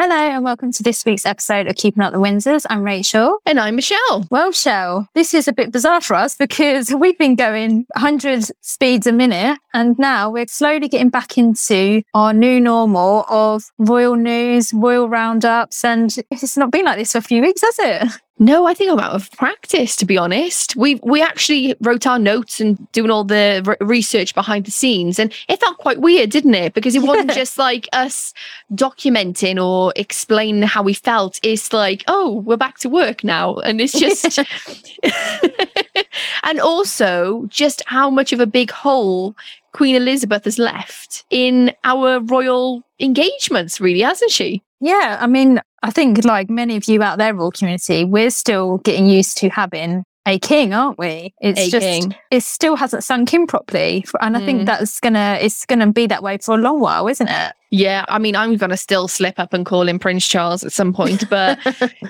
Hello 0.00 0.14
and 0.14 0.44
welcome 0.44 0.70
to 0.70 0.84
this 0.84 1.04
week's 1.04 1.26
episode 1.26 1.66
of 1.66 1.74
Keeping 1.74 2.04
Up 2.04 2.12
the 2.12 2.20
Windsors. 2.20 2.64
I'm 2.70 2.84
Rachel. 2.84 3.38
And 3.44 3.58
I'm 3.58 3.74
Michelle. 3.74 4.28
Well, 4.30 4.50
Michelle, 4.50 5.08
this 5.14 5.34
is 5.34 5.48
a 5.48 5.52
bit 5.52 5.72
bizarre 5.72 6.00
for 6.00 6.14
us 6.14 6.36
because 6.36 6.94
we've 6.94 7.18
been 7.18 7.34
going 7.34 7.84
100 7.94 8.44
speeds 8.60 9.08
a 9.08 9.12
minute 9.12 9.58
and 9.74 9.98
now 9.98 10.30
we're 10.30 10.46
slowly 10.46 10.88
getting 10.88 11.10
back 11.10 11.36
into 11.38 12.02
our 12.14 12.32
new 12.32 12.60
normal 12.60 13.24
of 13.28 13.70
royal 13.78 14.16
news, 14.16 14.72
royal 14.72 15.08
roundups, 15.08 15.84
and 15.84 16.16
it's 16.30 16.56
not 16.56 16.70
been 16.70 16.84
like 16.84 16.98
this 16.98 17.12
for 17.12 17.18
a 17.18 17.22
few 17.22 17.42
weeks, 17.42 17.62
has 17.62 17.78
it? 17.78 18.20
No, 18.40 18.66
I 18.66 18.74
think 18.74 18.90
I'm 18.90 19.00
out 19.00 19.14
of 19.14 19.32
practice, 19.32 19.96
to 19.96 20.06
be 20.06 20.16
honest. 20.16 20.76
We 20.76 20.96
we 21.02 21.20
actually 21.20 21.74
wrote 21.80 22.06
our 22.06 22.20
notes 22.20 22.60
and 22.60 22.90
doing 22.92 23.10
all 23.10 23.24
the 23.24 23.62
re- 23.64 23.86
research 23.86 24.32
behind 24.32 24.64
the 24.64 24.70
scenes, 24.70 25.18
and 25.18 25.32
it 25.48 25.58
felt 25.58 25.78
quite 25.78 26.00
weird, 26.00 26.30
didn't 26.30 26.54
it? 26.54 26.72
Because 26.72 26.94
it 26.94 27.02
wasn't 27.02 27.32
just 27.34 27.58
like 27.58 27.88
us 27.92 28.32
documenting 28.72 29.62
or 29.62 29.92
explaining 29.96 30.62
how 30.62 30.84
we 30.84 30.94
felt. 30.94 31.40
It's 31.42 31.72
like, 31.72 32.04
oh, 32.06 32.40
we're 32.44 32.56
back 32.56 32.78
to 32.78 32.88
work 32.88 33.24
now, 33.24 33.56
and 33.56 33.80
it's 33.80 33.98
just, 33.98 34.38
and 36.48 36.60
also 36.60 37.44
just 37.48 37.82
how 37.86 38.08
much 38.08 38.32
of 38.32 38.40
a 38.40 38.46
big 38.46 38.70
hole 38.70 39.36
Queen 39.72 39.94
Elizabeth 39.94 40.44
has 40.44 40.58
left 40.58 41.24
in 41.28 41.72
our 41.84 42.20
royal 42.20 42.82
engagements, 42.98 43.82
really, 43.82 44.00
hasn't 44.00 44.30
she? 44.30 44.62
Yeah, 44.80 45.18
I 45.20 45.26
mean, 45.26 45.60
I 45.82 45.90
think 45.90 46.24
like 46.24 46.48
many 46.48 46.76
of 46.76 46.88
you 46.88 47.02
out 47.02 47.18
there, 47.18 47.34
royal 47.34 47.50
community, 47.50 48.06
we're 48.06 48.30
still 48.30 48.78
getting 48.78 49.10
used 49.10 49.36
to 49.38 49.50
having 49.50 50.04
a 50.26 50.38
king, 50.38 50.72
aren't 50.72 50.98
we? 50.98 51.34
It's 51.42 51.60
a 51.60 51.70
just 51.70 51.86
king. 51.86 52.14
it 52.30 52.42
still 52.42 52.76
hasn't 52.76 53.04
sunk 53.04 53.34
in 53.34 53.46
properly, 53.46 54.06
and 54.20 54.34
I 54.36 54.40
mm. 54.40 54.44
think 54.44 54.66
that's 54.66 55.00
gonna 55.00 55.38
it's 55.40 55.66
gonna 55.66 55.92
be 55.92 56.06
that 56.06 56.22
way 56.22 56.38
for 56.38 56.54
a 56.54 56.58
long 56.58 56.80
while, 56.80 57.08
isn't 57.08 57.28
it? 57.28 57.52
Yeah, 57.70 58.06
I 58.08 58.18
mean, 58.18 58.34
I'm 58.34 58.56
going 58.56 58.70
to 58.70 58.78
still 58.78 59.08
slip 59.08 59.38
up 59.38 59.52
and 59.52 59.66
call 59.66 59.86
him 59.86 59.98
Prince 59.98 60.26
Charles 60.26 60.64
at 60.64 60.72
some 60.72 60.94
point, 60.94 61.28
but 61.28 61.58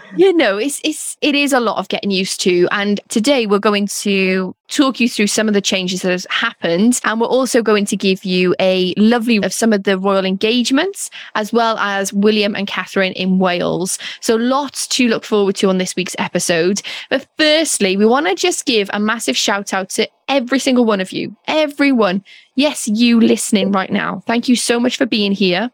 you 0.17 0.33
know, 0.33 0.57
it's 0.57 0.81
it's 0.85 1.17
it 1.21 1.35
is 1.35 1.53
a 1.53 1.59
lot 1.59 1.79
of 1.79 1.89
getting 1.89 2.13
used 2.13 2.41
to. 2.43 2.69
And 2.71 3.01
today 3.09 3.47
we're 3.47 3.59
going 3.59 3.89
to 3.89 4.55
talk 4.69 5.01
you 5.01 5.09
through 5.09 5.27
some 5.27 5.49
of 5.49 5.55
the 5.55 5.61
changes 5.61 6.03
that 6.03 6.13
has 6.13 6.29
happened, 6.31 7.01
and 7.05 7.21
we're 7.21 7.27
also 7.27 7.61
going 7.61 7.87
to 7.87 7.97
give 7.97 8.25
you 8.25 8.55
a 8.61 8.95
lovely 8.97 9.39
of 9.39 9.53
some 9.53 9.73
of 9.73 9.83
the 9.83 9.99
royal 9.99 10.25
engagements, 10.25 11.11
as 11.35 11.53
well 11.53 11.77
as 11.79 12.13
William 12.13 12.55
and 12.55 12.69
Catherine 12.69 13.13
in 13.15 13.41
Wales. 13.41 13.99
So 14.21 14.37
lots 14.37 14.87
to 14.89 15.09
look 15.09 15.25
forward 15.25 15.57
to 15.57 15.69
on 15.69 15.79
this 15.79 15.97
week's 15.97 16.17
episode. 16.21 16.83
But 17.11 17.27
firstly, 17.37 17.97
we 17.97 18.07
want 18.07 18.29
to 18.29 18.37
just 18.37 18.65
give 18.65 18.89
a 18.93 19.01
massive 19.01 19.37
shout 19.37 19.75
out 19.75 19.89
to 19.91 20.09
every 20.29 20.59
single 20.59 20.85
one 20.85 21.01
of 21.01 21.13
you, 21.13 21.37
everyone. 21.47 22.23
Yes, 22.55 22.87
you 22.89 23.21
listening 23.21 23.73
right 23.73 23.91
now. 23.91 24.23
Thank 24.27 24.49
you 24.49 24.57
so 24.57 24.79
much 24.79 24.97
for 24.97 25.07
being 25.07 25.33
here. 25.33 25.71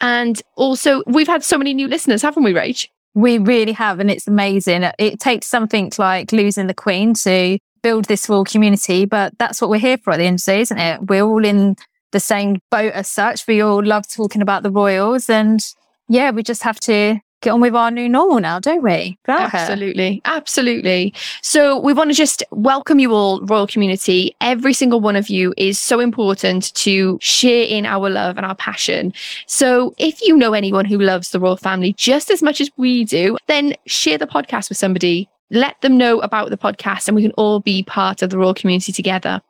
And 0.00 0.40
also, 0.56 1.02
we've 1.06 1.26
had 1.26 1.44
so 1.44 1.58
many 1.58 1.74
new 1.74 1.88
listeners, 1.88 2.22
haven't 2.22 2.44
we, 2.44 2.52
Rach? 2.52 2.88
We 3.14 3.38
really 3.38 3.72
have. 3.72 4.00
And 4.00 4.10
it's 4.10 4.26
amazing. 4.26 4.88
It 4.98 5.20
takes 5.20 5.46
something 5.46 5.90
like 5.98 6.32
losing 6.32 6.66
the 6.68 6.74
Queen 6.74 7.14
to 7.14 7.58
build 7.82 8.06
this 8.06 8.28
royal 8.28 8.44
community, 8.44 9.04
but 9.04 9.36
that's 9.38 9.60
what 9.60 9.70
we're 9.70 9.78
here 9.80 9.98
for 9.98 10.12
at 10.12 10.18
the 10.18 10.24
end 10.24 10.40
of 10.40 10.44
the 10.44 10.52
day, 10.52 10.60
isn't 10.60 10.78
it? 10.78 11.08
We're 11.08 11.22
all 11.22 11.44
in 11.44 11.76
the 12.12 12.20
same 12.20 12.58
boat 12.70 12.92
as 12.92 13.08
such. 13.08 13.46
We 13.46 13.60
all 13.60 13.84
love 13.84 14.08
talking 14.08 14.42
about 14.42 14.62
the 14.62 14.70
royals. 14.70 15.28
And 15.28 15.60
yeah, 16.08 16.30
we 16.30 16.42
just 16.42 16.62
have 16.62 16.80
to 16.80 17.20
get 17.40 17.50
on 17.50 17.60
with 17.60 17.74
our 17.74 17.90
new 17.90 18.08
normal 18.08 18.40
now, 18.40 18.58
don't 18.58 18.82
we? 18.82 19.18
absolutely. 19.28 20.20
Absolutely. 20.24 21.14
So 21.42 21.78
we 21.78 21.92
want 21.92 22.10
to 22.10 22.14
just 22.14 22.42
welcome 22.50 22.98
you 22.98 23.12
all, 23.12 23.40
Royal 23.42 23.66
Community. 23.66 24.34
Every 24.40 24.72
single 24.72 25.00
one 25.00 25.16
of 25.16 25.28
you 25.28 25.54
is 25.56 25.78
so 25.78 26.00
important 26.00 26.74
to 26.74 27.18
share 27.20 27.64
in 27.64 27.86
our 27.86 28.10
love 28.10 28.36
and 28.36 28.46
our 28.46 28.56
passion. 28.56 29.12
So 29.46 29.94
if 29.98 30.20
you 30.22 30.36
know 30.36 30.52
anyone 30.52 30.84
who 30.84 30.98
loves 30.98 31.30
the 31.30 31.40
Royal 31.40 31.56
family 31.56 31.92
just 31.94 32.30
as 32.30 32.42
much 32.42 32.60
as 32.60 32.70
we 32.76 33.04
do, 33.04 33.36
then 33.46 33.74
share 33.86 34.18
the 34.18 34.26
podcast 34.26 34.68
with 34.68 34.78
somebody. 34.78 35.28
Let 35.50 35.80
them 35.80 35.96
know 35.96 36.20
about 36.20 36.50
the 36.50 36.58
podcast 36.58 37.08
and 37.08 37.14
we 37.14 37.22
can 37.22 37.32
all 37.32 37.60
be 37.60 37.82
part 37.82 38.20
of 38.20 38.30
the 38.30 38.38
Royal 38.38 38.52
community 38.52 38.92
together. 38.92 39.40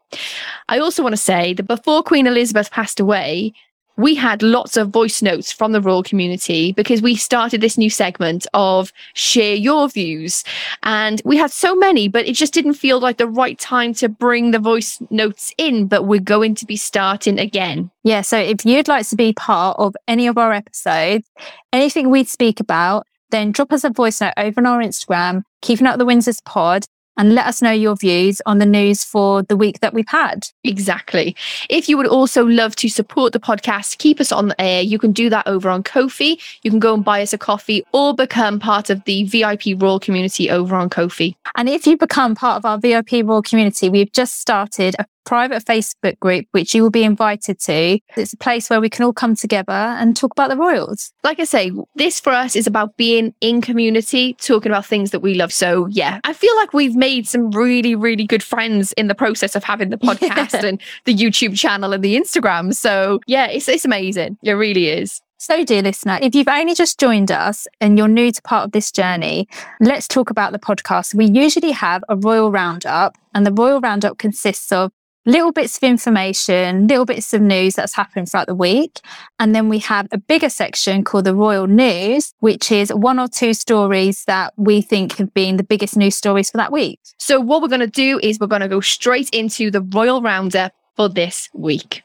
I 0.69 0.79
also 0.79 1.03
want 1.03 1.15
to 1.15 1.17
say 1.21 1.55
that 1.55 1.65
before 1.65 2.03
Queen 2.03 2.27
Elizabeth 2.27 2.71
passed 2.71 3.01
away, 3.01 3.53
we 3.99 4.15
had 4.15 4.43
lots 4.43 4.77
of 4.77 4.91
voice 4.91 5.21
notes 5.21 5.53
from 5.53 5.73
the 5.73 5.81
royal 5.81 6.03
community 6.03 6.73
because 6.73 7.03
we 7.03 7.17
started 7.17 7.61
this 7.61 7.77
new 7.77 7.91
segment 7.91 8.47
of 8.55 8.93
share 9.15 9.57
your 9.57 9.89
views. 9.89 10.45
And 10.85 11.21
we 11.25 11.37
had 11.37 11.51
so 11.51 11.75
many, 11.75 12.09
but 12.09 12.27
it 12.27 12.35
just 12.35 12.55
didn't 12.55 12.75
feel 12.75 13.01
like 13.01 13.19
the 13.19 13.27
right 13.27 13.59
time 13.59 13.93
to 13.95 14.09
bring 14.09 14.53
the 14.53 14.61
voice 14.61 15.03
notes 15.11 15.53
in. 15.59 15.89
But 15.89 16.05
we're 16.05 16.21
going 16.21 16.55
to 16.55 16.65
be 16.65 16.77
starting 16.77 17.39
again. 17.39 17.91
Yeah. 18.05 18.23
So 18.23 18.39
if 18.39 18.65
you'd 18.65 18.89
like 18.89 19.07
to 19.09 19.17
be 19.17 19.33
part 19.33 19.77
of 19.79 19.97
any 20.07 20.29
of 20.29 20.39
our 20.39 20.53
episodes, 20.53 21.29
anything 21.73 22.09
we 22.09 22.23
speak 22.25 22.61
about, 22.61 23.05
then 23.31 23.51
drop 23.51 23.73
us 23.73 23.85
a 23.85 23.91
voice 23.91 24.21
note 24.21 24.35
over 24.37 24.61
on 24.61 24.67
our 24.67 24.81
Instagram, 24.81 25.43
Keeping 25.61 25.87
Up 25.87 25.99
the 25.99 26.07
Windsors 26.07 26.43
Pod, 26.45 26.87
and 27.19 27.35
let 27.35 27.47
us 27.47 27.61
know 27.61 27.71
your 27.71 27.97
views 27.97 28.41
on 28.47 28.59
the 28.59 28.67
news 28.67 29.05
for 29.05 29.43
the 29.43 29.57
week 29.57 29.81
that 29.81 29.93
we've 29.93 30.09
had. 30.09 30.49
Exactly. 30.65 31.37
If 31.69 31.89
you 31.89 31.99
would 31.99 32.07
also 32.07 32.47
love 32.47 32.77
to 32.77 32.89
support 32.89 33.33
the 33.33 33.41
podcast, 33.41 33.99
keep 33.99 34.21
us 34.21 34.33
on 34.33 34.49
the 34.49 34.61
air, 34.61 34.81
you 34.81 34.99
can 34.99 35.13
do 35.13 35.29
that 35.29 35.47
over 35.47 35.69
on 35.69 35.83
Ko-fi. 35.83 36.39
You 36.63 36.71
can 36.71 36.81
go 36.81 36.95
and 36.95 37.05
buy 37.05 37.21
us 37.21 37.33
a 37.33 37.39
coffee 37.39 37.85
or 37.93 38.15
become 38.15 38.59
part 38.59 38.89
of 38.89 39.05
the 39.05 39.25
VIP 39.25 39.65
Royal 39.77 40.01
community 40.01 40.49
over 40.49 40.77
on 40.77 40.89
Ko-fi. 40.89 41.37
And 41.57 41.69
if 41.69 41.87
you 41.87 41.97
become 41.97 42.35
part 42.35 42.57
of 42.57 42.65
our 42.65 42.79
VIP 42.79 43.25
Royal 43.25 43.43
community, 43.43 43.89
we've 43.89 44.13
just 44.13 44.41
started 44.41 44.95
a 44.99 45.07
private 45.29 45.63
Facebook 45.63 46.19
group, 46.21 46.47
which 46.53 46.75
you 46.75 46.83
will 46.83 46.91
be 46.91 47.05
invited 47.05 47.61
to. 47.61 47.99
It's 48.17 48.33
a 48.33 48.37
place 48.39 48.71
where 48.71 48.81
we 48.81 48.89
can 48.89 49.05
all 49.05 49.13
come 49.13 49.37
together 49.37 49.73
and 49.73 50.17
talk 50.17 50.33
about 50.33 50.49
the 50.49 50.57
royals. 50.57 51.13
Like 51.23 51.39
I 51.39 51.45
say, 51.45 51.71
this 51.97 52.19
for 52.19 52.31
us 52.31 52.57
is 52.57 52.67
about 52.67 52.97
being 52.97 53.35
in 53.43 53.61
community, 53.61 54.33
talking 54.41 54.73
about 54.73 54.87
things 54.87 55.11
that 55.11 55.21
we 55.21 55.35
love. 55.35 55.53
So, 55.53 55.87
yeah, 55.89 56.21
I 56.25 56.33
feel 56.33 56.57
like 56.57 56.73
we've 56.73 56.97
made 56.97 57.29
some 57.29 57.51
really, 57.51 57.95
really 57.95 58.27
good 58.27 58.43
friends 58.43 58.93
in 58.95 59.09
the 59.09 59.15
process 59.15 59.55
of 59.55 59.63
having 59.65 59.91
the 59.91 59.99
podcast 60.09 60.67
and 60.67 60.81
the 61.05 61.15
YouTube 61.15 61.59
channel 61.59 61.93
and 61.93 62.03
the 62.03 62.17
Instagram. 62.17 62.75
So, 62.75 63.21
yeah, 63.27 63.49
it's, 63.49 63.69
it's 63.69 63.85
amazing. 63.85 64.39
It 64.43 64.53
really 64.53 64.89
is. 64.89 65.21
So, 65.41 65.65
dear 65.65 65.83
listener, 65.83 66.19
if 66.21 66.35
you've 66.35 66.49
only 66.49 66.75
just 66.75 66.99
joined 66.99 67.31
us 67.31 67.69
and 67.81 67.97
you're 67.97 68.09
new 68.09 68.33
to 68.33 68.43
part 68.43 68.65
of 68.65 68.73
this 68.73 68.91
journey, 68.91 69.47
let's 69.79 70.09
talk 70.09 70.31
about 70.31 70.51
the 70.51 70.59
podcast. 70.59 71.15
We 71.15 71.27
usually 71.27 71.71
have 71.71 72.03
a 72.09 72.17
royal 72.17 72.51
roundup, 72.51 73.17
and 73.35 73.47
the 73.47 73.53
royal 73.53 73.81
roundup 73.81 74.19
consists 74.19 74.73
of 74.73 74.91
little 75.29 75.53
bits 75.53 75.77
of 75.77 75.83
information, 75.83 76.87
little 76.87 77.05
bits 77.05 77.35
of 77.35 77.43
news 77.43 77.75
that's 77.75 77.95
happened 77.95 78.31
throughout 78.31 78.47
the 78.47 78.55
week. 78.55 79.01
And 79.39 79.55
then 79.55 79.69
we 79.69 79.79
have 79.81 80.09
a 80.11 80.17
bigger 80.17 80.49
section 80.49 81.05
called 81.05 81.27
the 81.27 81.35
Royal 81.35 81.67
News, 81.67 82.33
which 82.41 82.73
is 82.73 82.91
one 82.93 83.19
or 83.21 83.29
two 83.29 83.53
stories 83.53 84.25
that 84.25 84.55
we 84.57 84.81
think 84.81 85.19
have 85.19 85.35
been 85.35 85.59
the 85.59 85.63
biggest 85.63 85.99
news 85.99 86.17
stories 86.17 86.51
for 86.51 86.57
that 86.57 86.73
week. 86.73 86.99
So, 87.19 87.41
what 87.41 87.61
we're 87.61 87.69
going 87.69 87.81
to 87.81 87.87
do 87.87 88.19
is 88.23 88.41
we're 88.41 88.47
going 88.47 88.63
to 88.63 88.69
go 88.69 88.81
straight 88.81 89.29
into 89.31 89.71
the 89.71 89.83
Royal 89.83 90.23
Roundup 90.23 90.73
for 90.97 91.11
this 91.11 91.51
week. 91.53 92.03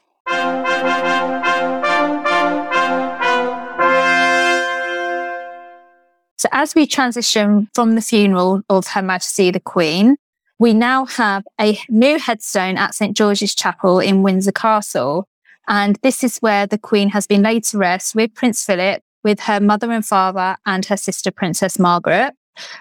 So, 6.36 6.50
as 6.52 6.74
we 6.74 6.86
transition 6.86 7.70
from 7.72 7.94
the 7.94 8.02
funeral 8.02 8.60
of 8.68 8.88
Her 8.88 9.00
Majesty 9.00 9.50
the 9.50 9.60
Queen 9.60 10.16
we 10.58 10.72
now 10.72 11.04
have 11.06 11.44
a 11.60 11.78
new 11.88 12.18
headstone 12.18 12.76
at 12.76 12.94
St. 12.94 13.16
George's 13.16 13.54
Chapel 13.54 14.00
in 14.00 14.22
Windsor 14.22 14.52
Castle. 14.52 15.26
And 15.66 15.98
this 16.02 16.22
is 16.22 16.38
where 16.38 16.66
the 16.66 16.78
Queen 16.78 17.10
has 17.10 17.26
been 17.26 17.42
laid 17.42 17.64
to 17.64 17.78
rest 17.78 18.14
with 18.14 18.34
Prince 18.34 18.64
Philip, 18.64 19.02
with 19.22 19.40
her 19.40 19.60
mother 19.60 19.90
and 19.90 20.04
father, 20.04 20.56
and 20.66 20.84
her 20.86 20.96
sister, 20.96 21.30
Princess 21.30 21.78
Margaret. 21.78 22.34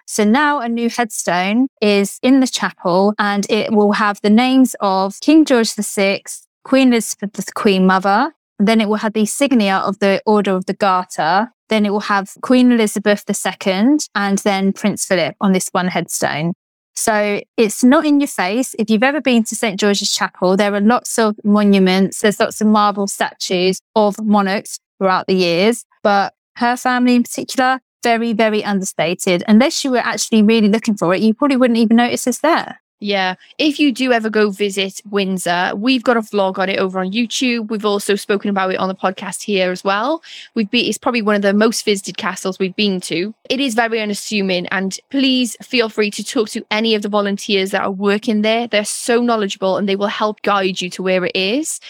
So 0.06 0.24
now 0.24 0.60
a 0.60 0.70
new 0.70 0.90
headstone 0.90 1.68
is 1.82 2.20
in 2.22 2.42
the 2.42 2.48
chapel 2.48 3.16
and 3.18 3.50
it 3.50 3.72
will 3.72 3.94
have 3.94 4.20
the 4.22 4.30
names 4.30 4.76
of 4.80 5.20
King 5.22 5.46
George 5.46 5.74
VI, 5.74 6.22
Queen 6.64 6.90
Elizabeth, 6.90 7.34
the 7.34 7.52
Queen 7.56 7.88
Mother. 7.88 8.34
Then 8.60 8.82
it 8.82 8.88
will 8.88 8.98
have 8.98 9.14
the 9.14 9.22
insignia 9.22 9.78
of 9.78 9.98
the 10.00 10.22
Order 10.26 10.52
of 10.56 10.68
the 10.68 10.76
Garter. 10.76 11.50
Then 11.70 11.86
it 11.88 11.90
will 11.90 12.02
have 12.02 12.34
Queen 12.42 12.72
Elizabeth 12.72 13.24
II 13.28 13.98
and 14.14 14.38
then 14.40 14.74
Prince 14.74 15.06
Philip 15.06 15.36
on 15.42 15.54
this 15.54 15.70
one 15.72 15.88
headstone. 15.88 16.54
So 16.96 17.42
it's 17.58 17.84
not 17.84 18.06
in 18.06 18.20
your 18.20 18.28
face. 18.28 18.76
If 18.78 18.90
you've 18.90 19.04
ever 19.04 19.22
been 19.22 19.44
to 19.46 19.56
St. 19.56 19.80
George's 19.80 20.14
Chapel, 20.14 20.56
there 20.56 20.74
are 20.74 20.82
lots 20.82 21.18
of 21.18 21.36
monuments. 21.44 22.22
There's 22.22 22.40
lots 22.40 22.62
of 22.62 22.68
marble 22.68 23.08
statues 23.08 23.82
of 23.96 24.24
monarchs 24.24 24.80
throughout 25.00 25.28
the 25.28 25.36
years, 25.36 25.86
but 26.04 26.34
her 26.58 26.78
family 26.78 27.16
in 27.16 27.24
particular, 27.24 27.80
very, 28.04 28.34
very 28.34 28.64
understated. 28.64 29.44
Unless 29.48 29.84
you 29.84 29.92
were 29.92 29.98
actually 29.98 30.44
really 30.44 30.70
looking 30.70 30.96
for 30.96 31.14
it, 31.16 31.22
you 31.22 31.34
probably 31.34 31.58
wouldn't 31.58 31.80
even 31.80 31.98
notice 31.98 32.28
it's 32.28 32.40
there. 32.40 32.80
Yeah. 33.04 33.36
If 33.58 33.82
you 33.82 33.92
do 33.92 34.14
ever 34.14 34.30
go 34.30 34.50
visit 34.50 35.02
Windsor, 35.10 35.74
we've 35.76 36.04
got 36.04 36.16
a 36.16 36.22
vlog 36.22 36.58
on 36.58 36.70
it 36.70 36.80
over 36.80 37.02
on 37.02 37.12
YouTube. 37.12 37.70
We've 37.70 37.84
also 37.84 38.16
spoken 38.16 38.50
about 38.50 38.72
it 38.72 38.78
on 38.78 38.88
the 38.88 38.96
podcast 38.96 39.44
here 39.44 39.72
as 39.72 39.84
well. 39.84 40.24
We've 40.56 40.72
been, 40.72 40.86
it's 40.86 40.98
probably 40.98 41.22
one 41.22 41.36
of 41.36 41.42
the 41.42 41.54
most 41.54 41.84
visited 41.84 42.16
castles 42.16 42.60
we've 42.60 42.76
been 42.78 43.02
to. 43.02 43.36
It 43.50 43.60
is 43.60 43.74
very 43.74 44.00
unassuming 44.00 44.68
and 44.68 44.98
please 45.10 45.58
feel 45.62 45.90
free 45.90 46.12
to 46.12 46.24
talk 46.24 46.48
to 46.52 46.66
any 46.72 46.96
of 46.96 47.02
the 47.02 47.10
volunteers 47.10 47.72
that 47.72 47.82
are 47.82 47.92
working 47.92 48.42
there. 48.42 48.68
They're 48.68 48.86
so 48.86 49.22
knowledgeable 49.22 49.76
and 49.76 49.90
they 49.90 49.98
will 49.98 50.08
help 50.08 50.42
guide 50.42 50.80
you 50.80 50.90
to 50.92 51.04
where 51.04 51.26
it 51.26 51.36
is. 51.36 51.82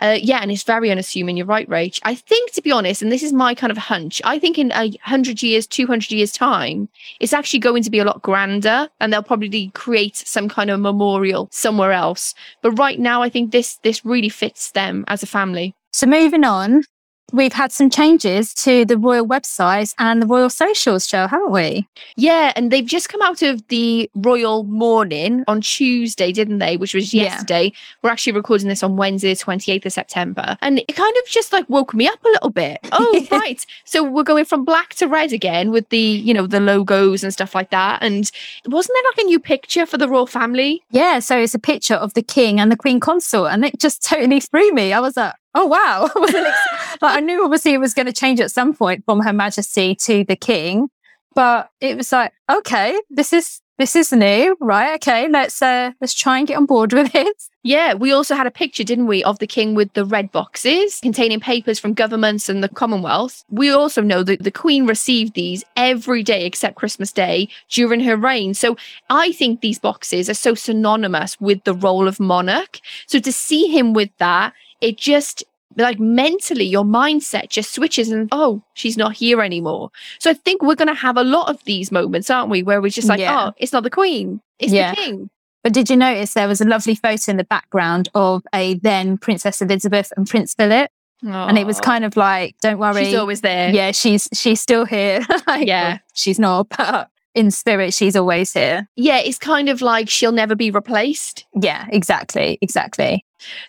Uh, 0.00 0.18
yeah, 0.20 0.38
and 0.40 0.50
it's 0.50 0.62
very 0.62 0.90
unassuming. 0.90 1.36
You're 1.36 1.46
right, 1.46 1.68
Rach. 1.68 1.98
I 2.04 2.14
think, 2.14 2.52
to 2.52 2.62
be 2.62 2.70
honest, 2.70 3.02
and 3.02 3.10
this 3.10 3.22
is 3.22 3.32
my 3.32 3.54
kind 3.54 3.70
of 3.70 3.78
hunch, 3.78 4.22
I 4.24 4.38
think 4.38 4.58
in 4.58 4.70
a 4.72 4.92
hundred 5.02 5.42
years, 5.42 5.66
two 5.66 5.86
hundred 5.86 6.12
years 6.12 6.32
time, 6.32 6.88
it's 7.20 7.32
actually 7.32 7.60
going 7.60 7.82
to 7.82 7.90
be 7.90 7.98
a 7.98 8.04
lot 8.04 8.22
grander, 8.22 8.88
and 9.00 9.12
they'll 9.12 9.22
probably 9.22 9.70
create 9.74 10.16
some 10.16 10.48
kind 10.48 10.70
of 10.70 10.80
memorial 10.80 11.48
somewhere 11.50 11.92
else. 11.92 12.34
But 12.62 12.72
right 12.72 12.98
now, 12.98 13.22
I 13.22 13.28
think 13.28 13.50
this 13.50 13.76
this 13.82 14.04
really 14.04 14.28
fits 14.28 14.70
them 14.72 15.04
as 15.08 15.22
a 15.22 15.26
family. 15.26 15.74
So 15.92 16.06
moving 16.06 16.44
on, 16.44 16.84
we've 17.32 17.52
had 17.52 17.72
some 17.72 17.90
changes 17.90 18.54
to 18.54 18.84
the 18.84 18.96
royal 18.96 19.26
website 19.26 19.94
and 19.98 20.22
the 20.22 20.26
royal 20.26 20.48
socials 20.50 21.06
show, 21.06 21.26
haven't 21.26 21.52
we? 21.52 21.86
Yeah, 22.16 22.52
and 22.56 22.70
they've 22.70 22.86
just 22.86 23.08
come 23.08 23.20
out 23.22 23.42
of 23.42 23.66
the 23.68 24.10
royal 24.14 24.64
mourning 24.64 25.44
on 25.46 25.60
Tuesday, 25.60 26.32
didn't 26.32 26.58
they? 26.58 26.76
Which 26.76 26.94
was 26.94 27.12
Yeah. 27.12 27.24
yesterday. 27.24 27.72
We're 28.02 28.10
actually 28.10 28.32
recording 28.32 28.68
this 28.68 28.82
on 28.82 28.96
Wednesday, 28.96 29.34
the 29.34 29.36
28th 29.44 29.86
of 29.86 29.92
September. 29.92 30.56
And 30.62 30.78
it 30.78 30.94
kind 30.96 31.14
of 31.22 31.28
just 31.30 31.52
like 31.52 31.68
woke 31.68 31.92
me 31.94 32.08
up 32.08 32.22
a 32.24 32.28
little 32.28 32.50
bit. 32.50 32.78
Oh, 33.00 33.26
right. 33.30 33.64
So 33.84 34.02
we're 34.02 34.24
going 34.24 34.44
from 34.44 34.64
black 34.64 34.94
to 34.94 35.06
red 35.06 35.32
again 35.32 35.70
with 35.70 35.88
the, 35.90 35.98
you 35.98 36.34
know, 36.34 36.46
the 36.48 36.58
logos 36.58 37.22
and 37.22 37.32
stuff 37.32 37.54
like 37.54 37.70
that. 37.70 38.02
And 38.02 38.28
wasn't 38.66 38.96
there 38.96 39.10
like 39.12 39.24
a 39.24 39.28
new 39.28 39.38
picture 39.38 39.86
for 39.86 39.98
the 39.98 40.08
royal 40.08 40.26
family? 40.26 40.82
Yeah, 40.90 41.20
so 41.20 41.38
it's 41.38 41.54
a 41.54 41.58
picture 41.60 41.94
of 41.94 42.14
the 42.14 42.22
king 42.22 42.58
and 42.58 42.72
the 42.72 42.76
queen 42.76 42.98
consort, 42.98 43.52
and 43.52 43.64
it 43.64 43.78
just 43.78 44.02
totally 44.08 44.40
threw 44.40 44.72
me. 44.72 44.92
I 44.92 44.98
was 45.00 45.16
like, 45.16 45.34
oh 45.58 45.66
wow. 45.66 46.10
I 46.16 46.46
ex- 46.46 46.98
like 47.02 47.16
I 47.16 47.20
knew 47.20 47.44
obviously 47.44 47.74
it 47.74 47.78
was 47.78 47.94
going 47.94 48.06
to 48.06 48.12
change 48.12 48.40
at 48.40 48.50
some 48.50 48.74
point 48.74 49.04
from 49.04 49.20
Her 49.20 49.32
Majesty 49.32 49.94
to 49.96 50.24
the 50.24 50.36
king, 50.36 50.88
but 51.34 51.70
it 51.80 51.96
was 51.96 52.12
like, 52.12 52.32
okay, 52.50 52.98
this 53.10 53.32
is 53.32 53.60
this 53.78 53.94
is 53.94 54.12
new, 54.12 54.56
right? 54.60 54.94
Okay, 54.96 55.28
let's 55.28 55.62
uh 55.62 55.92
let's 56.00 56.14
try 56.14 56.38
and 56.38 56.48
get 56.48 56.56
on 56.56 56.66
board 56.66 56.92
with 56.98 57.14
it. 57.14 57.36
Yeah, 57.62 57.94
we 57.94 58.12
also 58.12 58.34
had 58.34 58.46
a 58.46 58.50
picture, 58.50 58.82
didn't 58.82 59.08
we, 59.08 59.22
of 59.24 59.40
the 59.40 59.46
king 59.46 59.74
with 59.74 59.92
the 59.92 60.04
red 60.04 60.32
boxes 60.32 61.00
containing 61.00 61.38
papers 61.38 61.78
from 61.78 61.92
governments 61.92 62.48
and 62.48 62.64
the 62.64 62.68
Commonwealth. 62.68 63.44
We 63.50 63.70
also 63.70 64.00
know 64.00 64.22
that 64.22 64.42
the 64.42 64.50
queen 64.50 64.86
received 64.86 65.34
these 65.34 65.64
every 65.76 66.22
day 66.22 66.46
except 66.46 66.76
Christmas 66.76 67.12
Day 67.12 67.48
during 67.68 68.00
her 68.00 68.16
reign. 68.16 68.54
So 68.54 68.76
I 69.10 69.32
think 69.32 69.60
these 69.60 69.78
boxes 69.78 70.30
are 70.30 70.34
so 70.34 70.54
synonymous 70.54 71.38
with 71.40 71.62
the 71.64 71.74
role 71.74 72.08
of 72.08 72.18
monarch. 72.18 72.80
So 73.06 73.18
to 73.18 73.32
see 73.32 73.68
him 73.68 73.92
with 73.92 74.10
that, 74.18 74.54
it 74.80 74.96
just 74.96 75.44
like 75.76 75.98
mentally 76.00 76.64
your 76.64 76.84
mindset 76.84 77.48
just 77.50 77.72
switches 77.74 78.10
and 78.10 78.28
oh 78.32 78.62
she's 78.74 78.96
not 78.96 79.12
here 79.14 79.42
anymore 79.42 79.90
so 80.18 80.30
i 80.30 80.34
think 80.34 80.62
we're 80.62 80.74
going 80.74 80.88
to 80.88 80.94
have 80.94 81.16
a 81.16 81.22
lot 81.24 81.48
of 81.48 81.62
these 81.64 81.92
moments 81.92 82.30
aren't 82.30 82.50
we 82.50 82.62
where 82.62 82.80
we're 82.80 82.88
just 82.88 83.08
like 83.08 83.20
Yeah. 83.20 83.48
oh 83.48 83.52
it's 83.58 83.72
not 83.72 83.82
the 83.82 83.90
queen 83.90 84.40
it's 84.58 84.72
Yeah. 84.72 84.90
the 84.90 84.96
king 84.96 85.30
But 85.62 85.72
did 85.74 85.90
you 85.90 85.96
notice 85.96 86.34
there 86.34 86.48
was 86.48 86.60
a 86.60 86.64
lovely 86.64 86.94
photo 86.94 87.30
in 87.30 87.36
the 87.36 87.44
background 87.44 88.08
of 88.14 88.42
a 88.54 88.74
then 88.74 89.18
Princess 89.18 89.60
Elizabeth 89.60 90.12
and 90.16 90.26
Prince 90.26 90.54
Philip, 90.54 90.90
and 91.22 91.58
it 91.58 91.66
was 91.66 91.80
kind 91.80 92.04
of 92.04 92.16
like, 92.16 92.54
don't 92.60 92.78
worry, 92.78 93.04
she's 93.04 93.14
always 93.16 93.40
there 93.42 93.70
yeah, 93.70 93.90
she's 93.92 94.28
she's 94.32 94.60
still 94.60 94.84
here. 94.86 95.20
Like, 95.46 95.66
Yeah. 95.66 95.98
she's 96.14 96.38
not, 96.38 96.68
but 96.76 97.10
in 97.34 97.50
spirit, 97.50 97.92
she's 97.92 98.16
always 98.16 98.52
here. 98.52 98.88
yeah, 98.96 99.18
it's 99.18 99.38
kind 99.38 99.68
of 99.68 99.82
like 99.82 100.08
she'll 100.08 100.32
never 100.32 100.54
be 100.56 100.70
replaced. 100.70 101.44
Yeah, 101.60 101.86
exactly, 101.90 102.58
exactly. 102.62 103.24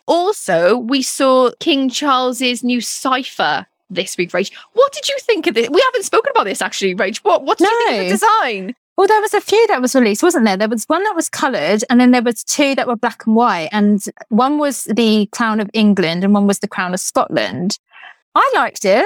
Also, 0.07 0.77
we 0.77 1.01
saw 1.01 1.51
King 1.59 1.89
Charles's 1.89 2.63
new 2.63 2.81
cipher 2.81 3.65
this 3.89 4.17
week, 4.17 4.31
Rach. 4.31 4.51
What 4.73 4.93
did 4.93 5.07
you 5.07 5.17
think 5.21 5.47
of 5.47 5.55
this? 5.55 5.69
We 5.69 5.81
haven't 5.85 6.03
spoken 6.03 6.31
about 6.31 6.45
this 6.45 6.61
actually, 6.61 6.95
Rach. 6.95 7.17
What 7.17 7.43
what 7.43 7.57
did 7.57 7.69
you 7.69 7.85
think 7.87 8.01
of 8.01 8.05
the 8.05 8.11
design? 8.11 8.75
Well, 8.97 9.07
there 9.07 9.21
was 9.21 9.33
a 9.33 9.39
few 9.39 9.65
that 9.67 9.81
was 9.81 9.95
released, 9.95 10.23
wasn't 10.23 10.43
there? 10.43 10.57
There 10.57 10.67
was 10.67 10.83
one 10.85 11.03
that 11.03 11.15
was 11.15 11.29
coloured, 11.29 11.85
and 11.89 12.01
then 12.01 12.11
there 12.11 12.21
was 12.21 12.43
two 12.43 12.75
that 12.75 12.85
were 12.85 12.97
black 12.97 13.25
and 13.25 13.33
white, 13.33 13.69
and 13.71 14.03
one 14.27 14.57
was 14.57 14.83
the 14.83 15.27
Crown 15.31 15.61
of 15.61 15.69
England, 15.73 16.25
and 16.25 16.33
one 16.33 16.47
was 16.47 16.59
the 16.59 16.67
Crown 16.67 16.93
of 16.93 16.99
Scotland. 16.99 17.79
I 18.35 18.51
liked 18.53 18.83
it, 18.83 19.05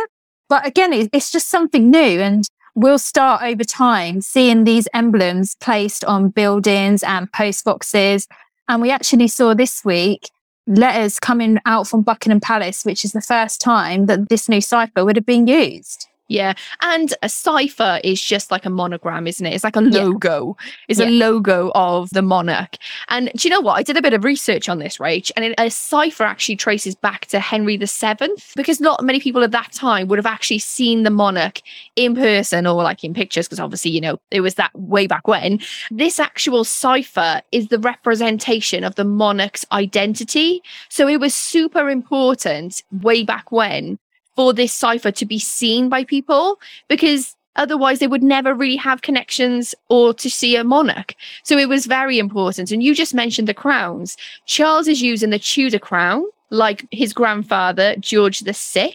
but 0.50 0.66
again, 0.66 0.94
it's 0.94 1.32
just 1.32 1.48
something 1.48 1.92
new, 1.92 2.00
and 2.22 2.44
we'll 2.74 2.98
start 2.98 3.44
over 3.44 3.64
time 3.64 4.22
seeing 4.22 4.64
these 4.64 4.88
emblems 4.96 5.56
placed 5.60 6.04
on 6.06 6.30
buildings 6.30 7.04
and 7.04 7.32
post 7.32 7.64
boxes. 7.64 8.28
And 8.68 8.82
we 8.82 8.90
actually 8.90 9.28
saw 9.28 9.54
this 9.54 9.86
week 9.86 10.30
letters 10.68 11.20
coming 11.20 11.60
out 11.66 11.88
from 11.88 12.02
Buckingham 12.02 12.40
Palace, 12.40 12.84
which 12.84 13.04
is 13.04 13.12
the 13.12 13.22
first 13.22 13.60
time 13.60 14.06
that 14.06 14.30
this 14.30 14.48
new 14.48 14.62
cipher 14.62 15.04
would 15.04 15.16
have 15.16 15.26
been 15.26 15.48
used. 15.48 16.08
Yeah, 16.34 16.54
and 16.82 17.14
a 17.22 17.30
cipher 17.30 18.00
is 18.04 18.20
just 18.20 18.50
like 18.50 18.66
a 18.66 18.70
monogram, 18.72 19.28
isn't 19.28 19.46
it? 19.46 19.54
It's 19.54 19.64
like 19.64 19.76
a 19.76 19.84
Yeah. 19.84 20.06
logo. 20.06 20.58
It's 20.88 21.00
a 21.00 21.06
logo 21.06 21.72
of 21.76 22.10
the 22.10 22.24
monarch. 22.24 22.78
And 23.10 23.32
do 23.36 23.48
you 23.48 23.54
know 23.54 23.62
what? 23.62 23.78
I 23.78 23.84
did 23.84 23.98
a 23.98 24.02
bit 24.02 24.14
of 24.14 24.24
research 24.24 24.68
on 24.68 24.80
this, 24.80 24.98
Rach, 24.98 25.32
and 25.36 25.46
it, 25.46 25.54
a 25.60 25.70
cipher 25.70 26.24
actually 26.24 26.56
traces 26.56 26.96
back 26.96 27.28
to 27.28 27.40
Henry 27.40 27.78
VII 27.78 28.34
because 28.56 28.82
not 28.82 29.04
many 29.04 29.20
people 29.20 29.44
at 29.44 29.52
that 29.52 29.72
time 29.74 30.08
would 30.08 30.18
have 30.18 30.26
actually 30.26 30.58
seen 30.58 31.04
the 31.04 31.12
monarch 31.12 31.62
in 31.96 32.16
person 32.16 32.66
or 32.66 32.82
like 32.82 33.04
in 33.04 33.14
pictures 33.14 33.48
because 33.48 33.60
obviously, 33.60 33.92
you 33.92 34.02
know, 34.02 34.20
it 34.32 34.42
was 34.42 34.56
that 34.56 34.72
way 34.74 35.06
back 35.06 35.28
when. 35.28 35.60
This 35.92 36.20
actual 36.20 36.64
cipher 36.64 37.44
is 37.52 37.68
the 37.68 37.78
representation 37.78 38.84
of 38.84 38.96
the 38.96 39.06
monarch's 39.06 39.68
identity. 39.72 40.64
So 40.90 41.08
it 41.08 41.20
was 41.20 41.36
super 41.36 41.92
important 41.92 42.82
way 43.04 43.22
back 43.24 43.52
when 43.52 44.00
for 44.36 44.54
this 44.54 44.74
cipher 44.74 45.12
to 45.12 45.26
be 45.26 45.40
seen 45.40 45.90
by 45.90 46.04
people 46.04 46.60
because 46.88 47.36
otherwise 47.56 48.00
they 48.00 48.08
would 48.08 48.24
never 48.24 48.54
really 48.54 48.76
have 48.76 49.02
connections 49.02 49.76
or 49.90 50.14
to 50.14 50.30
see 50.30 50.56
a 50.56 50.64
monarch. 50.64 51.16
So 51.44 51.58
it 51.58 51.70
was 51.70 51.86
very 51.86 52.20
important. 52.20 52.72
And 52.72 52.82
you 52.82 52.96
just 52.96 53.14
mentioned 53.14 53.48
the 53.48 53.54
crowns. 53.54 54.18
Charles 54.46 54.88
is 54.88 55.02
using 55.02 55.30
the 55.30 55.40
Tudor 55.40 55.80
crown. 55.80 56.26
Like 56.50 56.86
his 56.92 57.14
grandfather, 57.14 57.96
George 57.96 58.42
VI, 58.42 58.94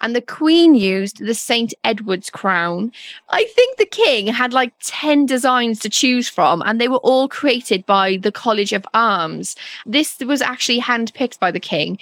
and 0.00 0.16
the 0.16 0.20
Queen 0.20 0.74
used 0.74 1.24
the 1.24 1.34
St. 1.34 1.72
Edward's 1.84 2.30
crown. 2.30 2.90
I 3.28 3.44
think 3.44 3.76
the 3.76 3.86
King 3.86 4.26
had 4.26 4.52
like 4.52 4.72
10 4.82 5.24
designs 5.24 5.78
to 5.80 5.88
choose 5.88 6.28
from, 6.28 6.62
and 6.66 6.80
they 6.80 6.88
were 6.88 6.96
all 6.96 7.28
created 7.28 7.86
by 7.86 8.16
the 8.16 8.32
College 8.32 8.72
of 8.72 8.84
Arms. 8.92 9.54
This 9.84 10.18
was 10.18 10.42
actually 10.42 10.80
handpicked 10.80 11.38
by 11.38 11.52
the 11.52 11.60
King. 11.60 11.96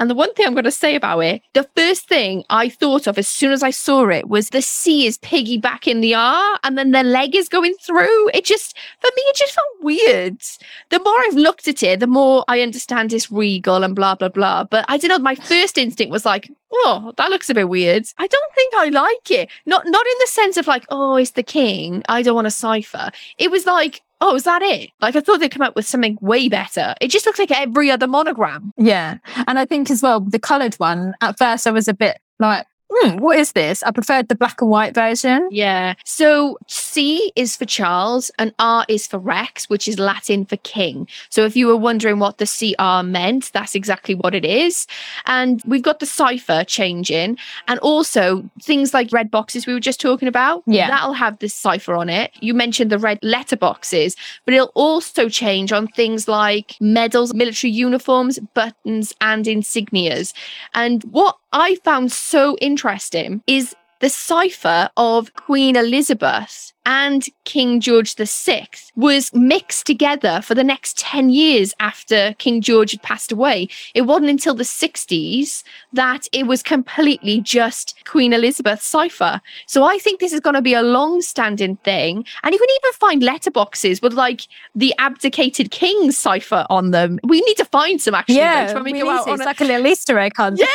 And 0.00 0.08
the 0.08 0.14
one 0.14 0.32
thing 0.32 0.46
I'm 0.46 0.54
going 0.54 0.64
to 0.64 0.70
say 0.70 0.94
about 0.94 1.20
it, 1.20 1.42
the 1.52 1.68
first 1.76 2.08
thing 2.08 2.42
I 2.48 2.70
thought 2.70 3.06
of 3.06 3.18
as 3.18 3.28
soon 3.28 3.52
as 3.52 3.62
I 3.62 3.70
saw 3.70 4.08
it 4.08 4.28
was 4.28 4.48
the 4.48 4.62
C 4.62 5.06
is 5.06 5.18
piggybacking 5.18 6.00
the 6.00 6.14
R 6.14 6.58
and 6.64 6.78
then 6.78 6.92
the 6.92 7.02
leg 7.02 7.36
is 7.36 7.50
going 7.50 7.74
through. 7.82 8.30
It 8.32 8.46
just, 8.46 8.78
for 9.00 9.10
me, 9.14 9.22
it 9.22 9.36
just 9.36 9.52
felt 9.52 9.66
weird. 9.82 10.40
The 10.88 11.00
more 11.00 11.20
I've 11.20 11.34
looked 11.34 11.68
at 11.68 11.82
it, 11.82 12.00
the 12.00 12.06
more 12.06 12.46
I 12.48 12.62
understand 12.62 13.12
it's 13.12 13.30
regal 13.30 13.84
and 13.84 13.94
blah, 13.94 14.14
blah, 14.14 14.30
blah. 14.30 14.64
But 14.64 14.86
I 14.88 14.96
don't 14.96 15.10
know, 15.10 15.18
my 15.18 15.34
first 15.34 15.76
instinct 15.76 16.10
was 16.10 16.24
like, 16.24 16.50
oh, 16.72 17.12
that 17.18 17.28
looks 17.28 17.50
a 17.50 17.54
bit 17.54 17.68
weird. 17.68 18.06
I 18.16 18.26
don't 18.26 18.54
think 18.54 18.74
I 18.76 18.88
like 18.88 19.30
it. 19.30 19.50
Not, 19.66 19.84
not 19.86 20.06
in 20.06 20.18
the 20.20 20.28
sense 20.28 20.56
of 20.56 20.66
like, 20.66 20.86
oh, 20.88 21.16
it's 21.16 21.32
the 21.32 21.42
king. 21.42 22.02
I 22.08 22.22
don't 22.22 22.34
want 22.34 22.46
a 22.46 22.50
cipher. 22.50 23.10
It 23.36 23.50
was 23.50 23.66
like, 23.66 24.00
oh, 24.20 24.34
is 24.34 24.44
that 24.44 24.62
it? 24.62 24.90
Like 25.00 25.16
I 25.16 25.20
thought 25.20 25.40
they'd 25.40 25.50
come 25.50 25.62
up 25.62 25.76
with 25.76 25.86
something 25.86 26.18
way 26.20 26.48
better. 26.48 26.94
It 27.00 27.08
just 27.08 27.26
looks 27.26 27.38
like 27.38 27.50
every 27.50 27.90
other 27.90 28.06
monogram. 28.06 28.72
Yeah. 28.76 29.18
And 29.46 29.58
I 29.58 29.64
think 29.64 29.90
as 29.90 30.02
well, 30.02 30.20
the 30.20 30.38
coloured 30.38 30.74
one, 30.74 31.14
at 31.20 31.38
first 31.38 31.66
I 31.66 31.70
was 31.70 31.88
a 31.88 31.94
bit 31.94 32.18
like, 32.38 32.66
hmm, 32.90 33.18
what 33.18 33.38
is 33.38 33.52
this? 33.52 33.82
I 33.82 33.90
preferred 33.90 34.28
the 34.28 34.34
black 34.34 34.60
and 34.60 34.70
white 34.70 34.94
version. 34.94 35.48
Yeah. 35.50 35.94
So 36.04 36.58
C 36.66 37.32
is 37.36 37.56
for 37.56 37.64
Charles 37.64 38.30
and 38.38 38.54
R 38.58 38.84
is 38.88 39.06
for 39.06 39.18
Rex, 39.18 39.68
which 39.68 39.86
is 39.86 39.98
Latin 39.98 40.44
for 40.44 40.56
king. 40.58 41.06
So 41.28 41.44
if 41.44 41.56
you 41.56 41.66
were 41.66 41.76
wondering 41.76 42.18
what 42.18 42.38
the 42.38 42.46
CR 42.46 43.06
meant, 43.06 43.52
that's 43.52 43.74
exactly 43.74 44.14
what 44.14 44.34
it 44.34 44.44
is. 44.44 44.86
And 45.26 45.62
we've 45.66 45.82
got 45.82 46.00
the 46.00 46.06
cipher 46.06 46.64
changing 46.64 47.38
and 47.68 47.78
also 47.80 48.48
things 48.62 48.92
like 48.92 49.12
red 49.12 49.30
boxes 49.30 49.66
we 49.66 49.74
were 49.74 49.80
just 49.80 50.00
talking 50.00 50.28
about. 50.28 50.62
Yeah. 50.66 50.88
That'll 50.88 51.14
have 51.14 51.38
this 51.38 51.54
cipher 51.54 51.94
on 51.94 52.08
it. 52.08 52.32
You 52.40 52.54
mentioned 52.54 52.90
the 52.90 52.98
red 52.98 53.18
letter 53.22 53.56
boxes, 53.56 54.16
but 54.44 54.54
it'll 54.54 54.72
also 54.74 55.28
change 55.28 55.72
on 55.72 55.86
things 55.88 56.28
like 56.28 56.76
medals, 56.80 57.34
military 57.34 57.70
uniforms, 57.70 58.38
buttons, 58.54 59.14
and 59.20 59.44
insignias. 59.44 60.32
And 60.74 61.04
what 61.04 61.36
I 61.52 61.76
found 61.76 62.12
so 62.12 62.56
interesting 62.60 63.42
is 63.46 63.74
the 64.00 64.08
cipher 64.10 64.90
of 64.96 65.32
Queen 65.34 65.76
Elizabeth 65.76 66.72
and 66.86 67.26
King 67.44 67.78
George 67.78 68.14
VI 68.16 68.66
was 68.96 69.32
mixed 69.34 69.86
together 69.86 70.40
for 70.42 70.54
the 70.54 70.64
next 70.64 70.98
10 70.98 71.28
years 71.28 71.74
after 71.78 72.34
King 72.38 72.62
George 72.62 72.92
had 72.92 73.02
passed 73.02 73.30
away. 73.30 73.68
It 73.94 74.02
wasn't 74.02 74.30
until 74.30 74.54
the 74.54 74.64
60s 74.64 75.62
that 75.92 76.26
it 76.32 76.46
was 76.46 76.62
completely 76.62 77.42
just 77.42 77.94
Queen 78.06 78.32
Elizabeth's 78.32 78.86
cipher. 78.86 79.42
So 79.66 79.84
I 79.84 79.98
think 79.98 80.20
this 80.20 80.32
is 80.32 80.40
going 80.40 80.54
to 80.54 80.62
be 80.62 80.72
a 80.72 80.82
long 80.82 81.20
standing 81.20 81.76
thing. 81.76 82.24
And 82.42 82.52
you 82.54 82.58
can 82.58 82.68
even 82.70 82.92
find 82.94 83.22
letterboxes 83.22 84.00
with 84.02 84.14
like 84.14 84.48
the 84.74 84.94
abdicated 84.98 85.70
king's 85.70 86.16
cipher 86.16 86.66
on 86.70 86.92
them. 86.92 87.20
We 87.24 87.42
need 87.42 87.56
to 87.58 87.66
find 87.66 88.00
some 88.00 88.14
actually. 88.14 88.36
Yeah, 88.36 88.72
when 88.72 88.84
we, 88.84 88.94
we 88.94 89.00
go 89.00 89.10
out 89.10 89.24
to. 89.26 89.30
on 89.32 89.34
it's 89.34 89.42
a- 89.42 89.46
like 89.46 89.60
a 89.60 89.64
little 89.64 89.86
Easter 89.86 90.18
egg 90.18 90.32
hunt. 90.36 90.58
yeah, 90.58 90.66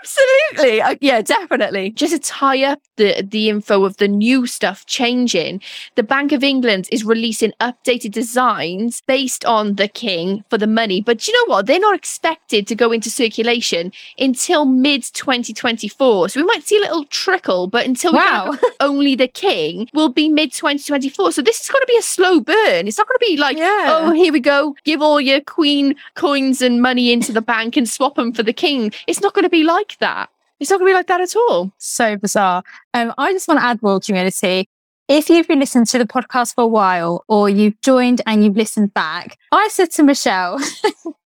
absolutely. 0.00 0.80
Uh, 0.80 0.94
yeah, 1.00 1.20
definitely. 1.22 1.90
Just 1.90 2.12
to 2.12 2.18
tie 2.20 2.59
up 2.64 2.80
the 2.96 3.22
the 3.28 3.48
info 3.48 3.84
of 3.84 3.96
the 3.98 4.08
new 4.08 4.46
stuff 4.46 4.86
changing, 4.86 5.60
the 5.94 6.02
Bank 6.02 6.32
of 6.32 6.42
England 6.44 6.88
is 6.92 7.04
releasing 7.04 7.52
updated 7.60 8.12
designs 8.12 9.02
based 9.06 9.44
on 9.44 9.74
the 9.76 9.88
king 9.88 10.44
for 10.50 10.58
the 10.58 10.66
money. 10.66 11.00
But 11.00 11.26
you 11.26 11.34
know 11.34 11.52
what? 11.54 11.66
They're 11.66 11.80
not 11.80 11.94
expected 11.94 12.66
to 12.68 12.74
go 12.74 12.92
into 12.92 13.10
circulation 13.10 13.92
until 14.18 14.64
mid 14.64 15.02
2024. 15.02 16.28
So 16.28 16.40
we 16.40 16.46
might 16.46 16.62
see 16.64 16.76
a 16.76 16.80
little 16.80 17.04
trickle, 17.06 17.66
but 17.66 17.86
until 17.86 18.12
Wow. 18.12 18.56
only 18.80 19.14
the 19.14 19.28
king 19.28 19.88
will 19.94 20.08
be 20.08 20.28
mid 20.28 20.52
2024. 20.52 21.32
So 21.32 21.42
this 21.42 21.60
is 21.60 21.68
going 21.68 21.82
to 21.82 21.86
be 21.86 21.96
a 21.96 22.02
slow 22.02 22.40
burn. 22.40 22.86
It's 22.86 22.98
not 22.98 23.06
going 23.08 23.18
to 23.18 23.26
be 23.26 23.36
like, 23.36 23.56
Yeah. 23.56 23.86
oh, 23.88 24.12
here 24.12 24.32
we 24.32 24.40
go, 24.40 24.74
give 24.84 25.00
all 25.02 25.20
your 25.20 25.40
queen 25.40 25.94
coins 26.14 26.60
and 26.62 26.82
money 26.82 27.12
into 27.12 27.32
the 27.32 27.42
bank 27.42 27.76
and 27.76 27.88
swap 27.88 28.14
them 28.16 28.32
for 28.32 28.42
the 28.42 28.52
king. 28.52 28.92
It's 29.06 29.20
not 29.20 29.34
going 29.34 29.44
to 29.44 29.50
be 29.50 29.64
like 29.64 29.96
that. 29.98 30.30
It's 30.60 30.70
not 30.70 30.78
going 30.78 30.90
to 30.90 30.92
be 30.92 30.96
like 30.96 31.06
that 31.06 31.20
at 31.22 31.34
all. 31.34 31.72
so 31.78 32.16
bizarre. 32.16 32.62
Um, 32.94 33.14
I 33.18 33.32
just 33.32 33.48
want 33.48 33.60
to 33.60 33.64
add, 33.64 33.78
Royal 33.82 33.98
Community, 33.98 34.68
if 35.08 35.28
you've 35.28 35.48
been 35.48 35.58
listening 35.58 35.86
to 35.86 35.98
the 35.98 36.04
podcast 36.04 36.54
for 36.54 36.62
a 36.62 36.66
while 36.68 37.24
or 37.28 37.48
you've 37.48 37.80
joined 37.80 38.20
and 38.26 38.44
you've 38.44 38.56
listened 38.56 38.94
back, 38.94 39.38
I 39.50 39.68
said 39.68 39.90
to 39.92 40.02
Michelle, 40.02 40.60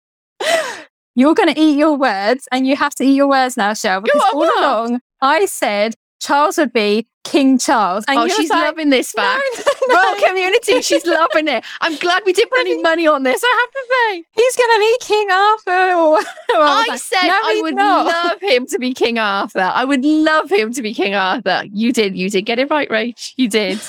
you're 1.15 1.35
going 1.35 1.53
to 1.53 1.59
eat 1.59 1.77
your 1.77 1.95
words 1.95 2.47
and 2.51 2.65
you 2.65 2.75
have 2.75 2.95
to 2.95 3.03
eat 3.03 3.13
your 3.15 3.27
words 3.27 3.57
now, 3.57 3.69
Michelle, 3.69 4.01
because 4.01 4.23
all 4.33 4.49
along 4.59 5.01
I 5.21 5.45
said 5.45 5.95
Charles 6.19 6.57
would 6.57 6.73
be 6.73 7.07
King 7.23 7.57
Charles. 7.57 8.05
And 8.07 8.17
oh, 8.17 8.27
she's 8.27 8.49
like, 8.49 8.63
loving 8.63 8.89
this 8.89 9.11
fact. 9.11 9.43
no, 9.87 9.95
no, 9.95 10.01
Royal 10.01 10.27
community, 10.27 10.81
she's 10.81 11.05
loving 11.05 11.47
it. 11.47 11.63
I'm 11.81 11.95
glad 11.97 12.23
we 12.25 12.33
didn't 12.33 12.49
put 12.49 12.59
any 12.59 12.81
money 12.81 13.05
on 13.05 13.23
this. 13.23 13.41
I 13.43 13.65
have 13.65 13.71
to 13.71 13.85
say. 13.89 14.25
He's 14.31 14.55
going 14.55 14.69
to 14.69 14.79
be 14.79 14.97
King 15.01 15.31
Arthur. 15.31 15.77
Or, 15.97 16.19
or 16.19 16.63
I, 16.63 16.85
like, 16.87 16.99
said 16.99 17.27
"No, 17.27 17.33
I 17.33 17.59
would 17.61 17.75
not." 17.75 18.05
love 18.25 18.41
him 18.41 18.65
to 18.67 18.79
be 18.79 18.93
King 18.93 19.19
Arthur. 19.19 19.71
I 19.73 19.83
would 19.83 20.03
love 20.05 20.51
him 20.51 20.71
to 20.73 20.81
be 20.81 20.93
King 20.93 21.15
Arthur. 21.15 21.63
You 21.71 21.91
did. 21.91 22.15
You 22.15 22.29
did 22.29 22.43
get 22.43 22.59
it 22.59 22.69
right, 22.69 22.87
Rach. 22.89 23.33
You 23.35 23.49
did. 23.49 23.79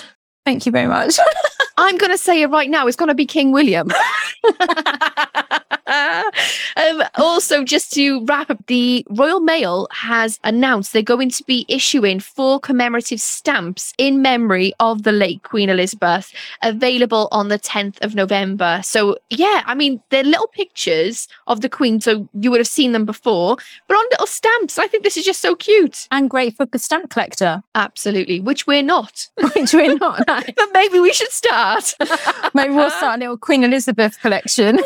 Thank 0.45 0.67
you 0.67 0.73
very 0.73 0.89
much. 0.89 1.19
I'm 1.77 1.99
going 1.99 2.11
to 2.11 2.19
say 2.19 2.43
it 2.43 2.47
right 2.49 2.71
now. 2.71 2.87
It's 2.87 2.97
going 2.97 3.09
to 3.09 3.15
be 3.15 3.27
King 3.27 3.53
William. 3.53 3.91
um, 6.77 7.03
also, 7.17 7.65
just 7.65 7.93
to 7.95 8.25
wrap 8.27 8.51
up, 8.51 8.65
the 8.67 9.07
Royal 9.11 9.41
Mail 9.41 9.89
has 9.93 10.39
announced 10.45 10.93
they're 10.93 11.03
going 11.03 11.31
to 11.31 11.45
be 11.45 11.65
issuing 11.69 12.21
four 12.21 12.61
commemorative 12.61 13.21
stamps 13.21 13.95
in 13.99 14.23
memory 14.23 14.73
of 14.81 15.03
the 15.03 15.13
late 15.13 15.43
Queen 15.43 15.69
Elizabeth, 15.69 16.33
available 16.63 17.29
on 17.33 17.49
the 17.49 17.59
10th 17.59 18.01
of 18.03 18.15
November. 18.15 18.81
So, 18.85 19.17
yeah, 19.31 19.63
I 19.67 19.75
mean, 19.75 20.03
they're 20.11 20.25
little 20.25 20.49
pictures 20.49 21.29
of 21.47 21.61
the 21.61 21.69
Queen, 21.69 22.01
so 22.01 22.29
you 22.35 22.51
would 22.51 22.61
have 22.61 22.69
seen 22.69 22.93
them 22.93 23.05
before, 23.05 23.57
but 23.87 23.95
on 23.95 24.05
little 24.11 24.27
stamps. 24.27 24.79
I 24.79 24.87
think 24.87 25.05
this 25.05 25.17
is 25.17 25.25
just 25.25 25.41
so 25.41 25.55
cute. 25.55 26.07
and 26.11 26.29
great 26.29 26.57
for 26.57 26.67
the 26.67 26.79
stamp 26.79 27.11
collector, 27.11 27.63
Absolutely, 27.75 28.41
which 28.41 28.67
we're 28.67 28.83
not. 28.83 29.29
which 29.55 29.73
we're 29.73 29.95
not. 29.97 30.27
But 30.27 30.69
maybe 30.73 31.01
we 31.01 31.13
should 31.13 31.31
start. 31.31 31.95
Maybe 32.55 32.75
we'll 32.75 32.91
start 32.91 33.17
a 33.17 33.21
little 33.21 33.39
Queen 33.39 33.65
Elizabeth 33.65 34.21
collection. 34.21 34.79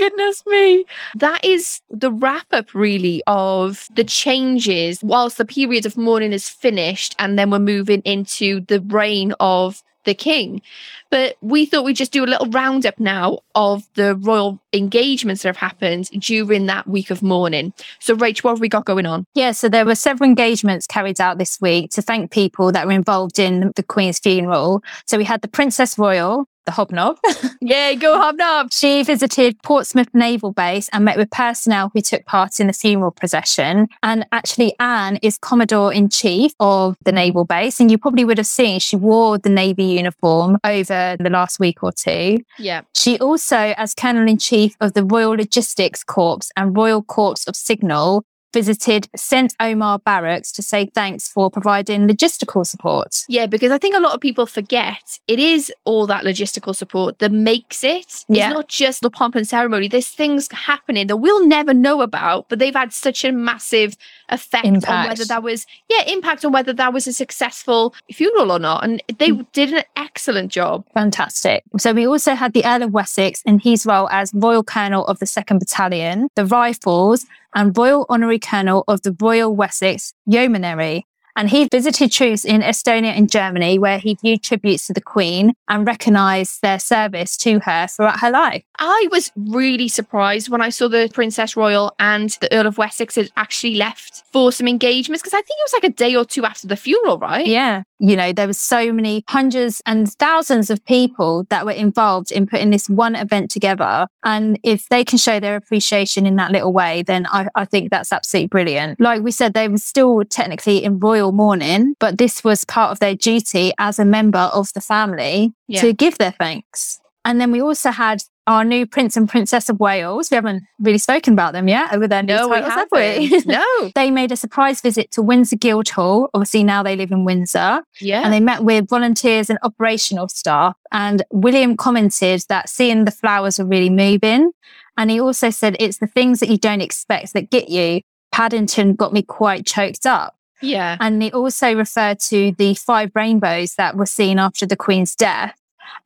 Goodness 0.00 0.42
me. 0.46 0.86
That 1.14 1.44
is 1.44 1.82
the 1.90 2.10
wrap 2.10 2.46
up, 2.52 2.74
really, 2.74 3.22
of 3.26 3.86
the 3.94 4.04
changes 4.04 5.04
whilst 5.04 5.36
the 5.36 5.44
period 5.44 5.84
of 5.84 5.98
mourning 5.98 6.32
is 6.32 6.48
finished, 6.48 7.14
and 7.18 7.38
then 7.38 7.50
we're 7.50 7.58
moving 7.58 8.00
into 8.06 8.62
the 8.62 8.80
reign 8.80 9.34
of 9.40 9.82
the 10.06 10.14
king. 10.14 10.62
But 11.10 11.36
we 11.42 11.66
thought 11.66 11.84
we'd 11.84 11.96
just 11.96 12.12
do 12.12 12.24
a 12.24 12.32
little 12.32 12.46
roundup 12.46 12.98
now 12.98 13.40
of 13.54 13.86
the 13.94 14.14
royal 14.16 14.58
engagements 14.72 15.42
that 15.42 15.50
have 15.50 15.56
happened 15.58 16.08
during 16.18 16.64
that 16.66 16.86
week 16.86 17.10
of 17.10 17.22
mourning. 17.22 17.74
So, 17.98 18.16
Rach, 18.16 18.42
what 18.42 18.52
have 18.52 18.60
we 18.60 18.70
got 18.70 18.86
going 18.86 19.04
on? 19.04 19.26
Yeah, 19.34 19.52
so 19.52 19.68
there 19.68 19.84
were 19.84 19.94
several 19.94 20.26
engagements 20.26 20.86
carried 20.86 21.20
out 21.20 21.36
this 21.36 21.60
week 21.60 21.90
to 21.90 22.00
thank 22.00 22.30
people 22.30 22.72
that 22.72 22.86
were 22.86 22.92
involved 22.92 23.38
in 23.38 23.72
the 23.76 23.82
Queen's 23.82 24.18
funeral. 24.18 24.82
So 25.04 25.18
we 25.18 25.24
had 25.24 25.42
the 25.42 25.48
Princess 25.48 25.98
Royal, 25.98 26.46
the 26.70 26.76
Hobnob. 26.76 27.18
Yay, 27.60 27.96
go 27.96 28.16
hobnob! 28.16 28.72
she 28.72 29.02
visited 29.02 29.60
Portsmouth 29.62 30.08
Naval 30.14 30.52
Base 30.52 30.88
and 30.92 31.04
met 31.04 31.16
with 31.16 31.30
personnel 31.30 31.90
who 31.92 32.00
took 32.00 32.24
part 32.24 32.60
in 32.60 32.68
the 32.68 32.72
funeral 32.72 33.10
procession. 33.10 33.88
And 34.02 34.26
actually, 34.32 34.74
Anne 34.78 35.18
is 35.22 35.36
Commodore 35.38 35.92
in 35.92 36.08
Chief 36.08 36.52
of 36.60 36.96
the 37.04 37.12
Naval 37.12 37.44
Base. 37.44 37.80
And 37.80 37.90
you 37.90 37.98
probably 37.98 38.24
would 38.24 38.38
have 38.38 38.46
seen 38.46 38.80
she 38.80 38.96
wore 38.96 39.38
the 39.38 39.48
Navy 39.48 39.84
uniform 39.84 40.58
over 40.64 41.16
the 41.18 41.30
last 41.30 41.58
week 41.58 41.82
or 41.82 41.92
two. 41.92 42.38
Yeah. 42.58 42.82
She 42.94 43.18
also, 43.18 43.56
as 43.56 43.94
Colonel 43.94 44.28
in 44.28 44.38
Chief 44.38 44.76
of 44.80 44.94
the 44.94 45.04
Royal 45.04 45.30
Logistics 45.30 46.04
Corps 46.04 46.50
and 46.56 46.76
Royal 46.76 47.02
Corps 47.02 47.44
of 47.46 47.56
Signal, 47.56 48.24
visited 48.52 49.08
St. 49.16 49.54
Omer 49.60 49.98
Barracks 49.98 50.52
to 50.52 50.62
say 50.62 50.86
thanks 50.94 51.28
for 51.28 51.50
providing 51.50 52.08
logistical 52.08 52.66
support. 52.66 53.24
Yeah, 53.28 53.46
because 53.46 53.70
I 53.70 53.78
think 53.78 53.94
a 53.96 54.00
lot 54.00 54.14
of 54.14 54.20
people 54.20 54.46
forget 54.46 55.18
it 55.28 55.38
is 55.38 55.72
all 55.84 56.06
that 56.06 56.24
logistical 56.24 56.74
support 56.74 57.18
that 57.20 57.32
makes 57.32 57.84
it. 57.84 58.24
Yeah. 58.28 58.48
It's 58.48 58.54
not 58.54 58.68
just 58.68 59.02
the 59.02 59.10
pomp 59.10 59.34
and 59.34 59.46
ceremony. 59.46 59.88
There's 59.88 60.08
things 60.08 60.48
happening 60.52 61.06
that 61.06 61.16
we'll 61.18 61.46
never 61.46 61.72
know 61.74 62.00
about, 62.02 62.48
but 62.48 62.58
they've 62.58 62.74
had 62.74 62.92
such 62.92 63.24
a 63.24 63.32
massive 63.32 63.96
effect 64.28 64.66
on 64.88 65.08
whether 65.08 65.24
that 65.24 65.42
was, 65.42 65.66
yeah, 65.88 66.02
impact 66.06 66.44
on 66.44 66.52
whether 66.52 66.72
that 66.72 66.92
was 66.92 67.06
a 67.06 67.12
successful 67.12 67.94
funeral 68.12 68.52
or 68.52 68.58
not. 68.58 68.84
And 68.84 69.02
they 69.18 69.30
Mm. 69.30 69.46
did 69.52 69.72
an 69.72 69.84
excellent 69.96 70.50
job. 70.52 70.84
Fantastic. 70.94 71.62
So 71.78 71.92
we 71.92 72.06
also 72.06 72.34
had 72.34 72.52
the 72.52 72.64
Earl 72.64 72.82
of 72.84 72.92
Wessex 72.92 73.42
in 73.42 73.58
his 73.60 73.86
role 73.86 74.08
as 74.10 74.32
Royal 74.34 74.62
Colonel 74.62 75.04
of 75.06 75.18
the 75.18 75.26
2nd 75.26 75.58
Battalion, 75.58 76.28
the 76.34 76.44
Rifles, 76.46 77.26
and 77.54 77.76
Royal 77.76 78.06
Honorary 78.08 78.38
Colonel 78.38 78.84
of 78.88 79.02
the 79.02 79.16
Royal 79.20 79.54
Wessex 79.54 80.12
Yeomanry. 80.26 81.04
And 81.36 81.48
he 81.48 81.68
visited 81.70 82.10
troops 82.12 82.44
in 82.44 82.60
Estonia 82.60 83.16
and 83.16 83.30
Germany, 83.30 83.78
where 83.78 83.98
he 83.98 84.16
viewed 84.20 84.42
tributes 84.42 84.86
to 84.88 84.92
the 84.92 85.00
Queen 85.00 85.54
and 85.68 85.86
recognised 85.86 86.60
their 86.60 86.78
service 86.78 87.36
to 87.38 87.60
her 87.60 87.86
throughout 87.86 88.20
her 88.20 88.30
life. 88.30 88.64
I 88.78 89.08
was 89.10 89.30
really 89.36 89.88
surprised 89.88 90.48
when 90.48 90.60
I 90.60 90.70
saw 90.70 90.88
the 90.88 91.08
Princess 91.12 91.56
Royal 91.56 91.94
and 91.98 92.30
the 92.40 92.52
Earl 92.52 92.66
of 92.66 92.78
Wessex 92.78 93.14
had 93.14 93.30
actually 93.36 93.76
left 93.76 94.24
for 94.32 94.50
some 94.52 94.68
engagements 94.68 95.22
because 95.22 95.34
I 95.34 95.42
think 95.42 95.58
it 95.58 95.64
was 95.64 95.72
like 95.74 95.84
a 95.84 95.94
day 95.94 96.14
or 96.16 96.24
two 96.24 96.44
after 96.44 96.66
the 96.66 96.76
funeral, 96.76 97.18
right? 97.18 97.46
Yeah. 97.46 97.84
You 98.00 98.16
know, 98.16 98.32
there 98.32 98.46
were 98.46 98.52
so 98.54 98.92
many 98.92 99.22
hundreds 99.28 99.82
and 99.86 100.10
thousands 100.14 100.70
of 100.70 100.84
people 100.84 101.44
that 101.50 101.64
were 101.66 101.72
involved 101.72 102.32
in 102.32 102.46
putting 102.46 102.70
this 102.70 102.88
one 102.88 103.14
event 103.14 103.50
together. 103.50 104.06
And 104.24 104.58
if 104.62 104.88
they 104.88 105.04
can 105.04 105.18
show 105.18 105.38
their 105.38 105.56
appreciation 105.56 106.26
in 106.26 106.36
that 106.36 106.50
little 106.50 106.72
way, 106.72 107.02
then 107.02 107.26
I, 107.30 107.48
I 107.54 107.64
think 107.66 107.90
that's 107.90 108.12
absolutely 108.12 108.48
brilliant. 108.48 109.00
Like 109.00 109.22
we 109.22 109.30
said, 109.30 109.54
they 109.54 109.68
were 109.68 109.78
still 109.78 110.24
technically 110.24 110.82
in 110.82 110.98
royal 110.98 111.30
mourning, 111.32 111.94
but 112.00 112.18
this 112.18 112.42
was 112.42 112.64
part 112.64 112.90
of 112.90 113.00
their 113.00 113.14
duty 113.14 113.72
as 113.78 113.98
a 113.98 114.04
member 114.04 114.38
of 114.52 114.72
the 114.74 114.80
family 114.80 115.52
Yeah. 115.68 115.82
to 115.82 115.92
give 115.92 116.18
their 116.18 116.32
thanks. 116.32 117.00
And 117.24 117.38
then 117.40 117.52
we 117.52 117.60
also 117.60 117.90
had 117.90 118.22
our 118.50 118.64
new 118.64 118.84
Prince 118.84 119.16
and 119.16 119.28
Princess 119.28 119.68
of 119.68 119.78
Wales. 119.78 120.30
We 120.30 120.34
haven't 120.34 120.64
really 120.80 120.98
spoken 120.98 121.32
about 121.34 121.52
them 121.52 121.68
yet 121.68 121.98
with 122.00 122.10
their 122.10 122.22
new 122.22 122.34
No, 122.34 122.48
titles, 122.48 122.72
have 122.72 122.88
we? 122.90 123.42
no. 123.46 123.90
they 123.94 124.10
made 124.10 124.32
a 124.32 124.36
surprise 124.36 124.80
visit 124.80 125.10
to 125.12 125.22
Windsor 125.22 125.56
Guildhall. 125.56 126.28
Obviously, 126.34 126.64
now 126.64 126.82
they 126.82 126.96
live 126.96 127.12
in 127.12 127.24
Windsor 127.24 127.82
Yeah. 128.00 128.22
and 128.24 128.32
they 128.32 128.40
met 128.40 128.64
with 128.64 128.88
volunteers 128.88 129.50
and 129.50 129.58
operational 129.62 130.28
staff. 130.28 130.74
And 130.90 131.22
William 131.30 131.76
commented 131.76 132.42
that 132.48 132.68
seeing 132.68 133.04
the 133.04 133.12
flowers 133.12 133.58
were 133.60 133.66
really 133.66 133.90
moving. 133.90 134.50
And 134.96 135.10
he 135.10 135.20
also 135.20 135.50
said, 135.50 135.76
it's 135.78 135.98
the 135.98 136.08
things 136.08 136.40
that 136.40 136.48
you 136.48 136.58
don't 136.58 136.80
expect 136.80 137.32
that 137.34 137.50
get 137.50 137.68
you. 137.68 138.00
Paddington 138.32 138.94
got 138.94 139.12
me 139.12 139.22
quite 139.22 139.64
choked 139.66 140.06
up. 140.06 140.34
yeah. 140.60 140.96
And 141.00 141.22
he 141.22 141.30
also 141.32 141.74
referred 141.74 142.18
to 142.20 142.52
the 142.58 142.74
five 142.74 143.10
rainbows 143.14 143.74
that 143.76 143.96
were 143.96 144.06
seen 144.06 144.38
after 144.38 144.66
the 144.66 144.76
Queen's 144.76 145.14
death. 145.14 145.56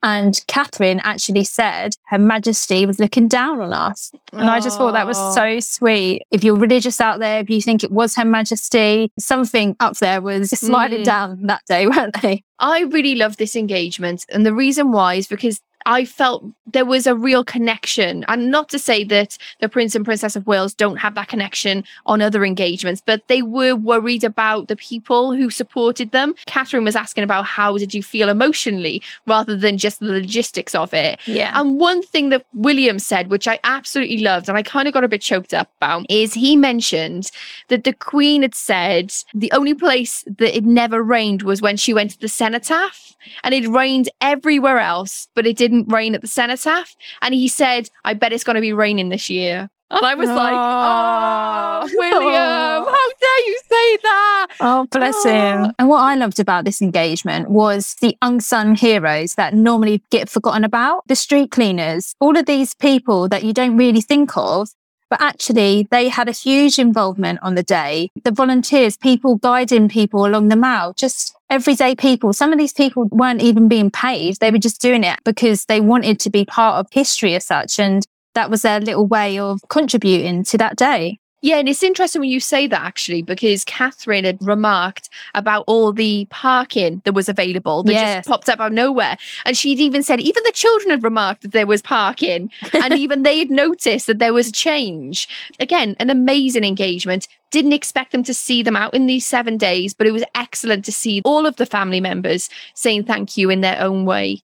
And 0.03 0.43
Catherine 0.49 1.01
actually 1.05 1.45
said 1.45 1.95
Her 2.09 2.19
Majesty 2.19 2.85
was 2.87 2.99
looking 2.99 3.27
down 3.29 3.61
on 3.61 3.73
us. 3.73 4.13
And 4.33 4.51
I 4.51 4.61
just 4.61 4.77
thought 4.79 4.93
that 4.93 5.07
was 5.07 5.17
so 5.35 5.61
sweet. 5.61 6.23
If 6.31 6.45
you're 6.45 6.57
religious 6.57 7.01
out 7.01 7.21
there, 7.21 7.41
if 7.41 7.49
you 7.51 7.61
think 7.63 7.83
it 7.83 7.91
was 7.91 8.15
Her 8.17 8.25
Majesty, 8.25 9.11
something 9.19 9.77
up 9.81 9.97
there 9.99 10.21
was 10.21 10.51
smiling 10.51 11.01
Mm. 11.01 11.05
down 11.05 11.43
that 11.47 11.63
day, 11.67 11.87
weren't 11.87 12.21
they? 12.23 12.43
I 12.59 12.83
really 12.83 13.15
love 13.15 13.37
this 13.37 13.57
engagement. 13.57 14.25
And 14.31 14.45
the 14.47 14.55
reason 14.55 14.93
why 14.93 15.15
is 15.15 15.27
because 15.27 15.61
I 15.87 16.05
felt 16.05 16.45
there 16.67 16.85
was 16.85 17.07
a 17.07 17.15
real 17.15 17.45
connection. 17.45 18.25
And 18.29 18.51
not 18.51 18.69
to 18.71 18.79
say 18.79 19.05
that 19.05 19.39
the 19.61 19.69
Prince 19.69 19.95
and 19.95 20.05
Princess 20.05 20.35
of 20.37 20.47
Wales 20.47 20.75
don't 20.75 20.97
have 20.97 21.15
that 21.15 21.29
connection 21.29 21.85
on 22.07 22.21
other 22.21 22.45
engagements, 22.45 23.03
but 23.05 23.27
they 23.29 23.43
were 23.43 23.75
worried 23.75 24.25
about 24.25 24.69
the 24.69 24.77
people 24.77 25.35
who 25.35 25.51
supported 25.51 26.11
them. 26.11 26.35
Catherine 26.47 26.85
was 26.85 26.97
asking 26.97 27.25
about 27.25 27.45
how 27.45 27.77
did 27.79 27.95
you 27.95 28.03
feel 28.03 28.29
emotionally 28.29 29.03
rather 29.27 29.57
than 29.57 29.79
just 29.79 30.01
the 30.01 30.07
logistics 30.07 30.75
of 30.75 30.93
it. 30.95 31.21
Yeah. 31.27 31.53
And 31.59 31.79
one 31.79 32.03
thing 32.03 32.31
that 32.31 32.47
William 32.55 32.99
said, 32.99 33.29
which 33.29 33.47
I 33.47 33.61
absolutely 33.65 34.19
loved, 34.19 34.49
and 34.49 34.59
I 34.59 34.63
kind 34.63 34.89
of 34.89 34.95
got 34.95 35.05
a 35.05 35.09
bit 35.09 35.21
choked 35.21 35.55
up 35.55 35.71
about, 35.79 36.07
is 36.09 36.35
he 36.35 36.57
mentioned 36.57 37.31
that 37.69 37.85
the 37.85 37.93
Queen 37.93 38.43
had 38.43 38.55
said 38.55 39.13
the 39.35 39.53
only 39.53 39.75
place 39.75 40.25
that 40.27 40.57
it 40.57 40.65
never 40.65 41.03
rained 41.03 41.43
was 41.43 41.63
when 41.63 41.77
she 41.77 41.95
went 41.95 42.13
to 42.13 42.21
the 42.21 42.29
cenotaph, 42.29 43.17
and 43.43 43.55
it 43.55 43.67
rained 43.69 44.09
everywhere 44.21 44.79
else, 44.79 45.29
but 45.35 45.47
it 45.47 45.57
didn't 45.57 45.74
rain 45.83 46.15
at 46.15 46.21
the 46.21 46.29
cenotaph. 46.29 46.95
And 47.23 47.35
he 47.35 47.49
said, 47.49 47.91
I 48.05 48.15
bet 48.15 48.33
it's 48.33 48.45
going 48.45 48.55
to 48.55 48.61
be 48.61 48.73
raining 48.73 49.09
this 49.09 49.29
year. 49.29 49.69
And 49.91 50.05
I 50.05 50.15
was 50.15 50.29
like, 50.29 50.53
oh, 50.53 51.81
oh 51.85 51.91
William, 51.95 52.85
how 52.85 53.09
dare 53.21 53.47
you 53.47 53.61
say 53.69 53.97
that? 54.03 54.47
Oh, 54.61 54.87
bless 54.91 55.25
him. 55.25 55.67
Oh. 55.67 55.73
And 55.79 55.89
what 55.89 56.01
I 56.01 56.15
loved 56.17 56.41
about 56.41 56.65
this 56.65 56.83
engagement 56.83 57.51
was 57.51 57.95
the 58.01 58.17
unsung 58.23 58.75
heroes 58.75 59.35
that 59.35 59.55
normally 59.55 60.03
get 60.11 60.29
forgotten 60.29 60.65
about 60.65 61.07
the 61.07 61.15
street 61.15 61.51
cleaners, 61.51 62.15
all 62.19 62.37
of 62.37 62.47
these 62.47 62.75
people 62.75 63.29
that 63.29 63.45
you 63.45 63.53
don't 63.53 63.77
really 63.77 64.01
think 64.01 64.37
of. 64.37 64.69
But 65.15 65.23
actually, 65.23 65.87
they 65.93 66.09
had 66.09 66.29
a 66.29 66.33
huge 66.33 66.77
involvement 66.77 67.39
on 67.41 67.55
the 67.55 67.63
day. 67.63 68.11
The 68.25 68.33
volunteers, 68.33 68.97
people 68.97 69.37
guiding 69.37 69.89
people 69.89 70.27
along 70.27 70.49
the 70.49 70.57
mall, 70.57 70.93
just 70.93 71.37
everyday 71.49 71.95
people. 71.95 72.33
Some 72.33 72.53
of 72.53 72.59
these 72.59 72.73
people 72.73 73.05
weren't 73.13 73.41
even 73.41 73.69
being 73.69 73.93
paid. 73.93 74.39
They 74.41 74.51
were 74.51 74.59
just 74.59 74.81
doing 74.81 75.05
it 75.05 75.21
because 75.25 75.67
they 75.67 75.81
wanted 75.81 76.19
to 76.19 76.31
be 76.31 76.45
part 76.45 76.81
of 76.81 76.89
history 76.91 77.37
as 77.37 77.47
such. 77.47 77.79
And 77.79 78.05
that 78.35 78.51
was 78.51 78.63
their 78.63 78.81
little 78.81 79.07
way 79.07 79.39
of 79.39 79.61
contributing 79.69 80.43
to 80.47 80.59
that 80.59 80.75
day. 80.75 81.21
Yeah, 81.45 81.59
and 81.59 81.69
it's 81.69 81.83
interesting 81.83 82.21
when 82.21 82.31
you 82.31 82.41
say 82.41 82.67
that 82.69 82.81
actually, 82.81 83.21
because 83.21 83.65
Catherine 83.65 84.25
had 84.25 84.39
remarked 84.41 85.11
about 85.35 85.65
all 85.67 85.93
the 85.93 86.27
parking 86.31 87.03
that 87.05 87.13
was 87.13 87.29
available 87.29 87.83
that 87.83 87.93
Yes. 87.93 88.17
just 88.17 88.29
popped 88.31 88.49
up 88.49 88.61
out 88.61 88.69
of 88.69 88.73
nowhere. 88.73 89.19
And 89.45 89.55
she'd 89.55 89.79
even 89.79 90.03
said, 90.03 90.21
even 90.23 90.43
the 90.45 90.53
children 90.53 90.89
had 90.89 91.03
remarked 91.03 91.43
that 91.43 91.53
there 91.53 91.67
was 91.67 91.83
parking, 91.83 92.51
and 92.73 92.95
even 92.99 93.25
they 93.25 93.39
had 93.41 93.51
noticed 93.51 94.07
that 94.07 94.21
there 94.21 94.33
was 94.33 94.49
a 94.49 94.53
change. 94.53 95.29
Again, 95.61 95.97
an 96.01 96.09
amazing 96.09 96.65
engagement. 96.65 97.29
Didn't 97.51 97.75
expect 97.75 98.13
them 98.13 98.23
to 98.23 98.33
see 98.33 98.63
them 98.63 98.75
out 98.75 98.95
in 98.95 99.05
these 99.05 99.27
seven 99.27 99.59
days, 99.59 99.93
but 99.93 100.07
it 100.07 100.13
was 100.13 100.25
excellent 100.35 100.87
to 100.87 100.93
see 100.93 101.21
all 101.27 101.45
of 101.45 101.57
the 101.57 101.67
family 101.67 102.01
members 102.01 102.49
saying 102.75 103.05
thank 103.05 103.37
you 103.37 103.51
in 103.51 103.61
their 103.61 103.79
own 103.83 104.07
way. 104.07 104.41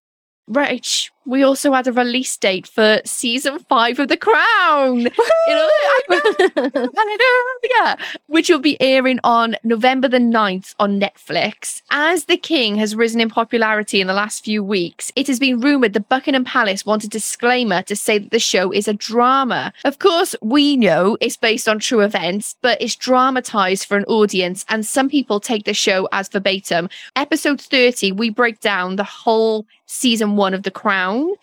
Right. 0.47 1.09
We 1.25 1.43
also 1.43 1.71
had 1.73 1.87
a 1.87 1.91
release 1.93 2.35
date 2.35 2.65
for 2.67 2.99
season 3.05 3.59
five 3.69 3.99
of 3.99 4.07
The 4.07 4.17
Crown. 4.17 5.07
You 5.47 5.55
know, 5.55 5.69
I- 6.09 6.91
Hallelujah. 6.95 7.97
Which 8.27 8.49
will 8.49 8.59
be 8.59 8.79
airing 8.81 9.19
on 9.23 9.55
November 9.63 10.07
the 10.07 10.17
9th 10.19 10.75
on 10.79 10.99
Netflix. 10.99 11.81
As 11.89 12.25
The 12.25 12.37
King 12.37 12.75
has 12.77 12.95
risen 12.95 13.19
in 13.19 13.29
popularity 13.29 14.01
in 14.01 14.07
the 14.07 14.13
last 14.13 14.43
few 14.43 14.63
weeks, 14.63 15.11
it 15.15 15.27
has 15.27 15.39
been 15.39 15.59
rumoured 15.59 15.93
that 15.93 16.09
Buckingham 16.09 16.45
Palace 16.45 16.85
want 16.85 17.03
a 17.03 17.09
disclaimer 17.09 17.81
to 17.83 17.95
say 17.95 18.17
that 18.19 18.31
the 18.31 18.39
show 18.39 18.71
is 18.71 18.87
a 18.87 18.93
drama. 18.93 19.73
Of 19.83 19.99
course, 19.99 20.35
we 20.41 20.77
know 20.77 21.17
it's 21.21 21.37
based 21.37 21.67
on 21.67 21.79
true 21.79 22.01
events, 22.01 22.55
but 22.61 22.79
it's 22.81 22.95
dramatised 22.95 23.85
for 23.85 23.97
an 23.97 24.05
audience, 24.05 24.63
and 24.69 24.85
some 24.85 25.09
people 25.09 25.39
take 25.39 25.65
the 25.65 25.73
show 25.73 26.07
as 26.11 26.29
verbatim. 26.29 26.89
Episode 27.15 27.59
30, 27.61 28.11
we 28.11 28.29
break 28.29 28.59
down 28.59 28.95
the 28.95 29.03
whole 29.03 29.65
season 29.91 30.35
one 30.35 30.53
of 30.53 30.63
The 30.63 30.71
Crown. 30.71 31.33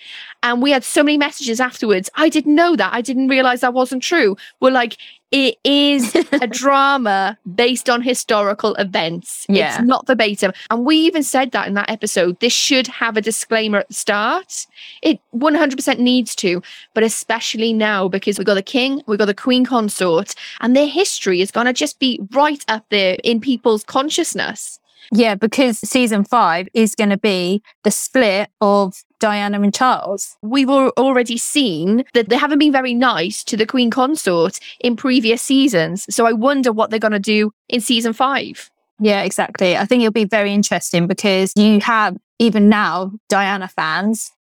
And 0.43 0.62
we 0.62 0.71
had 0.71 0.85
so 0.85 1.02
many 1.02 1.19
messages 1.19 1.61
afterwards. 1.61 2.09
I 2.14 2.28
didn't 2.28 2.55
know 2.55 2.76
that. 2.76 2.93
I 2.93 3.00
didn't 3.00 3.28
realize 3.28 3.61
that 3.61 3.75
wasn't 3.75 4.02
true. 4.02 4.37
We're 4.61 4.71
like, 4.71 4.97
it 5.31 5.59
is 5.62 6.14
a 6.33 6.47
drama 6.50 7.37
based 7.55 7.90
on 7.90 8.00
historical 8.00 8.75
events. 8.76 9.45
Yeah. 9.49 9.75
It's 9.75 9.85
not 9.85 10.07
verbatim. 10.07 10.52
And 10.71 10.87
we 10.87 10.97
even 10.97 11.23
said 11.23 11.50
that 11.52 11.69
in 11.69 11.75
that 11.75 11.90
episode. 11.90 12.40
This 12.40 12.55
should 12.55 12.87
have 12.87 13.19
a 13.19 13.21
disclaimer 13.21 13.78
at 13.78 13.88
the 13.88 13.95
start. 13.95 14.67
It 15.02 15.21
100% 15.35 15.99
needs 15.99 16.35
to, 16.37 16.62
but 16.95 17.02
especially 17.02 17.75
now 17.75 18.09
because 18.09 18.38
we've 18.38 18.47
got 18.47 18.55
the 18.55 18.62
king, 18.62 19.02
we've 19.07 19.19
got 19.19 19.26
the 19.26 19.35
queen 19.35 19.67
consort, 19.67 20.35
and 20.61 20.75
their 20.75 20.88
history 20.88 21.43
is 21.43 21.50
going 21.50 21.67
to 21.67 21.75
just 21.75 21.99
be 21.99 22.21
right 22.31 22.64
up 22.69 22.87
there 22.88 23.19
in 23.23 23.40
people's 23.40 23.85
consciousness. 23.85 24.81
Yeah, 25.11 25.35
because 25.35 25.78
season 25.78 26.25
five 26.25 26.69
is 26.75 26.95
going 26.95 27.11
to 27.11 27.19
be 27.19 27.63
the 27.84 27.91
split 27.91 28.50
of 28.61 29.02
Diana 29.21 29.61
and 29.61 29.75
Charles. 29.75 30.37
we've 30.43 30.71
already 30.71 31.37
seen 31.37 32.04
that 32.15 32.28
they 32.28 32.37
haven't 32.37 32.58
been 32.58 32.73
very 32.73 32.95
nice 32.95 33.43
to 33.45 33.56
the 33.56 33.67
Queen 33.67 33.91
Consort 33.91 34.61
in 34.80 34.97
previous 34.97 35.43
seasons. 35.43 36.06
So 36.15 36.26
I 36.26 36.32
wonder 36.32 36.73
what 36.73 36.91
they're 36.91 36.99
going 36.99 37.13
to 37.13 37.19
do 37.19 37.52
in 37.69 37.80
season 37.80 38.13
five. 38.13 38.71
Yeah, 39.00 39.23
exactly. 39.23 39.76
I 39.76 39.84
think 39.84 40.02
it'll 40.02 40.13
be 40.13 40.25
very 40.25 40.52
interesting 40.52 41.06
because 41.06 41.52
you 41.56 41.80
have 41.80 42.17
even 42.39 42.69
now 42.69 43.13
Diana 43.28 43.69
fans 43.69 44.32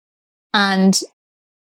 and 0.54 1.00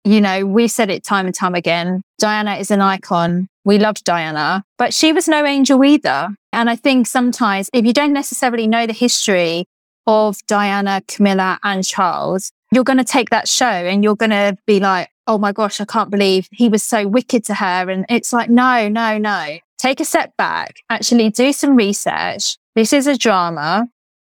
you 0.06 0.20
know, 0.20 0.46
we've 0.46 0.72
said 0.72 0.90
it 0.90 1.04
time 1.04 1.26
and 1.26 1.36
time 1.36 1.56
again. 1.56 2.04
Diana 2.20 2.56
is 2.56 2.72
an 2.72 2.82
icon. 2.82 3.48
We 3.66 3.78
loved 3.78 4.04
Diana, 4.04 4.64
but 4.78 4.94
she 4.94 5.14
was 5.14 5.28
no 5.28 5.46
angel 5.46 5.84
either. 5.84 6.36
And 6.52 6.70
I 6.70 6.76
think 6.76 7.08
sometimes 7.08 7.70
if 7.74 7.86
you 7.86 7.94
don't 7.94 8.14
necessarily 8.14 8.68
know 8.68 8.86
the 8.86 8.94
history 8.94 9.66
of 10.06 10.38
Diana, 10.48 11.02
Camilla 11.08 11.60
and 11.64 11.84
Charles, 11.84 12.52
you're 12.72 12.84
going 12.84 12.98
to 12.98 13.04
take 13.04 13.30
that 13.30 13.48
show 13.48 13.66
and 13.66 14.04
you're 14.04 14.16
going 14.16 14.32
to 14.32 14.58
be 14.66 14.80
like, 14.80 15.10
Oh 15.26 15.38
my 15.38 15.54
gosh, 15.54 15.80
I 15.80 15.86
can't 15.86 16.10
believe 16.10 16.50
he 16.52 16.68
was 16.68 16.84
so 16.84 17.08
wicked 17.08 17.46
to 17.46 17.54
her. 17.54 17.90
And 17.90 18.06
it's 18.10 18.34
like, 18.34 18.50
no, 18.50 18.90
no, 18.90 19.18
no. 19.18 19.58
Take 19.78 20.02
a 20.02 20.06
step 20.06 20.36
back, 20.38 20.76
actually 20.90 21.30
do 21.30 21.54
some 21.54 21.78
research. 21.78 22.58
This 22.76 22.92
is 22.92 23.08
a 23.08 23.18
drama. 23.18 23.88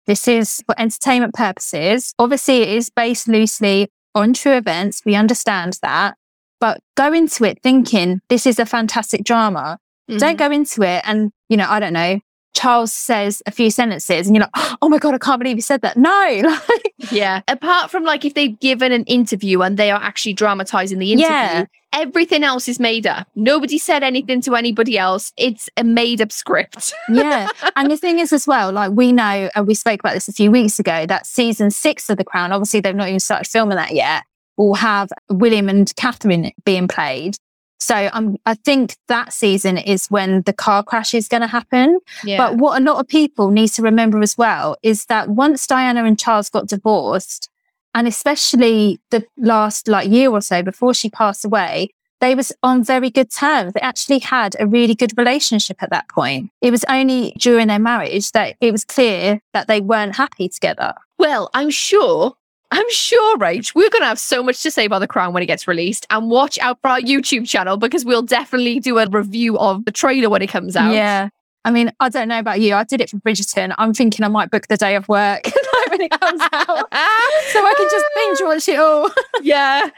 This 0.05 0.27
is 0.27 0.61
for 0.65 0.75
entertainment 0.77 1.33
purposes. 1.33 2.13
Obviously, 2.19 2.63
it 2.63 2.69
is 2.69 2.89
based 2.89 3.27
loosely 3.27 3.89
on 4.13 4.33
true 4.33 4.53
events. 4.53 5.03
We 5.05 5.15
understand 5.15 5.77
that. 5.81 6.15
But 6.61 6.79
go 6.95 7.11
into 7.11 7.43
it 7.43 7.59
thinking 7.61 8.21
this 8.29 8.45
is 8.45 8.59
a 8.59 8.65
fantastic 8.65 9.25
drama. 9.25 9.79
Don't 10.07 10.19
mm-hmm. 10.19 10.35
go 10.37 10.51
into 10.51 10.83
it 10.83 11.01
and, 11.05 11.31
you 11.49 11.57
know, 11.57 11.67
I 11.67 11.79
don't 11.79 11.93
know, 11.93 12.19
Charles 12.53 12.91
says 12.91 13.41
a 13.45 13.51
few 13.51 13.71
sentences 13.71 14.27
and 14.27 14.35
you're 14.35 14.45
like, 14.53 14.77
oh 14.81 14.89
my 14.89 14.97
God, 14.97 15.13
I 15.13 15.17
can't 15.17 15.39
believe 15.39 15.57
he 15.57 15.61
said 15.61 15.81
that. 15.81 15.97
No. 15.97 16.11
Like, 16.71 16.93
Yeah. 17.11 17.41
Apart 17.47 17.89
from 17.89 18.03
like 18.03 18.23
if 18.23 18.35
they've 18.35 18.57
given 18.59 18.91
an 18.91 19.03
interview 19.05 19.61
and 19.61 19.77
they 19.77 19.89
are 19.89 20.01
actually 20.01 20.33
dramatizing 20.33 20.99
the 20.99 21.13
interview, 21.13 21.31
Yeah. 21.31 21.65
everything 21.93 22.43
else 22.43 22.67
is 22.67 22.79
made 22.79 23.07
up. 23.07 23.27
Nobody 23.35 23.77
said 23.77 24.03
anything 24.03 24.41
to 24.41 24.55
anybody 24.55 24.97
else. 24.97 25.33
It's 25.37 25.69
a 25.77 25.83
made 25.83 26.21
up 26.21 26.31
script. 26.31 26.93
yeah. 27.09 27.49
And 27.75 27.89
the 27.89 27.97
thing 27.97 28.19
is, 28.19 28.31
as 28.31 28.45
well, 28.45 28.71
like 28.71 28.91
we 28.91 29.11
know, 29.11 29.49
and 29.55 29.65
we 29.65 29.73
spoke 29.73 29.99
about 30.01 30.13
this 30.13 30.27
a 30.27 30.33
few 30.33 30.51
weeks 30.51 30.77
ago, 30.79 31.05
that 31.07 31.25
season 31.25 31.71
six 31.71 32.09
of 32.09 32.17
The 32.17 32.23
Crown, 32.23 32.51
obviously 32.51 32.79
they've 32.81 32.95
not 32.95 33.07
even 33.07 33.19
started 33.19 33.49
filming 33.49 33.77
that 33.77 33.93
yet, 33.93 34.23
will 34.57 34.75
have 34.75 35.09
William 35.29 35.69
and 35.69 35.93
Catherine 35.95 36.51
being 36.65 36.87
played. 36.87 37.35
So 37.79 38.09
um, 38.13 38.37
I 38.45 38.53
think 38.53 38.95
that 39.07 39.33
season 39.33 39.77
is 39.79 40.05
when 40.07 40.43
the 40.43 40.53
car 40.53 40.83
crash 40.83 41.15
is 41.15 41.27
going 41.27 41.41
to 41.41 41.47
happen. 41.47 41.99
Yeah. 42.23 42.37
But 42.37 42.57
what 42.57 42.79
a 42.79 42.83
lot 42.83 42.99
of 42.99 43.07
people 43.07 43.49
need 43.49 43.69
to 43.69 43.81
remember 43.81 44.21
as 44.21 44.37
well 44.37 44.77
is 44.83 45.05
that 45.05 45.29
once 45.29 45.65
Diana 45.65 46.03
and 46.03 46.17
Charles 46.17 46.49
got 46.49 46.67
divorced, 46.67 47.49
and 47.95 48.07
especially 48.07 49.01
the 49.09 49.25
last 49.35 49.87
like 49.87 50.09
year 50.09 50.29
or 50.29 50.41
so 50.41 50.61
before 50.61 50.93
she 50.93 51.09
passed 51.09 51.43
away, 51.43 51.89
they 52.21 52.35
was 52.35 52.53
on 52.61 52.83
very 52.83 53.09
good 53.09 53.31
terms. 53.31 53.73
They 53.73 53.81
actually 53.81 54.19
had 54.19 54.55
a 54.59 54.67
really 54.67 54.93
good 54.93 55.17
relationship 55.17 55.81
at 55.81 55.89
that 55.89 56.07
point. 56.07 56.51
It 56.61 56.69
was 56.69 56.85
only 56.87 57.33
during 57.39 57.67
their 57.67 57.79
marriage 57.79 58.31
that 58.31 58.55
it 58.61 58.71
was 58.71 58.85
clear 58.85 59.41
that 59.53 59.67
they 59.67 59.81
weren't 59.81 60.15
happy 60.15 60.47
together. 60.47 60.93
Well, 61.17 61.49
I'm 61.53 61.71
sure. 61.71 62.35
I'm 62.71 62.89
sure, 62.89 63.37
Rach, 63.37 63.75
we're 63.75 63.89
going 63.89 64.01
to 64.01 64.07
have 64.07 64.19
so 64.19 64.41
much 64.41 64.63
to 64.63 64.71
say 64.71 64.85
about 64.85 64.99
The 64.99 65.07
Crown 65.07 65.33
when 65.33 65.43
it 65.43 65.47
gets 65.47 65.67
released. 65.67 66.07
And 66.09 66.29
watch 66.29 66.57
out 66.59 66.79
for 66.81 66.87
our 66.87 67.01
YouTube 67.01 67.47
channel 67.47 67.75
because 67.75 68.05
we'll 68.05 68.21
definitely 68.21 68.79
do 68.79 68.97
a 68.97 69.07
review 69.07 69.57
of 69.59 69.83
the 69.83 69.91
trailer 69.91 70.29
when 70.29 70.41
it 70.41 70.47
comes 70.47 70.77
out. 70.77 70.93
Yeah. 70.93 71.29
I 71.65 71.71
mean, 71.71 71.91
I 71.99 72.09
don't 72.09 72.29
know 72.29 72.39
about 72.39 72.61
you. 72.61 72.73
I 72.73 72.83
did 72.85 73.01
it 73.01 73.09
for 73.09 73.17
Bridgerton. 73.17 73.75
I'm 73.77 73.93
thinking 73.93 74.23
I 74.25 74.29
might 74.29 74.49
book 74.49 74.67
the 74.67 74.77
day 74.77 74.95
of 74.95 75.07
work 75.09 75.43
when 75.89 76.01
it 76.01 76.11
comes 76.11 76.41
out 76.53 76.67
so 76.67 77.59
I 77.59 77.73
can 77.77 77.87
just 77.91 78.05
binge 78.15 78.39
watch 78.41 78.67
it 78.69 78.79
all. 78.79 79.11
yeah. 79.43 79.89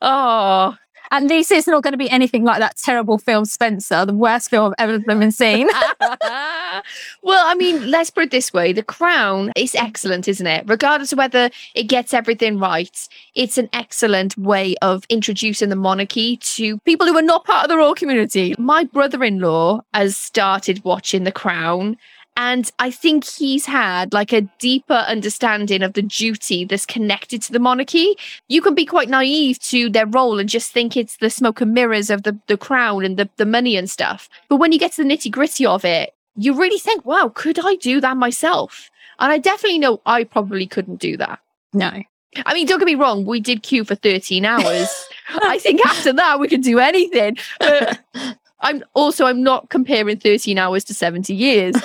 Oh, 0.00 0.74
At 1.12 1.28
this 1.28 1.50
is 1.50 1.66
not 1.66 1.82
going 1.82 1.92
to 1.92 1.98
be 1.98 2.08
anything 2.08 2.42
like 2.42 2.58
that 2.60 2.78
terrible 2.78 3.18
film 3.18 3.44
Spencer, 3.44 4.06
the 4.06 4.14
worst 4.14 4.48
film 4.48 4.74
I've 4.78 4.88
ever 4.88 4.98
been 4.98 5.30
seen. 5.30 5.68
well, 6.00 7.44
I 7.46 7.54
mean, 7.54 7.90
let's 7.90 8.08
put 8.08 8.24
it 8.24 8.30
this 8.30 8.50
way 8.50 8.72
The 8.72 8.82
Crown 8.82 9.52
is 9.54 9.74
excellent, 9.74 10.26
isn't 10.26 10.46
it? 10.46 10.64
Regardless 10.66 11.12
of 11.12 11.18
whether 11.18 11.50
it 11.74 11.82
gets 11.82 12.14
everything 12.14 12.58
right, 12.58 13.08
it's 13.34 13.58
an 13.58 13.68
excellent 13.74 14.38
way 14.38 14.74
of 14.80 15.04
introducing 15.10 15.68
the 15.68 15.76
monarchy 15.76 16.38
to 16.38 16.78
people 16.78 17.06
who 17.06 17.18
are 17.18 17.20
not 17.20 17.44
part 17.44 17.64
of 17.64 17.68
the 17.68 17.76
royal 17.76 17.94
community. 17.94 18.54
My 18.58 18.84
brother 18.84 19.22
in 19.22 19.38
law 19.38 19.82
has 19.92 20.16
started 20.16 20.82
watching 20.82 21.24
The 21.24 21.32
Crown. 21.32 21.98
And 22.36 22.70
I 22.78 22.90
think 22.90 23.24
he's 23.24 23.66
had 23.66 24.12
like 24.12 24.32
a 24.32 24.42
deeper 24.58 25.04
understanding 25.06 25.82
of 25.82 25.92
the 25.92 26.02
duty 26.02 26.64
that's 26.64 26.86
connected 26.86 27.42
to 27.42 27.52
the 27.52 27.58
monarchy. 27.58 28.16
You 28.48 28.62
can 28.62 28.74
be 28.74 28.86
quite 28.86 29.10
naive 29.10 29.58
to 29.60 29.90
their 29.90 30.06
role 30.06 30.38
and 30.38 30.48
just 30.48 30.72
think 30.72 30.96
it's 30.96 31.18
the 31.18 31.28
smoke 31.28 31.60
and 31.60 31.74
mirrors 31.74 32.08
of 32.08 32.22
the, 32.22 32.38
the 32.46 32.56
crown 32.56 33.04
and 33.04 33.18
the, 33.18 33.28
the 33.36 33.44
money 33.44 33.76
and 33.76 33.90
stuff. 33.90 34.28
But 34.48 34.56
when 34.56 34.72
you 34.72 34.78
get 34.78 34.92
to 34.92 35.04
the 35.04 35.08
nitty 35.08 35.30
gritty 35.30 35.66
of 35.66 35.84
it, 35.84 36.14
you 36.34 36.54
really 36.54 36.78
think, 36.78 37.04
wow, 37.04 37.30
could 37.34 37.58
I 37.62 37.76
do 37.76 38.00
that 38.00 38.16
myself? 38.16 38.90
And 39.18 39.30
I 39.30 39.38
definitely 39.38 39.78
know 39.78 40.00
I 40.06 40.24
probably 40.24 40.66
couldn't 40.66 41.00
do 41.00 41.16
that. 41.18 41.38
No. 41.74 42.02
I 42.46 42.54
mean, 42.54 42.66
don't 42.66 42.78
get 42.78 42.86
me 42.86 42.94
wrong, 42.94 43.26
we 43.26 43.40
did 43.40 43.62
queue 43.62 43.84
for 43.84 43.94
13 43.94 44.46
hours. 44.46 44.88
I 45.28 45.58
think 45.58 45.84
after 45.84 46.14
that 46.14 46.40
we 46.40 46.48
could 46.48 46.62
do 46.62 46.78
anything. 46.78 47.36
But 47.60 48.00
I'm 48.62 48.82
also 48.94 49.26
I'm 49.26 49.42
not 49.42 49.68
comparing 49.68 50.18
13 50.18 50.58
hours 50.58 50.84
to 50.84 50.94
70 50.94 51.34
years. 51.34 51.74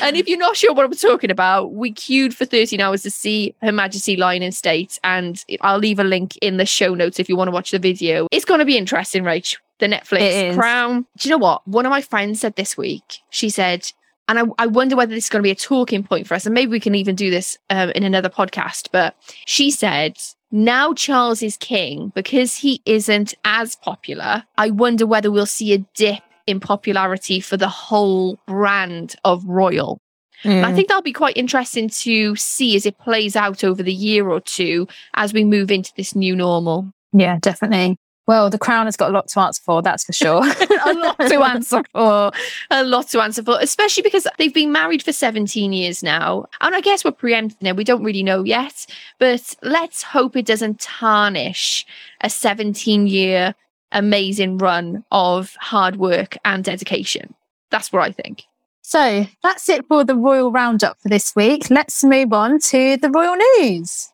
and 0.02 0.16
if 0.18 0.28
you're 0.28 0.38
not 0.38 0.58
sure 0.58 0.74
what 0.74 0.86
I'm 0.86 0.94
talking 0.94 1.32
about, 1.32 1.74
we 1.74 1.92
queued 1.92 2.36
for 2.36 2.46
13 2.46 2.80
hours 2.80 3.04
to 3.04 3.12
see 3.12 3.56
Her 3.62 3.72
Majesty 3.72 4.18
lying 4.18 4.44
in 4.44 4.52
state. 4.52 5.00
And 5.04 5.44
I'll 5.62 5.78
leave 5.78 6.00
a 6.00 6.04
link 6.04 6.38
in 6.38 6.58
the 6.58 6.66
show 6.66 6.94
notes 6.94 7.20
if 7.20 7.30
you 7.30 7.36
want 7.36 7.48
to 7.48 7.52
watch 7.52 7.72
the 7.72 7.80
video. 7.80 8.28
It's 8.32 8.46
going 8.46 8.60
to 8.60 8.66
be 8.66 8.78
interesting, 8.78 9.24
Rach. 9.24 9.58
The 9.80 9.88
Netflix 9.88 10.56
Crown. 10.56 11.06
Do 11.18 11.28
you 11.28 11.32
know 11.32 11.40
what? 11.40 11.68
One 11.68 11.86
of 11.86 11.90
my 11.90 12.02
friends 12.02 12.40
said 12.42 12.56
this 12.56 12.78
week, 12.78 13.20
she 13.32 13.50
said, 13.50 13.92
and 14.30 14.40
I, 14.40 14.44
I 14.58 14.68
wonder 14.68 14.96
whether 14.96 15.14
this 15.14 15.26
is 15.26 15.30
going 15.30 15.42
to 15.42 15.48
be 15.48 15.52
a 15.52 15.56
talking 15.56 16.04
point 16.04 16.28
for 16.28 16.36
us. 16.36 16.46
And 16.46 16.54
maybe 16.54 16.72
we 16.72 16.80
can 16.80 16.96
even 16.96 17.16
do 17.16 17.30
this 17.30 17.58
um, 17.70 17.90
in 17.92 18.04
another 18.04 18.30
podcast. 18.30 18.90
But 18.92 19.16
she 19.46 19.72
said, 19.72 20.18
now 20.54 20.94
Charles 20.94 21.42
is 21.42 21.58
king 21.58 22.12
because 22.14 22.58
he 22.58 22.80
isn't 22.86 23.34
as 23.44 23.76
popular. 23.76 24.44
I 24.56 24.70
wonder 24.70 25.08
whether 25.08 25.32
we'll 25.32 25.48
see 25.48 25.74
a 25.74 25.80
dip 25.96 26.22
in 26.46 26.60
popularity 26.60 27.40
for 27.40 27.58
the 27.58 27.68
whole 27.68 28.38
brand 28.46 29.16
of 29.26 29.44
royal. 29.46 30.00
Mm. 30.44 30.64
I 30.64 30.74
think 30.74 30.90
that'll 30.90 31.02
be 31.02 31.12
quite 31.12 31.38
interesting 31.38 31.90
to 31.90 32.36
see 32.36 32.76
as 32.76 32.86
it 32.86 33.00
plays 33.00 33.36
out 33.36 33.64
over 33.64 33.82
the 33.82 33.94
year 33.94 34.30
or 34.30 34.42
two 34.42 34.88
as 35.16 35.34
we 35.34 35.44
move 35.44 35.72
into 35.72 35.92
this 35.98 36.16
new 36.16 36.36
normal. 36.36 36.92
Yeah, 37.14 37.40
definitely. 37.42 37.98
Well, 38.26 38.50
the 38.50 38.58
crown 38.58 38.86
has 38.86 38.96
got 38.96 39.10
a 39.10 39.14
lot 39.14 39.28
to 39.30 39.40
answer 39.42 39.62
for, 39.64 39.82
that's 39.82 40.06
for 40.06 40.14
sure. 40.14 40.44
a 40.86 40.94
lot 40.94 41.18
to 41.20 41.44
answer 41.44 41.84
for. 41.92 42.32
A 42.72 42.84
lot 42.84 43.10
to 43.10 43.22
answer 43.22 43.44
for, 43.44 43.58
especially 43.60 44.04
because 44.04 44.26
they've 44.38 44.54
been 44.54 44.72
married 44.72 45.04
for 45.04 45.12
17 45.12 45.74
years 45.74 46.02
now. 46.02 46.46
And 46.62 46.74
I 46.74 46.82
guess 46.82 47.04
we're 47.04 47.12
preempting 47.12 47.68
it. 47.68 47.76
We 47.76 47.84
don't 47.84 48.04
really 48.04 48.24
know 48.24 48.44
yet. 48.44 48.86
But 49.20 49.56
let's 49.62 50.04
hope 50.04 50.38
it 50.38 50.46
doesn't 50.46 50.80
tarnish 50.80 51.86
a 52.22 52.30
17 52.30 53.08
year 53.08 53.56
amazing 53.92 54.58
run 54.58 55.04
of 55.12 55.56
hard 55.60 55.98
work 55.98 56.38
and 56.46 56.64
dedication. 56.64 57.34
That's 57.72 57.92
what 57.92 58.04
I 58.04 58.12
think. 58.12 58.44
So 58.82 59.26
that's 59.42 59.70
it 59.70 59.86
for 59.88 60.04
the 60.04 60.16
Royal 60.16 60.52
Roundup 60.52 61.00
for 61.00 61.10
this 61.10 61.36
week. 61.36 61.70
Let's 61.70 62.04
move 62.04 62.34
on 62.34 62.60
to 62.60 62.98
the 62.98 63.10
Royal 63.10 63.36
News. 63.60 64.10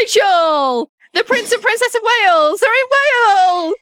Rachel! 0.00 0.90
The 1.14 1.24
Prince 1.24 1.50
and 1.50 1.62
Princess 1.62 1.94
of 1.94 2.02
Wales 2.02 2.62
are 2.62 2.66
in 2.66 2.86
Wales! 2.92 3.74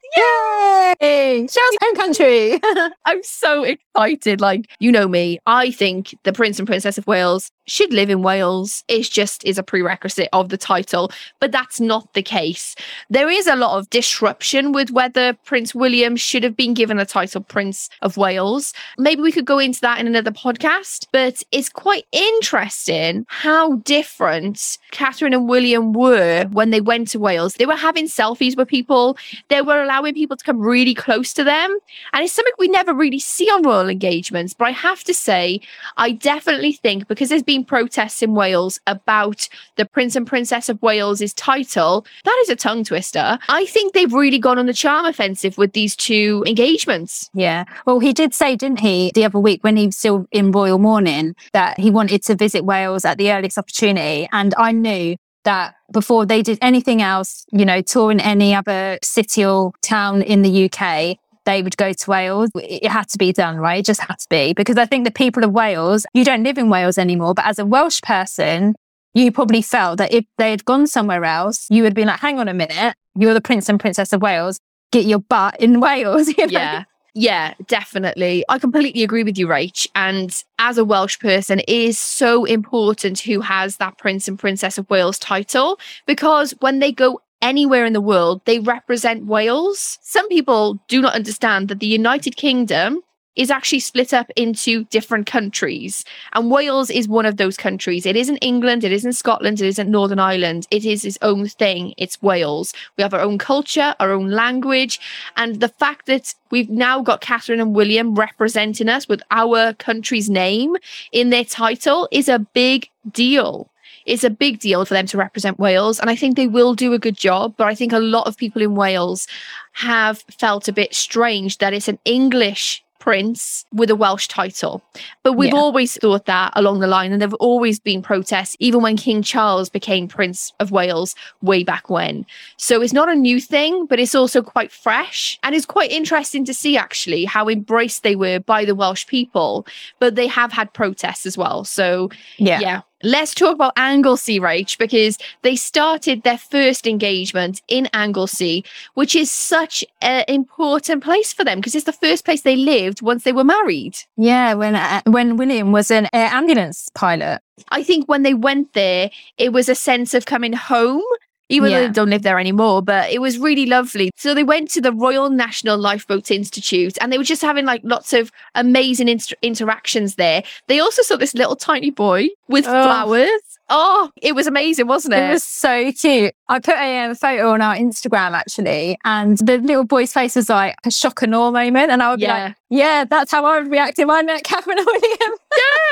Yay! 1.00 1.46
Shell's 1.50 1.76
home 1.82 1.96
country. 1.96 2.60
I'm 3.04 3.22
so 3.24 3.64
excited. 3.64 4.40
Like, 4.40 4.66
you 4.78 4.92
know 4.92 5.08
me. 5.08 5.40
I 5.46 5.72
think 5.72 6.14
the 6.22 6.32
Prince 6.32 6.60
and 6.60 6.68
Princess 6.68 6.96
of 6.98 7.06
Wales 7.08 7.50
should 7.66 7.92
live 7.92 8.10
in 8.10 8.22
Wales. 8.22 8.84
It 8.88 9.04
just 9.04 9.44
is 9.44 9.58
a 9.58 9.62
prerequisite 9.62 10.28
of 10.32 10.48
the 10.48 10.56
title, 10.56 11.10
but 11.40 11.52
that's 11.52 11.80
not 11.80 12.12
the 12.14 12.22
case. 12.22 12.74
There 13.10 13.30
is 13.30 13.46
a 13.46 13.56
lot 13.56 13.78
of 13.78 13.90
disruption 13.90 14.72
with 14.72 14.90
whether 14.90 15.34
Prince 15.44 15.74
William 15.74 16.16
should 16.16 16.42
have 16.42 16.56
been 16.56 16.74
given 16.74 16.96
the 16.96 17.06
title 17.06 17.40
Prince 17.40 17.88
of 18.02 18.16
Wales. 18.16 18.72
Maybe 18.98 19.22
we 19.22 19.32
could 19.32 19.44
go 19.44 19.58
into 19.58 19.80
that 19.80 19.98
in 19.98 20.06
another 20.06 20.30
podcast, 20.30 21.06
but 21.12 21.42
it's 21.52 21.68
quite 21.68 22.06
interesting 22.12 23.26
how 23.28 23.76
different 23.76 24.78
Catherine 24.90 25.32
and 25.32 25.48
William 25.48 25.92
were 25.92 26.46
when 26.52 26.70
they 26.70 26.80
went 26.80 27.08
to 27.08 27.18
Wales. 27.18 27.54
They 27.54 27.66
were 27.66 27.76
having 27.76 28.06
selfies 28.06 28.56
with 28.56 28.68
people, 28.68 29.16
they 29.48 29.62
were 29.62 29.82
allowing 29.82 30.14
people 30.14 30.36
to 30.36 30.44
come 30.44 30.60
really 30.60 30.94
close 30.94 31.32
to 31.34 31.44
them. 31.44 31.78
And 32.12 32.24
it's 32.24 32.32
something 32.32 32.52
we 32.58 32.68
never 32.68 32.92
really 32.92 33.18
see 33.18 33.46
on 33.46 33.62
royal 33.62 33.88
engagements. 33.88 34.54
But 34.54 34.68
I 34.68 34.70
have 34.72 35.04
to 35.04 35.14
say, 35.14 35.60
I 35.96 36.12
definitely 36.12 36.72
think 36.72 37.08
because 37.08 37.28
there's 37.28 37.42
been 37.42 37.53
been 37.54 37.64
protests 37.64 38.22
in 38.22 38.34
Wales 38.34 38.80
about 38.86 39.48
the 39.76 39.84
Prince 39.84 40.16
and 40.16 40.26
Princess 40.26 40.68
of 40.68 40.82
Wales's 40.82 41.32
title. 41.34 42.04
That 42.24 42.36
is 42.42 42.48
a 42.48 42.56
tongue 42.56 42.82
twister. 42.82 43.38
I 43.48 43.66
think 43.66 43.94
they've 43.94 44.12
really 44.12 44.40
gone 44.40 44.58
on 44.58 44.66
the 44.66 44.72
charm 44.72 45.06
offensive 45.06 45.56
with 45.56 45.72
these 45.72 45.94
two 45.94 46.42
engagements. 46.46 47.30
Yeah. 47.32 47.64
Well, 47.86 48.00
he 48.00 48.12
did 48.12 48.34
say, 48.34 48.56
didn't 48.56 48.80
he, 48.80 49.12
the 49.14 49.24
other 49.24 49.38
week 49.38 49.62
when 49.62 49.76
he 49.76 49.86
was 49.86 49.96
still 49.96 50.26
in 50.32 50.50
royal 50.50 50.78
mourning, 50.78 51.36
that 51.52 51.78
he 51.78 51.90
wanted 51.90 52.24
to 52.24 52.34
visit 52.34 52.64
Wales 52.64 53.04
at 53.04 53.18
the 53.18 53.30
earliest 53.30 53.56
opportunity. 53.56 54.28
And 54.32 54.52
I 54.58 54.72
knew 54.72 55.16
that 55.44 55.76
before 55.92 56.26
they 56.26 56.42
did 56.42 56.58
anything 56.60 57.02
else, 57.02 57.46
you 57.52 57.64
know, 57.64 57.80
touring 57.82 58.18
any 58.18 58.54
other 58.54 58.98
city 59.02 59.44
or 59.44 59.72
town 59.82 60.22
in 60.22 60.42
the 60.42 60.64
UK, 60.64 61.18
they 61.44 61.62
would 61.62 61.76
go 61.76 61.92
to 61.92 62.10
Wales. 62.10 62.50
It 62.54 62.90
had 62.90 63.08
to 63.10 63.18
be 63.18 63.32
done, 63.32 63.56
right? 63.56 63.80
It 63.80 63.86
just 63.86 64.00
had 64.00 64.18
to 64.18 64.26
be. 64.28 64.52
Because 64.52 64.76
I 64.76 64.86
think 64.86 65.04
the 65.04 65.10
people 65.10 65.44
of 65.44 65.52
Wales, 65.52 66.06
you 66.14 66.24
don't 66.24 66.42
live 66.42 66.58
in 66.58 66.70
Wales 66.70 66.98
anymore, 66.98 67.34
but 67.34 67.46
as 67.46 67.58
a 67.58 67.66
Welsh 67.66 68.00
person, 68.02 68.74
you 69.14 69.30
probably 69.30 69.62
felt 69.62 69.98
that 69.98 70.12
if 70.12 70.24
they 70.38 70.50
had 70.50 70.64
gone 70.64 70.86
somewhere 70.86 71.24
else, 71.24 71.66
you 71.70 71.82
would 71.82 71.94
be 71.94 72.04
like, 72.04 72.20
hang 72.20 72.38
on 72.38 72.48
a 72.48 72.54
minute, 72.54 72.96
you're 73.14 73.34
the 73.34 73.40
Prince 73.40 73.68
and 73.68 73.78
Princess 73.78 74.12
of 74.12 74.22
Wales, 74.22 74.58
get 74.90 75.04
your 75.04 75.20
butt 75.20 75.60
in 75.60 75.80
Wales. 75.80 76.28
You 76.28 76.46
know? 76.46 76.52
Yeah. 76.52 76.84
Yeah, 77.16 77.54
definitely. 77.68 78.44
I 78.48 78.58
completely 78.58 79.04
agree 79.04 79.22
with 79.22 79.38
you, 79.38 79.46
Rach. 79.46 79.86
And 79.94 80.42
as 80.58 80.78
a 80.78 80.84
Welsh 80.84 81.20
person, 81.20 81.60
it 81.60 81.68
is 81.68 81.96
so 81.96 82.44
important 82.44 83.20
who 83.20 83.40
has 83.40 83.76
that 83.76 83.98
Prince 83.98 84.26
and 84.26 84.36
Princess 84.36 84.78
of 84.78 84.90
Wales 84.90 85.16
title 85.20 85.78
because 86.06 86.50
when 86.58 86.80
they 86.80 86.90
go 86.90 87.20
anywhere 87.44 87.84
in 87.84 87.92
the 87.92 88.00
world, 88.00 88.40
they 88.46 88.58
represent 88.58 89.26
Wales. 89.26 89.98
Some 90.02 90.28
people 90.28 90.80
do 90.88 91.00
not 91.00 91.14
understand 91.14 91.68
that 91.68 91.78
the 91.78 91.86
United 91.86 92.36
Kingdom 92.36 93.02
is 93.36 93.50
actually 93.50 93.80
split 93.80 94.14
up 94.14 94.30
into 94.36 94.84
different 94.84 95.26
countries. 95.26 96.04
And 96.34 96.50
Wales 96.50 96.88
is 96.88 97.08
one 97.08 97.26
of 97.26 97.36
those 97.36 97.56
countries. 97.56 98.06
It 98.06 98.16
isn't 98.16 98.38
England, 98.38 98.84
it 98.84 98.92
isn't 98.92 99.14
Scotland, 99.14 99.60
it 99.60 99.66
isn't 99.66 99.90
Northern 99.90 100.20
Ireland. 100.20 100.68
It 100.70 100.84
is 100.84 101.04
its 101.04 101.18
own 101.20 101.48
thing. 101.48 101.94
It's 101.98 102.22
Wales. 102.22 102.72
We 102.96 103.02
have 103.02 103.12
our 103.12 103.20
own 103.20 103.38
culture, 103.38 103.94
our 103.98 104.12
own 104.12 104.30
language. 104.30 105.00
And 105.36 105.60
the 105.60 105.68
fact 105.68 106.06
that 106.06 106.32
we've 106.50 106.70
now 106.70 107.02
got 107.02 107.20
Catherine 107.20 107.60
and 107.60 107.74
William 107.74 108.14
representing 108.14 108.88
us 108.88 109.08
with 109.08 109.20
our 109.32 109.74
country's 109.74 110.30
name 110.30 110.76
in 111.10 111.30
their 111.30 111.44
title 111.44 112.08
is 112.12 112.28
a 112.28 112.38
big 112.38 112.88
deal 113.10 113.68
it's 114.06 114.24
a 114.24 114.30
big 114.30 114.58
deal 114.58 114.84
for 114.84 114.94
them 114.94 115.06
to 115.06 115.18
represent 115.18 115.58
Wales. 115.58 115.98
And 115.98 116.10
I 116.10 116.16
think 116.16 116.36
they 116.36 116.46
will 116.46 116.74
do 116.74 116.92
a 116.92 116.98
good 116.98 117.16
job. 117.16 117.54
But 117.56 117.68
I 117.68 117.74
think 117.74 117.92
a 117.92 117.98
lot 117.98 118.26
of 118.26 118.36
people 118.36 118.62
in 118.62 118.74
Wales 118.74 119.26
have 119.72 120.24
felt 120.38 120.68
a 120.68 120.72
bit 120.72 120.94
strange 120.94 121.58
that 121.58 121.74
it's 121.74 121.88
an 121.88 121.98
English 122.04 122.84
prince 123.04 123.66
with 123.70 123.90
a 123.90 123.94
Welsh 123.94 124.28
title. 124.28 124.82
But 125.22 125.34
we've 125.34 125.52
yeah. 125.52 125.58
always 125.58 125.98
thought 125.98 126.24
that 126.24 126.54
along 126.56 126.80
the 126.80 126.86
line, 126.86 127.12
and 127.12 127.20
there 127.20 127.28
have 127.28 127.34
always 127.34 127.78
been 127.78 128.00
protests, 128.00 128.56
even 128.60 128.80
when 128.80 128.96
King 128.96 129.22
Charles 129.22 129.68
became 129.68 130.08
Prince 130.08 130.54
of 130.58 130.70
Wales 130.70 131.14
way 131.42 131.64
back 131.64 131.90
when. 131.90 132.24
So 132.56 132.80
it's 132.80 132.94
not 132.94 133.10
a 133.10 133.14
new 133.14 133.42
thing, 133.42 133.84
but 133.84 134.00
it's 134.00 134.14
also 134.14 134.40
quite 134.40 134.72
fresh. 134.72 135.38
And 135.42 135.54
it's 135.54 135.66
quite 135.66 135.90
interesting 135.90 136.46
to 136.46 136.54
see 136.54 136.78
actually 136.78 137.26
how 137.26 137.46
embraced 137.50 138.04
they 138.04 138.16
were 138.16 138.40
by 138.40 138.64
the 138.64 138.74
Welsh 138.74 139.06
people. 139.06 139.66
But 139.98 140.14
they 140.14 140.26
have 140.26 140.52
had 140.52 140.72
protests 140.72 141.26
as 141.26 141.36
well. 141.36 141.64
So 141.64 142.08
yeah. 142.38 142.60
yeah 142.60 142.80
Let's 143.04 143.34
talk 143.34 143.54
about 143.54 143.74
Anglesey, 143.76 144.40
Rach, 144.40 144.78
because 144.78 145.18
they 145.42 145.56
started 145.56 146.22
their 146.22 146.38
first 146.38 146.86
engagement 146.86 147.60
in 147.68 147.86
Anglesey, 147.92 148.64
which 148.94 149.14
is 149.14 149.30
such 149.30 149.84
an 150.00 150.24
important 150.26 151.04
place 151.04 151.30
for 151.30 151.44
them 151.44 151.58
because 151.58 151.74
it's 151.74 151.84
the 151.84 151.92
first 151.92 152.24
place 152.24 152.40
they 152.40 152.56
lived 152.56 153.02
once 153.02 153.24
they 153.24 153.32
were 153.32 153.44
married. 153.44 153.98
Yeah, 154.16 154.54
when 154.54 154.74
uh, 154.74 155.02
when 155.04 155.36
William 155.36 155.70
was 155.70 155.90
an 155.90 156.08
air 156.14 156.30
ambulance 156.32 156.88
pilot. 156.94 157.42
I 157.68 157.82
think 157.82 158.08
when 158.08 158.22
they 158.22 158.32
went 158.32 158.72
there, 158.72 159.10
it 159.36 159.52
was 159.52 159.68
a 159.68 159.74
sense 159.74 160.14
of 160.14 160.24
coming 160.24 160.54
home 160.54 161.02
even 161.48 161.70
yeah. 161.70 161.80
though 161.80 161.86
they 161.86 161.92
don't 161.92 162.10
live 162.10 162.22
there 162.22 162.38
anymore. 162.38 162.82
But 162.82 163.10
it 163.10 163.20
was 163.20 163.38
really 163.38 163.66
lovely. 163.66 164.10
So 164.16 164.34
they 164.34 164.44
went 164.44 164.70
to 164.72 164.80
the 164.80 164.92
Royal 164.92 165.30
National 165.30 165.78
Lifeboat 165.78 166.30
Institute 166.30 166.96
and 167.00 167.12
they 167.12 167.18
were 167.18 167.24
just 167.24 167.42
having 167.42 167.64
like 167.64 167.82
lots 167.84 168.12
of 168.12 168.30
amazing 168.54 169.08
inter- 169.08 169.36
interactions 169.42 170.16
there. 170.16 170.42
They 170.66 170.80
also 170.80 171.02
saw 171.02 171.16
this 171.16 171.34
little 171.34 171.56
tiny 171.56 171.90
boy 171.90 172.28
with 172.48 172.66
oh. 172.66 172.70
flowers. 172.70 173.30
Oh, 173.70 174.10
it 174.20 174.34
was 174.34 174.46
amazing, 174.46 174.86
wasn't 174.86 175.14
it? 175.14 175.22
It 175.22 175.30
was 175.30 175.44
so 175.44 175.90
cute. 175.92 176.34
I 176.48 176.58
put 176.58 176.74
a 176.74 177.04
um, 177.04 177.14
photo 177.14 177.50
on 177.50 177.62
our 177.62 177.74
Instagram 177.74 178.32
actually, 178.32 178.98
and 179.04 179.38
the 179.38 179.58
little 179.58 179.84
boy's 179.84 180.12
face 180.12 180.36
was 180.36 180.50
like 180.50 180.76
a 180.84 180.90
shock 180.90 181.22
and 181.22 181.34
awe 181.34 181.50
moment. 181.50 181.90
And 181.90 182.02
I 182.02 182.10
would 182.10 182.20
yeah. 182.20 182.26
be 182.26 182.44
like, 182.44 182.56
yeah, 182.68 183.04
that's 183.04 183.30
how 183.30 183.44
I 183.44 183.60
would 183.60 183.70
react 183.70 183.98
if 183.98 184.08
I 184.08 184.20
met 184.22 184.44
Catherine 184.44 184.78
William. 184.84 185.38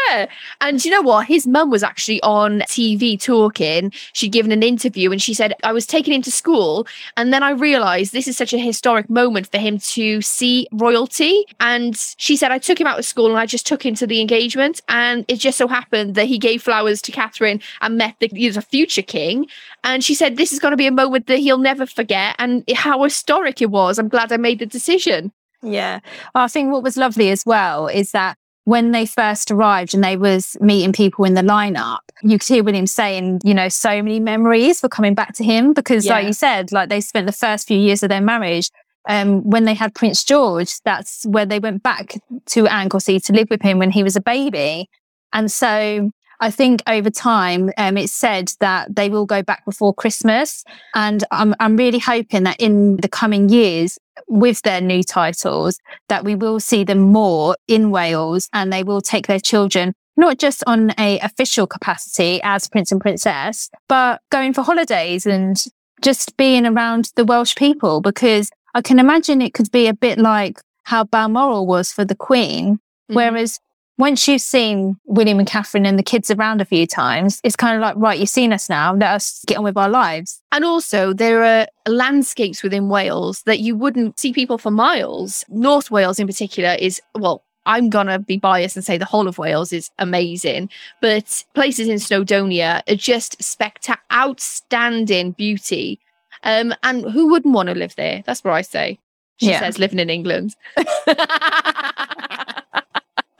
yeah. 0.08 0.26
And 0.60 0.84
you 0.84 0.90
know 0.90 1.00
what? 1.00 1.26
His 1.26 1.46
mum 1.46 1.70
was 1.70 1.82
actually 1.82 2.20
on 2.22 2.60
TV 2.62 3.20
talking. 3.20 3.92
She'd 4.12 4.32
given 4.32 4.52
an 4.52 4.62
interview 4.62 5.10
and 5.12 5.22
she 5.22 5.32
said, 5.32 5.54
I 5.62 5.72
was 5.72 5.86
taken 5.86 6.12
into 6.12 6.30
school. 6.30 6.86
And 7.16 7.32
then 7.32 7.42
I 7.42 7.50
realized 7.50 8.12
this 8.12 8.28
is 8.28 8.36
such 8.36 8.52
a 8.52 8.58
historic 8.58 9.08
moment 9.08 9.46
for 9.46 9.58
him 9.58 9.78
to 9.78 10.20
see 10.20 10.66
royalty. 10.72 11.44
And 11.60 11.96
she 12.16 12.36
said, 12.36 12.50
I 12.50 12.58
took 12.58 12.80
him 12.80 12.86
out 12.86 12.98
of 12.98 13.04
school 13.04 13.30
and 13.30 13.38
I 13.38 13.46
just 13.46 13.66
took 13.66 13.86
him 13.86 13.94
to 13.94 14.06
the 14.06 14.20
engagement. 14.20 14.80
And 14.88 15.24
it 15.28 15.36
just 15.36 15.58
so 15.58 15.68
happened 15.68 16.16
that 16.16 16.26
he 16.26 16.38
gave 16.38 16.62
flowers 16.62 17.00
to 17.02 17.12
Catherine 17.12 17.61
and 17.80 17.96
met 17.98 18.16
the, 18.20 18.28
he 18.34 18.46
was 18.46 18.56
a 18.56 18.62
future 18.62 19.02
king. 19.02 19.46
And 19.84 20.02
she 20.04 20.14
said, 20.14 20.36
This 20.36 20.52
is 20.52 20.58
going 20.58 20.72
to 20.72 20.76
be 20.76 20.86
a 20.86 20.92
moment 20.92 21.26
that 21.26 21.38
he'll 21.38 21.58
never 21.58 21.86
forget. 21.86 22.36
And 22.38 22.64
how 22.74 23.02
historic 23.02 23.60
it 23.62 23.70
was. 23.70 23.98
I'm 23.98 24.08
glad 24.08 24.32
I 24.32 24.36
made 24.36 24.58
the 24.58 24.66
decision. 24.66 25.32
Yeah. 25.62 26.00
I 26.34 26.48
think 26.48 26.72
what 26.72 26.82
was 26.82 26.96
lovely 26.96 27.30
as 27.30 27.44
well 27.46 27.86
is 27.86 28.12
that 28.12 28.36
when 28.64 28.92
they 28.92 29.06
first 29.06 29.50
arrived 29.50 29.92
and 29.94 30.04
they 30.04 30.16
was 30.16 30.56
meeting 30.60 30.92
people 30.92 31.24
in 31.24 31.34
the 31.34 31.42
lineup, 31.42 31.98
you 32.22 32.38
could 32.38 32.48
hear 32.48 32.62
William 32.62 32.86
saying, 32.86 33.40
you 33.44 33.54
know, 33.54 33.68
so 33.68 33.90
many 34.02 34.20
memories 34.20 34.82
were 34.82 34.88
coming 34.88 35.14
back 35.14 35.34
to 35.34 35.44
him 35.44 35.72
because, 35.72 36.06
Yeah. 36.06 36.14
like 36.14 36.26
you 36.26 36.32
said, 36.32 36.70
like 36.72 36.88
they 36.88 37.00
spent 37.00 37.26
the 37.26 37.32
first 37.32 37.66
few 37.66 37.78
years 37.78 38.02
of 38.02 38.08
their 38.08 38.20
marriage. 38.20 38.70
Um, 39.08 39.42
when 39.42 39.64
they 39.64 39.74
had 39.74 39.96
Prince 39.96 40.22
George, 40.22 40.80
that's 40.84 41.26
where 41.26 41.44
they 41.44 41.58
went 41.58 41.82
back 41.82 42.14
to 42.46 42.68
Anglesey 42.68 43.18
to 43.18 43.32
live 43.32 43.48
with 43.50 43.60
him 43.62 43.78
when 43.80 43.90
he 43.90 44.04
was 44.04 44.14
a 44.14 44.20
baby. 44.20 44.88
And 45.32 45.50
so 45.50 46.12
I 46.42 46.50
think 46.50 46.82
over 46.88 47.08
time, 47.08 47.70
um, 47.78 47.96
it's 47.96 48.12
said 48.12 48.50
that 48.58 48.96
they 48.96 49.08
will 49.08 49.26
go 49.26 49.42
back 49.42 49.64
before 49.64 49.94
Christmas. 49.94 50.64
And 50.92 51.22
I'm, 51.30 51.54
I'm 51.60 51.76
really 51.76 52.00
hoping 52.00 52.42
that 52.42 52.60
in 52.60 52.96
the 52.96 53.08
coming 53.08 53.48
years, 53.48 53.96
with 54.28 54.60
their 54.62 54.80
new 54.80 55.02
titles, 55.02 55.78
that 56.08 56.24
we 56.24 56.34
will 56.34 56.58
see 56.58 56.84
them 56.84 56.98
more 56.98 57.56
in 57.68 57.90
Wales 57.90 58.48
and 58.52 58.72
they 58.72 58.82
will 58.82 59.00
take 59.00 59.26
their 59.26 59.40
children 59.40 59.94
not 60.16 60.38
just 60.38 60.62
on 60.66 60.92
a 60.98 61.18
official 61.20 61.66
capacity 61.66 62.38
as 62.42 62.68
prince 62.68 62.92
and 62.92 63.00
princess, 63.00 63.70
but 63.88 64.20
going 64.30 64.52
for 64.52 64.60
holidays 64.62 65.24
and 65.24 65.64
just 66.02 66.36
being 66.36 66.66
around 66.66 67.10
the 67.16 67.24
Welsh 67.24 67.56
people 67.56 68.02
because 68.02 68.50
I 68.74 68.82
can 68.82 68.98
imagine 68.98 69.40
it 69.40 69.54
could 69.54 69.70
be 69.70 69.86
a 69.86 69.94
bit 69.94 70.18
like 70.18 70.60
how 70.84 71.04
Balmoral 71.04 71.66
was 71.66 71.92
for 71.92 72.04
the 72.04 72.14
Queen. 72.14 72.74
Mm-hmm. 72.74 73.14
Whereas 73.14 73.58
once 73.98 74.26
you've 74.26 74.40
seen 74.40 74.96
William 75.04 75.38
and 75.38 75.46
Catherine 75.48 75.86
and 75.86 75.98
the 75.98 76.02
kids 76.02 76.30
around 76.30 76.60
a 76.60 76.64
few 76.64 76.86
times, 76.86 77.40
it's 77.44 77.56
kind 77.56 77.76
of 77.76 77.82
like, 77.82 77.94
right, 77.96 78.18
you've 78.18 78.28
seen 78.28 78.52
us 78.52 78.68
now. 78.68 78.94
Let 78.94 79.10
us 79.10 79.44
get 79.46 79.58
on 79.58 79.64
with 79.64 79.76
our 79.76 79.88
lives. 79.88 80.40
And 80.50 80.64
also, 80.64 81.12
there 81.12 81.44
are 81.44 81.66
landscapes 81.86 82.62
within 82.62 82.88
Wales 82.88 83.42
that 83.44 83.60
you 83.60 83.76
wouldn't 83.76 84.18
see 84.18 84.32
people 84.32 84.58
for 84.58 84.70
miles. 84.70 85.44
North 85.48 85.90
Wales, 85.90 86.18
in 86.18 86.26
particular, 86.26 86.74
is, 86.78 87.00
well, 87.14 87.44
I'm 87.64 87.90
going 87.90 88.08
to 88.08 88.18
be 88.18 88.38
biased 88.38 88.74
and 88.76 88.84
say 88.84 88.98
the 88.98 89.04
whole 89.04 89.28
of 89.28 89.38
Wales 89.38 89.72
is 89.72 89.90
amazing, 89.98 90.68
but 91.00 91.44
places 91.54 91.86
in 91.86 91.96
Snowdonia 91.98 92.82
are 92.90 92.96
just 92.96 93.38
spectac- 93.40 93.98
outstanding 94.12 95.32
beauty. 95.32 96.00
Um, 96.42 96.74
and 96.82 97.04
who 97.04 97.30
wouldn't 97.30 97.54
want 97.54 97.68
to 97.68 97.74
live 97.76 97.94
there? 97.94 98.24
That's 98.26 98.42
what 98.42 98.54
I 98.54 98.62
say. 98.62 98.98
She 99.36 99.50
Yeah. 99.50 99.60
says, 99.60 99.78
living 99.78 100.00
in 100.00 100.10
England. 100.10 100.56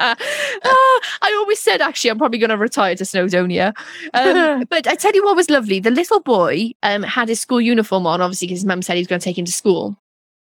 Ah, 0.64 1.00
I 1.22 1.34
always 1.38 1.58
said, 1.58 1.80
actually, 1.80 2.10
I'm 2.10 2.18
probably 2.18 2.38
going 2.38 2.50
to 2.50 2.56
retire 2.56 2.94
to 2.94 3.04
Snowdonia. 3.04 3.72
Um, 4.14 4.64
but 4.70 4.86
I 4.86 4.94
tell 4.94 5.12
you 5.12 5.24
what 5.24 5.36
was 5.36 5.50
lovely. 5.50 5.80
The 5.80 5.90
little 5.90 6.20
boy 6.20 6.72
um, 6.82 7.02
had 7.02 7.28
his 7.28 7.40
school 7.40 7.60
uniform 7.60 8.06
on, 8.06 8.20
obviously, 8.20 8.48
because 8.48 8.60
his 8.60 8.66
mum 8.66 8.82
said 8.82 8.94
he 8.94 9.00
was 9.00 9.08
going 9.08 9.20
to 9.20 9.24
take 9.24 9.38
him 9.38 9.44
to 9.44 9.52
school. 9.52 9.96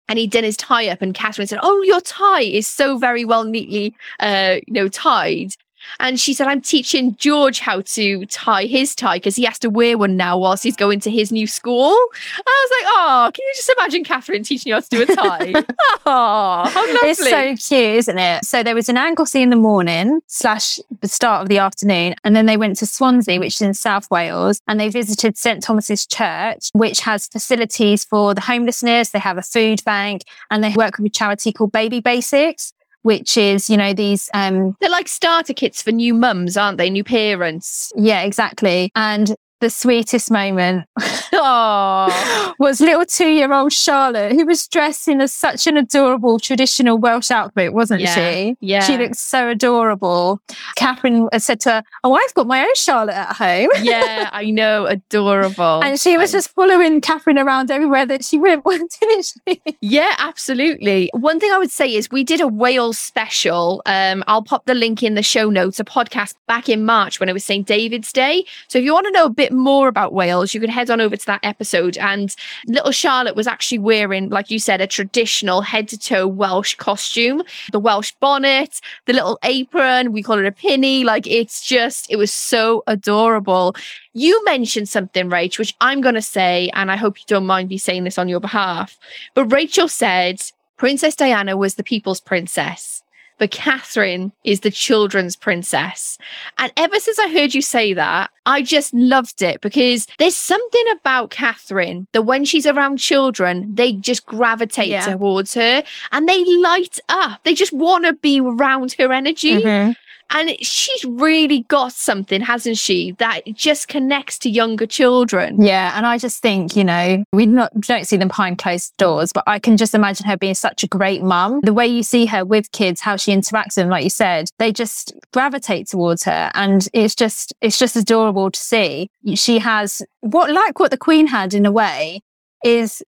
And 0.07 0.17
he'd 0.17 0.31
done 0.31 0.43
his 0.43 0.57
tie 0.57 0.89
up, 0.89 1.01
and 1.01 1.13
Catherine 1.13 1.47
said, 1.47 1.59
"Oh, 1.61 1.83
your 1.83 2.01
tie 2.01 2.41
is 2.41 2.67
so 2.67 2.97
very 2.97 3.25
well 3.25 3.43
neatly, 3.43 3.93
uh, 4.19 4.55
you 4.65 4.73
know, 4.73 4.87
tied." 4.87 5.51
And 5.99 6.19
she 6.19 6.33
said, 6.33 6.47
"I'm 6.47 6.61
teaching 6.61 7.15
George 7.15 7.59
how 7.59 7.81
to 7.81 8.25
tie 8.25 8.65
his 8.65 8.95
tie 8.95 9.17
because 9.17 9.35
he 9.35 9.43
has 9.45 9.59
to 9.59 9.69
wear 9.69 9.97
one 9.97 10.17
now 10.17 10.37
whilst 10.37 10.63
he's 10.63 10.75
going 10.75 10.99
to 11.01 11.11
his 11.11 11.31
new 11.31 11.47
school." 11.47 11.95
I 12.35 12.67
was 12.67 12.71
like, 12.71 12.93
"Oh, 12.95 13.31
can 13.33 13.45
you 13.45 13.53
just 13.55 13.71
imagine 13.77 14.03
Catherine 14.03 14.43
teaching 14.43 14.69
you 14.69 14.75
how 14.75 14.81
to 14.81 14.89
do 14.89 15.01
a 15.01 15.05
tie? 15.05 15.53
oh, 16.05 16.69
how 16.69 16.93
lovely!" 16.93 17.09
It's 17.09 17.29
so 17.29 17.55
cute, 17.55 17.95
isn't 17.95 18.17
it? 18.17 18.45
So 18.45 18.63
there 18.63 18.75
was 18.75 18.89
an 18.89 18.97
Anglesey 18.97 19.41
in 19.41 19.49
the 19.49 19.55
morning 19.55 20.21
slash 20.27 20.79
the 21.01 21.07
start 21.07 21.43
of 21.43 21.49
the 21.49 21.57
afternoon, 21.57 22.15
and 22.23 22.35
then 22.35 22.45
they 22.45 22.57
went 22.57 22.77
to 22.77 22.85
Swansea, 22.85 23.39
which 23.39 23.55
is 23.55 23.61
in 23.61 23.73
South 23.73 24.09
Wales, 24.11 24.61
and 24.67 24.79
they 24.79 24.89
visited 24.89 25.37
St 25.37 25.63
Thomas's 25.63 26.05
Church, 26.05 26.69
which 26.73 27.01
has 27.01 27.27
facilities 27.27 28.05
for 28.05 28.33
the 28.33 28.41
homelessness. 28.41 29.11
They 29.11 29.19
have 29.19 29.37
a 29.37 29.41
food 29.41 29.83
bank, 29.85 30.23
and 30.51 30.63
they 30.63 30.73
work 30.73 30.97
with 30.97 31.07
a 31.07 31.09
charity 31.09 31.51
called 31.51 31.71
Baby 31.71 31.99
Basics, 31.99 32.73
which 33.03 33.37
is 33.37 33.69
you 33.69 33.77
know 33.77 33.93
these 33.93 34.29
um 34.33 34.75
They're 34.79 34.89
like 34.89 35.07
starter 35.07 35.53
kits 35.53 35.81
for 35.81 35.91
new 35.91 36.13
mums, 36.13 36.57
aren't 36.57 36.77
they? 36.77 36.89
New 36.89 37.03
parents. 37.03 37.91
yeah 37.95 38.21
exactly 38.21 38.91
and. 38.95 39.35
The 39.61 39.69
sweetest 39.69 40.31
moment 40.31 40.85
Oh, 41.33 42.55
was 42.59 42.81
little 42.81 43.05
two-year-old 43.05 43.71
Charlotte, 43.71 44.31
who 44.33 44.45
was 44.45 44.67
dressed 44.67 45.07
in 45.07 45.21
a, 45.21 45.27
such 45.27 45.67
an 45.67 45.77
adorable 45.77 46.39
traditional 46.39 46.97
Welsh 46.97 47.29
outfit, 47.31 47.73
wasn't 47.73 48.01
Yeah, 48.01 48.15
she? 48.15 48.55
yeah. 48.61 48.81
She 48.81 48.97
looked 48.97 49.15
so 49.17 49.49
adorable. 49.49 50.41
Catherine 50.75 51.29
said 51.37 51.59
to 51.61 51.71
her, 51.71 51.83
"Oh, 52.03 52.13
I've 52.13 52.33
got 52.33 52.47
my 52.47 52.61
own 52.61 52.75
Charlotte 52.75 53.15
at 53.15 53.35
home." 53.35 53.69
yeah, 53.83 54.29
I 54.33 54.49
know, 54.49 54.85
adorable. 54.85 55.83
And 55.83 55.99
she 55.99 56.17
was 56.17 56.31
just 56.31 56.49
following 56.49 56.99
Catherine 57.01 57.37
around 57.37 57.69
everywhere 57.71 58.05
that 58.05 58.23
she 58.25 58.37
went, 58.39 58.63
didn't 58.99 59.33
she? 59.47 59.61
Yeah, 59.81 60.15
absolutely. 60.17 61.09
One 61.13 61.39
thing 61.39 61.51
I 61.51 61.57
would 61.57 61.71
say 61.71 61.93
is 61.93 62.09
we 62.11 62.23
did 62.23 62.41
a 62.41 62.47
Wales 62.47 62.97
special. 62.97 63.81
Um, 63.85 64.23
I'll 64.27 64.43
pop 64.43 64.65
the 64.65 64.73
link 64.75 65.03
in 65.03 65.13
the 65.15 65.23
show 65.23 65.49
notes, 65.49 65.79
a 65.79 65.85
podcast 65.85 66.35
back 66.47 66.69
in 66.69 66.85
March 66.85 67.19
when 67.19 67.29
it 67.29 67.33
was 67.33 67.43
St. 67.45 67.65
David's 67.67 68.11
Day. 68.11 68.45
So 68.67 68.79
if 68.79 68.85
you 68.85 68.93
want 68.93 69.05
to 69.05 69.11
know 69.11 69.25
a 69.25 69.29
bit 69.29 69.48
more 69.51 69.87
about 69.87 70.13
Wales, 70.13 70.53
you 70.53 70.59
can 70.59 70.69
head 70.69 70.89
on 70.89 71.01
over 71.01 71.15
to 71.15 71.25
that 71.25 71.39
episode. 71.43 71.97
And 71.97 72.35
little 72.67 72.91
Charlotte 72.91 73.35
was 73.35 73.47
actually 73.47 73.79
wearing, 73.79 74.29
like 74.29 74.49
you 74.51 74.59
said, 74.59 74.81
a 74.81 74.87
traditional 74.87 75.61
head 75.61 75.87
to 75.89 75.97
toe 75.97 76.27
Welsh 76.27 76.75
costume, 76.75 77.43
the 77.71 77.79
Welsh 77.79 78.11
bonnet, 78.19 78.81
the 79.05 79.13
little 79.13 79.39
apron. 79.43 80.11
We 80.11 80.23
call 80.23 80.39
it 80.39 80.45
a 80.45 80.51
pinny. 80.51 81.03
Like 81.03 81.27
it's 81.27 81.65
just, 81.65 82.09
it 82.09 82.15
was 82.17 82.33
so 82.33 82.83
adorable. 82.87 83.75
You 84.13 84.43
mentioned 84.45 84.89
something, 84.89 85.29
Rach, 85.29 85.59
which 85.59 85.75
I'm 85.81 86.01
going 86.01 86.15
to 86.15 86.21
say, 86.21 86.69
and 86.73 86.91
I 86.91 86.95
hope 86.95 87.19
you 87.19 87.25
don't 87.27 87.45
mind 87.45 87.69
me 87.69 87.77
saying 87.77 88.03
this 88.03 88.17
on 88.17 88.27
your 88.27 88.39
behalf. 88.39 88.97
But 89.33 89.45
Rachel 89.45 89.87
said 89.87 90.41
Princess 90.77 91.15
Diana 91.15 91.57
was 91.57 91.75
the 91.75 91.83
people's 91.83 92.21
princess, 92.21 93.03
but 93.39 93.51
Catherine 93.51 94.31
is 94.43 94.59
the 94.59 94.69
children's 94.71 95.35
princess. 95.35 96.17
And 96.57 96.71
ever 96.77 96.99
since 96.99 97.17
I 97.17 97.29
heard 97.29 97.53
you 97.55 97.61
say 97.61 97.93
that, 97.93 98.29
I 98.45 98.61
just 98.61 98.93
loved 98.93 99.41
it 99.41 99.61
because 99.61 100.05
there's 100.19 100.35
something 100.35 100.83
about 100.91 101.31
Catherine 101.31 102.07
that 102.11 102.23
when 102.23 102.45
she's 102.45 102.65
around 102.67 102.97
children, 102.97 103.73
they 103.73 103.93
just 103.93 104.25
gravitate 104.25 104.89
Yeah. 104.89 105.05
towards 105.05 105.53
her 105.55 105.83
and 106.11 106.27
they 106.29 106.43
light 106.57 106.99
up. 107.09 107.43
They 107.43 107.53
just 107.55 107.73
want 107.73 108.05
to 108.05 108.13
be 108.13 108.39
around 108.39 108.93
her 108.99 109.11
energy. 109.11 109.61
Mm-hmm. 109.61 109.91
And 110.31 110.55
she's 110.61 111.03
really 111.05 111.61
got 111.63 111.93
something, 111.93 112.41
hasn't 112.41 112.77
she, 112.77 113.11
that 113.13 113.41
just 113.53 113.87
connects 113.87 114.37
to 114.39 114.49
younger 114.49 114.85
children. 114.85 115.61
Yeah, 115.61 115.93
and 115.95 116.05
I 116.05 116.17
just 116.17 116.41
think, 116.41 116.75
you 116.75 116.83
know, 116.83 117.23
we 117.33 117.45
not 117.45 117.73
don't 117.81 118.05
see 118.05 118.17
them 118.17 118.27
behind 118.27 118.57
closed 118.59 118.95
doors, 118.97 119.33
but 119.33 119.43
I 119.47 119.59
can 119.59 119.77
just 119.77 119.95
imagine 119.95 120.27
her 120.27 120.37
being 120.37 120.53
such 120.53 120.83
a 120.83 120.87
great 120.87 121.23
mum. 121.23 121.61
The 121.63 121.73
way 121.73 121.87
you 121.87 122.03
see 122.03 122.25
her 122.27 122.45
with 122.45 122.71
kids, 122.71 123.01
how 123.01 123.15
she 123.15 123.33
interacts 123.33 123.69
with 123.69 123.75
them, 123.75 123.89
like 123.89 124.03
you 124.03 124.09
said, 124.09 124.49
they 124.59 124.71
just 124.71 125.13
gravitate 125.33 125.87
towards 125.87 126.23
her, 126.23 126.51
and 126.53 126.87
it's 126.93 127.15
just 127.15 127.53
it's 127.61 127.79
just 127.79 127.95
adorable 127.95 128.51
to 128.51 128.59
see. 128.59 129.09
She 129.35 129.59
has 129.59 130.01
what 130.21 130.51
like 130.51 130.79
what 130.79 130.91
the 130.91 130.97
Queen 130.97 131.27
had 131.27 131.53
in 131.53 131.65
a 131.65 131.71
way 131.71 132.21
is, 132.63 133.01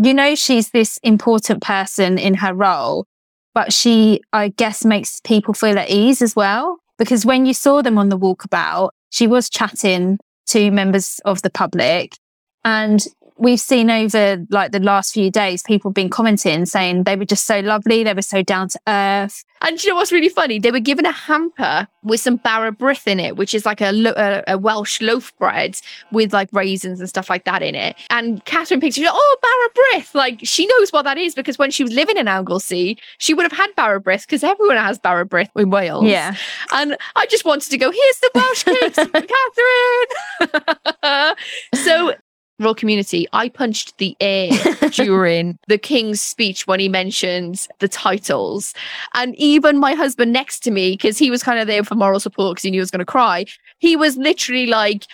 you 0.00 0.14
know, 0.14 0.34
she's 0.34 0.70
this 0.70 0.98
important 1.02 1.62
person 1.62 2.18
in 2.18 2.34
her 2.34 2.54
role, 2.54 3.06
but 3.54 3.72
she, 3.72 4.20
I 4.32 4.48
guess, 4.48 4.84
makes 4.84 5.20
people 5.24 5.54
feel 5.54 5.78
at 5.78 5.90
ease 5.90 6.22
as 6.22 6.36
well. 6.36 6.78
Because 6.98 7.24
when 7.24 7.46
you 7.46 7.54
saw 7.54 7.82
them 7.82 7.98
on 7.98 8.08
the 8.08 8.18
walkabout, 8.18 8.90
she 9.10 9.26
was 9.26 9.48
chatting 9.48 10.18
to 10.48 10.70
members 10.70 11.20
of 11.24 11.42
the 11.42 11.50
public. 11.50 12.16
And 12.64 13.06
we've 13.38 13.60
seen 13.60 13.90
over 13.90 14.44
like 14.50 14.72
the 14.72 14.80
last 14.80 15.14
few 15.14 15.30
days, 15.30 15.62
people 15.62 15.90
have 15.90 15.94
been 15.94 16.10
commenting 16.10 16.66
saying 16.66 17.04
they 17.04 17.16
were 17.16 17.24
just 17.24 17.46
so 17.46 17.60
lovely. 17.60 18.02
They 18.02 18.14
were 18.14 18.22
so 18.22 18.42
down 18.42 18.68
to 18.68 18.80
earth. 18.86 19.44
And 19.60 19.82
you 19.82 19.90
know 19.90 19.96
what's 19.96 20.12
really 20.12 20.28
funny? 20.28 20.58
They 20.58 20.70
were 20.70 20.80
given 20.80 21.04
a 21.04 21.12
hamper 21.12 21.88
with 22.04 22.20
some 22.20 22.36
bara 22.36 22.72
brith 22.72 23.06
in 23.06 23.18
it, 23.18 23.36
which 23.36 23.54
is 23.54 23.66
like 23.66 23.80
a, 23.80 23.90
lo- 23.90 24.14
a, 24.16 24.44
a 24.46 24.58
Welsh 24.58 25.00
loaf 25.00 25.36
bread 25.36 25.80
with 26.12 26.32
like 26.32 26.48
raisins 26.52 27.00
and 27.00 27.08
stuff 27.08 27.28
like 27.28 27.44
that 27.44 27.62
in 27.62 27.74
it. 27.74 27.96
And 28.10 28.44
Catherine 28.44 28.80
picked 28.80 28.98
it 28.98 29.04
up, 29.04 29.14
oh, 29.16 29.36
bara 29.42 30.00
brith. 30.00 30.14
Like 30.14 30.40
she 30.44 30.66
knows 30.66 30.92
what 30.92 31.02
that 31.02 31.18
is 31.18 31.34
because 31.34 31.58
when 31.58 31.70
she 31.70 31.82
was 31.82 31.92
living 31.92 32.16
in 32.16 32.28
Anglesey, 32.28 32.98
she 33.18 33.34
would 33.34 33.42
have 33.42 33.52
had 33.52 33.74
bara 33.74 34.00
brith 34.00 34.26
because 34.26 34.44
everyone 34.44 34.76
has 34.76 34.98
bara 34.98 35.26
brith 35.26 35.50
in 35.56 35.70
Wales. 35.70 36.04
Yeah. 36.04 36.36
And 36.72 36.96
I 37.16 37.26
just 37.26 37.44
wanted 37.44 37.70
to 37.70 37.78
go, 37.78 37.90
here's 37.90 38.18
the 38.20 38.30
Welsh 38.34 38.64
cakes, 38.64 38.96
Catherine. 41.10 41.36
so 41.74 42.12
royal 42.58 42.74
community, 42.74 43.26
I 43.32 43.48
punched 43.48 43.96
the 43.98 44.16
air 44.20 44.50
during 44.92 45.58
the 45.68 45.78
king's 45.78 46.20
speech 46.20 46.66
when 46.66 46.80
he 46.80 46.88
mentioned 46.88 47.66
the 47.78 47.88
titles. 47.88 48.74
And 49.14 49.34
even 49.36 49.78
my 49.78 49.94
husband 49.94 50.32
next 50.32 50.60
to 50.60 50.70
me, 50.70 50.92
because 50.92 51.18
he 51.18 51.30
was 51.30 51.42
kind 51.42 51.58
of 51.58 51.66
there 51.66 51.84
for 51.84 51.94
moral 51.94 52.20
support 52.20 52.56
because 52.56 52.64
he 52.64 52.70
knew 52.70 52.80
I 52.80 52.82
was 52.82 52.90
going 52.90 52.98
to 53.00 53.04
cry, 53.04 53.44
he 53.78 53.96
was 53.96 54.16
literally 54.16 54.66
like, 54.66 55.06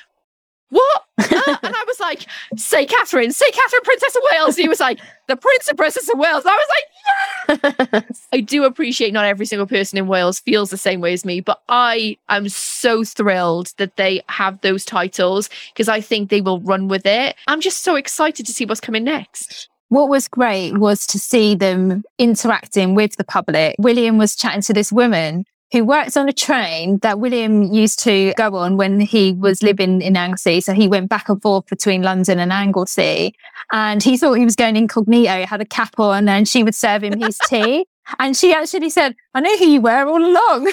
what? 0.75 1.03
Uh, 1.47 1.57
and 1.63 1.75
I 1.75 1.85
was 1.87 2.01
like, 2.01 2.27
say 2.57 2.87
Catherine, 2.87 3.31
say 3.31 3.51
Catherine, 3.51 3.83
Princess 3.83 4.17
of 4.17 4.23
Wales. 4.33 4.57
And 4.57 4.63
he 4.63 4.69
was 4.69 4.81
like, 4.81 5.01
the 5.27 5.37
Prince 5.37 5.69
and 5.69 5.77
Princess 5.77 6.09
of 6.09 6.19
Wales. 6.19 6.45
And 6.45 6.53
I 6.53 6.57
was 6.57 6.69
like, 6.71 7.93
yes. 7.93 8.27
I 8.33 8.41
do 8.41 8.65
appreciate 8.65 9.13
not 9.13 9.25
every 9.27 9.45
single 9.45 9.67
person 9.67 9.99
in 9.99 10.07
Wales 10.07 10.41
feels 10.41 10.71
the 10.71 10.77
same 10.77 11.01
way 11.01 11.13
as 11.13 11.25
me, 11.25 11.41
but 11.41 11.61
I 11.69 12.17
am 12.29 12.49
so 12.49 13.05
thrilled 13.05 13.75
that 13.77 13.97
they 13.97 14.23
have 14.29 14.61
those 14.63 14.85
titles 14.85 15.51
because 15.73 15.89
I 15.89 16.01
think 16.01 16.31
they 16.31 16.41
will 16.41 16.61
run 16.61 16.89
with 16.89 17.05
it. 17.05 17.37
I'm 17.47 17.61
just 17.61 17.83
so 17.83 17.97
excited 17.97 18.47
to 18.47 18.53
see 18.53 18.65
what's 18.65 18.81
coming 18.81 19.05
next. 19.05 19.69
What 19.89 20.09
was 20.09 20.29
great 20.29 20.79
was 20.79 21.07
to 21.09 21.19
see 21.19 21.55
them 21.55 22.05
interacting 22.19 22.95
with 22.95 23.17
the 23.17 23.25
public. 23.25 23.77
William 23.79 24.19
was 24.19 24.35
chatting 24.35 24.63
to 24.63 24.73
this 24.73 24.91
woman 24.91 25.45
who 25.75 25.85
worked 25.85 26.17
on 26.17 26.29
a 26.29 26.33
train 26.33 26.99
that 26.99 27.19
William 27.19 27.65
used 27.65 27.99
to 27.99 28.33
go 28.37 28.55
on 28.55 28.77
when 28.77 29.01
he 29.01 29.33
was 29.33 29.61
living 29.61 30.01
in 30.03 30.17
Anglesey. 30.17 30.61
So 30.61 30.73
he 30.73 30.87
went 30.87 31.09
back 31.09 31.29
and 31.29 31.43
forth 31.43 31.67
between 31.67 32.03
London 32.03 32.39
and 32.39 32.53
Anglesey. 32.53 33.35
And 33.73 34.01
he 34.01 34.17
thought 34.17 34.35
he 34.35 34.45
was 34.45 34.55
going 34.55 34.77
incognito, 34.77 35.45
had 35.47 35.61
a 35.61 35.65
cap 35.65 35.99
on, 35.99 36.29
and 36.29 36.47
she 36.47 36.63
would 36.63 36.77
serve 36.77 37.03
him 37.03 37.19
his 37.19 37.39
tea. 37.49 37.87
And 38.21 38.37
she 38.37 38.55
actually 38.55 38.89
said, 38.89 39.17
I 39.35 39.41
know 39.41 39.59
who 39.59 39.65
you 39.65 39.81
were 39.81 40.07
all 40.07 40.25
along. 40.25 40.73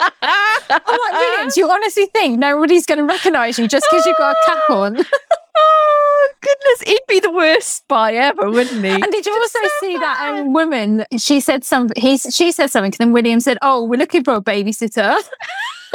I'm 0.00 0.62
like, 0.70 1.12
William, 1.12 1.50
do 1.50 1.60
you 1.60 1.70
honestly 1.70 2.06
think 2.06 2.38
nobody's 2.38 2.86
going 2.86 2.98
to 2.98 3.04
recognize 3.04 3.58
you 3.58 3.68
just 3.68 3.86
because 3.90 4.06
you've 4.06 4.16
got 4.16 4.34
a 4.34 4.46
cap 4.46 4.70
on? 4.70 4.96
he'd 6.82 7.00
be 7.08 7.20
the 7.20 7.30
worst 7.30 7.76
spy 7.76 8.14
ever, 8.14 8.50
wouldn't 8.50 8.84
he? 8.84 8.90
And 8.90 9.10
did 9.10 9.26
you 9.26 9.32
also 9.32 9.58
so 9.62 9.68
see 9.80 9.94
bad. 9.94 10.02
that 10.02 10.34
um, 10.40 10.52
woman? 10.52 11.04
She 11.18 11.40
said 11.40 11.64
something. 11.64 12.00
He 12.00 12.18
she 12.18 12.52
said 12.52 12.70
something, 12.70 12.92
and 12.92 12.98
then 12.98 13.12
William 13.12 13.40
said, 13.40 13.58
"Oh, 13.62 13.84
we're 13.84 13.98
looking 13.98 14.24
for 14.24 14.34
a 14.34 14.40
babysitter." 14.40 15.16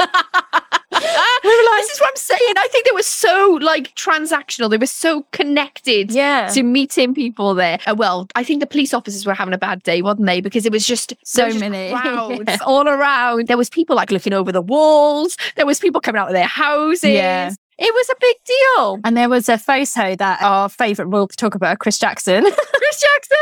we 0.00 1.56
were 1.56 1.70
like, 1.70 1.80
this 1.82 1.90
is 1.90 2.00
what 2.00 2.10
I'm 2.10 2.16
saying. 2.16 2.54
I 2.58 2.68
think 2.70 2.86
they 2.86 2.92
were 2.92 3.02
so 3.02 3.58
like 3.60 3.94
transactional. 3.94 4.70
They 4.70 4.76
were 4.76 4.86
so 4.86 5.26
connected 5.32 6.10
yeah. 6.10 6.48
to 6.48 6.62
meeting 6.62 7.14
people 7.14 7.54
there. 7.54 7.78
Uh, 7.86 7.94
well, 7.96 8.26
I 8.34 8.44
think 8.44 8.60
the 8.60 8.66
police 8.66 8.92
officers 8.92 9.26
were 9.26 9.34
having 9.34 9.54
a 9.54 9.58
bad 9.58 9.82
day, 9.82 10.02
wasn't 10.02 10.26
they? 10.26 10.40
Because 10.40 10.66
it 10.66 10.72
was 10.72 10.86
just 10.86 11.14
so 11.24 11.46
was 11.46 11.58
many 11.58 11.90
crowds 12.00 12.42
yeah. 12.46 12.58
all 12.66 12.88
around. 12.88 13.48
There 13.48 13.56
was 13.56 13.70
people 13.70 13.96
like 13.96 14.10
looking 14.10 14.32
over 14.32 14.52
the 14.52 14.62
walls. 14.62 15.36
There 15.56 15.66
was 15.66 15.80
people 15.80 16.00
coming 16.00 16.20
out 16.20 16.28
of 16.28 16.34
their 16.34 16.46
houses. 16.46 17.04
Yeah. 17.04 17.52
It 17.82 17.94
was 17.94 18.10
a 18.10 18.14
big 18.20 18.36
deal. 18.44 19.00
And 19.04 19.16
there 19.16 19.30
was 19.30 19.48
a 19.48 19.56
photo 19.56 20.14
that 20.14 20.42
our 20.42 20.68
favourite 20.68 21.08
royal 21.08 21.28
photographer, 21.28 21.74
Chris 21.80 21.98
Jackson. 21.98 22.42
Chris 22.44 23.00
Jackson, 23.00 23.38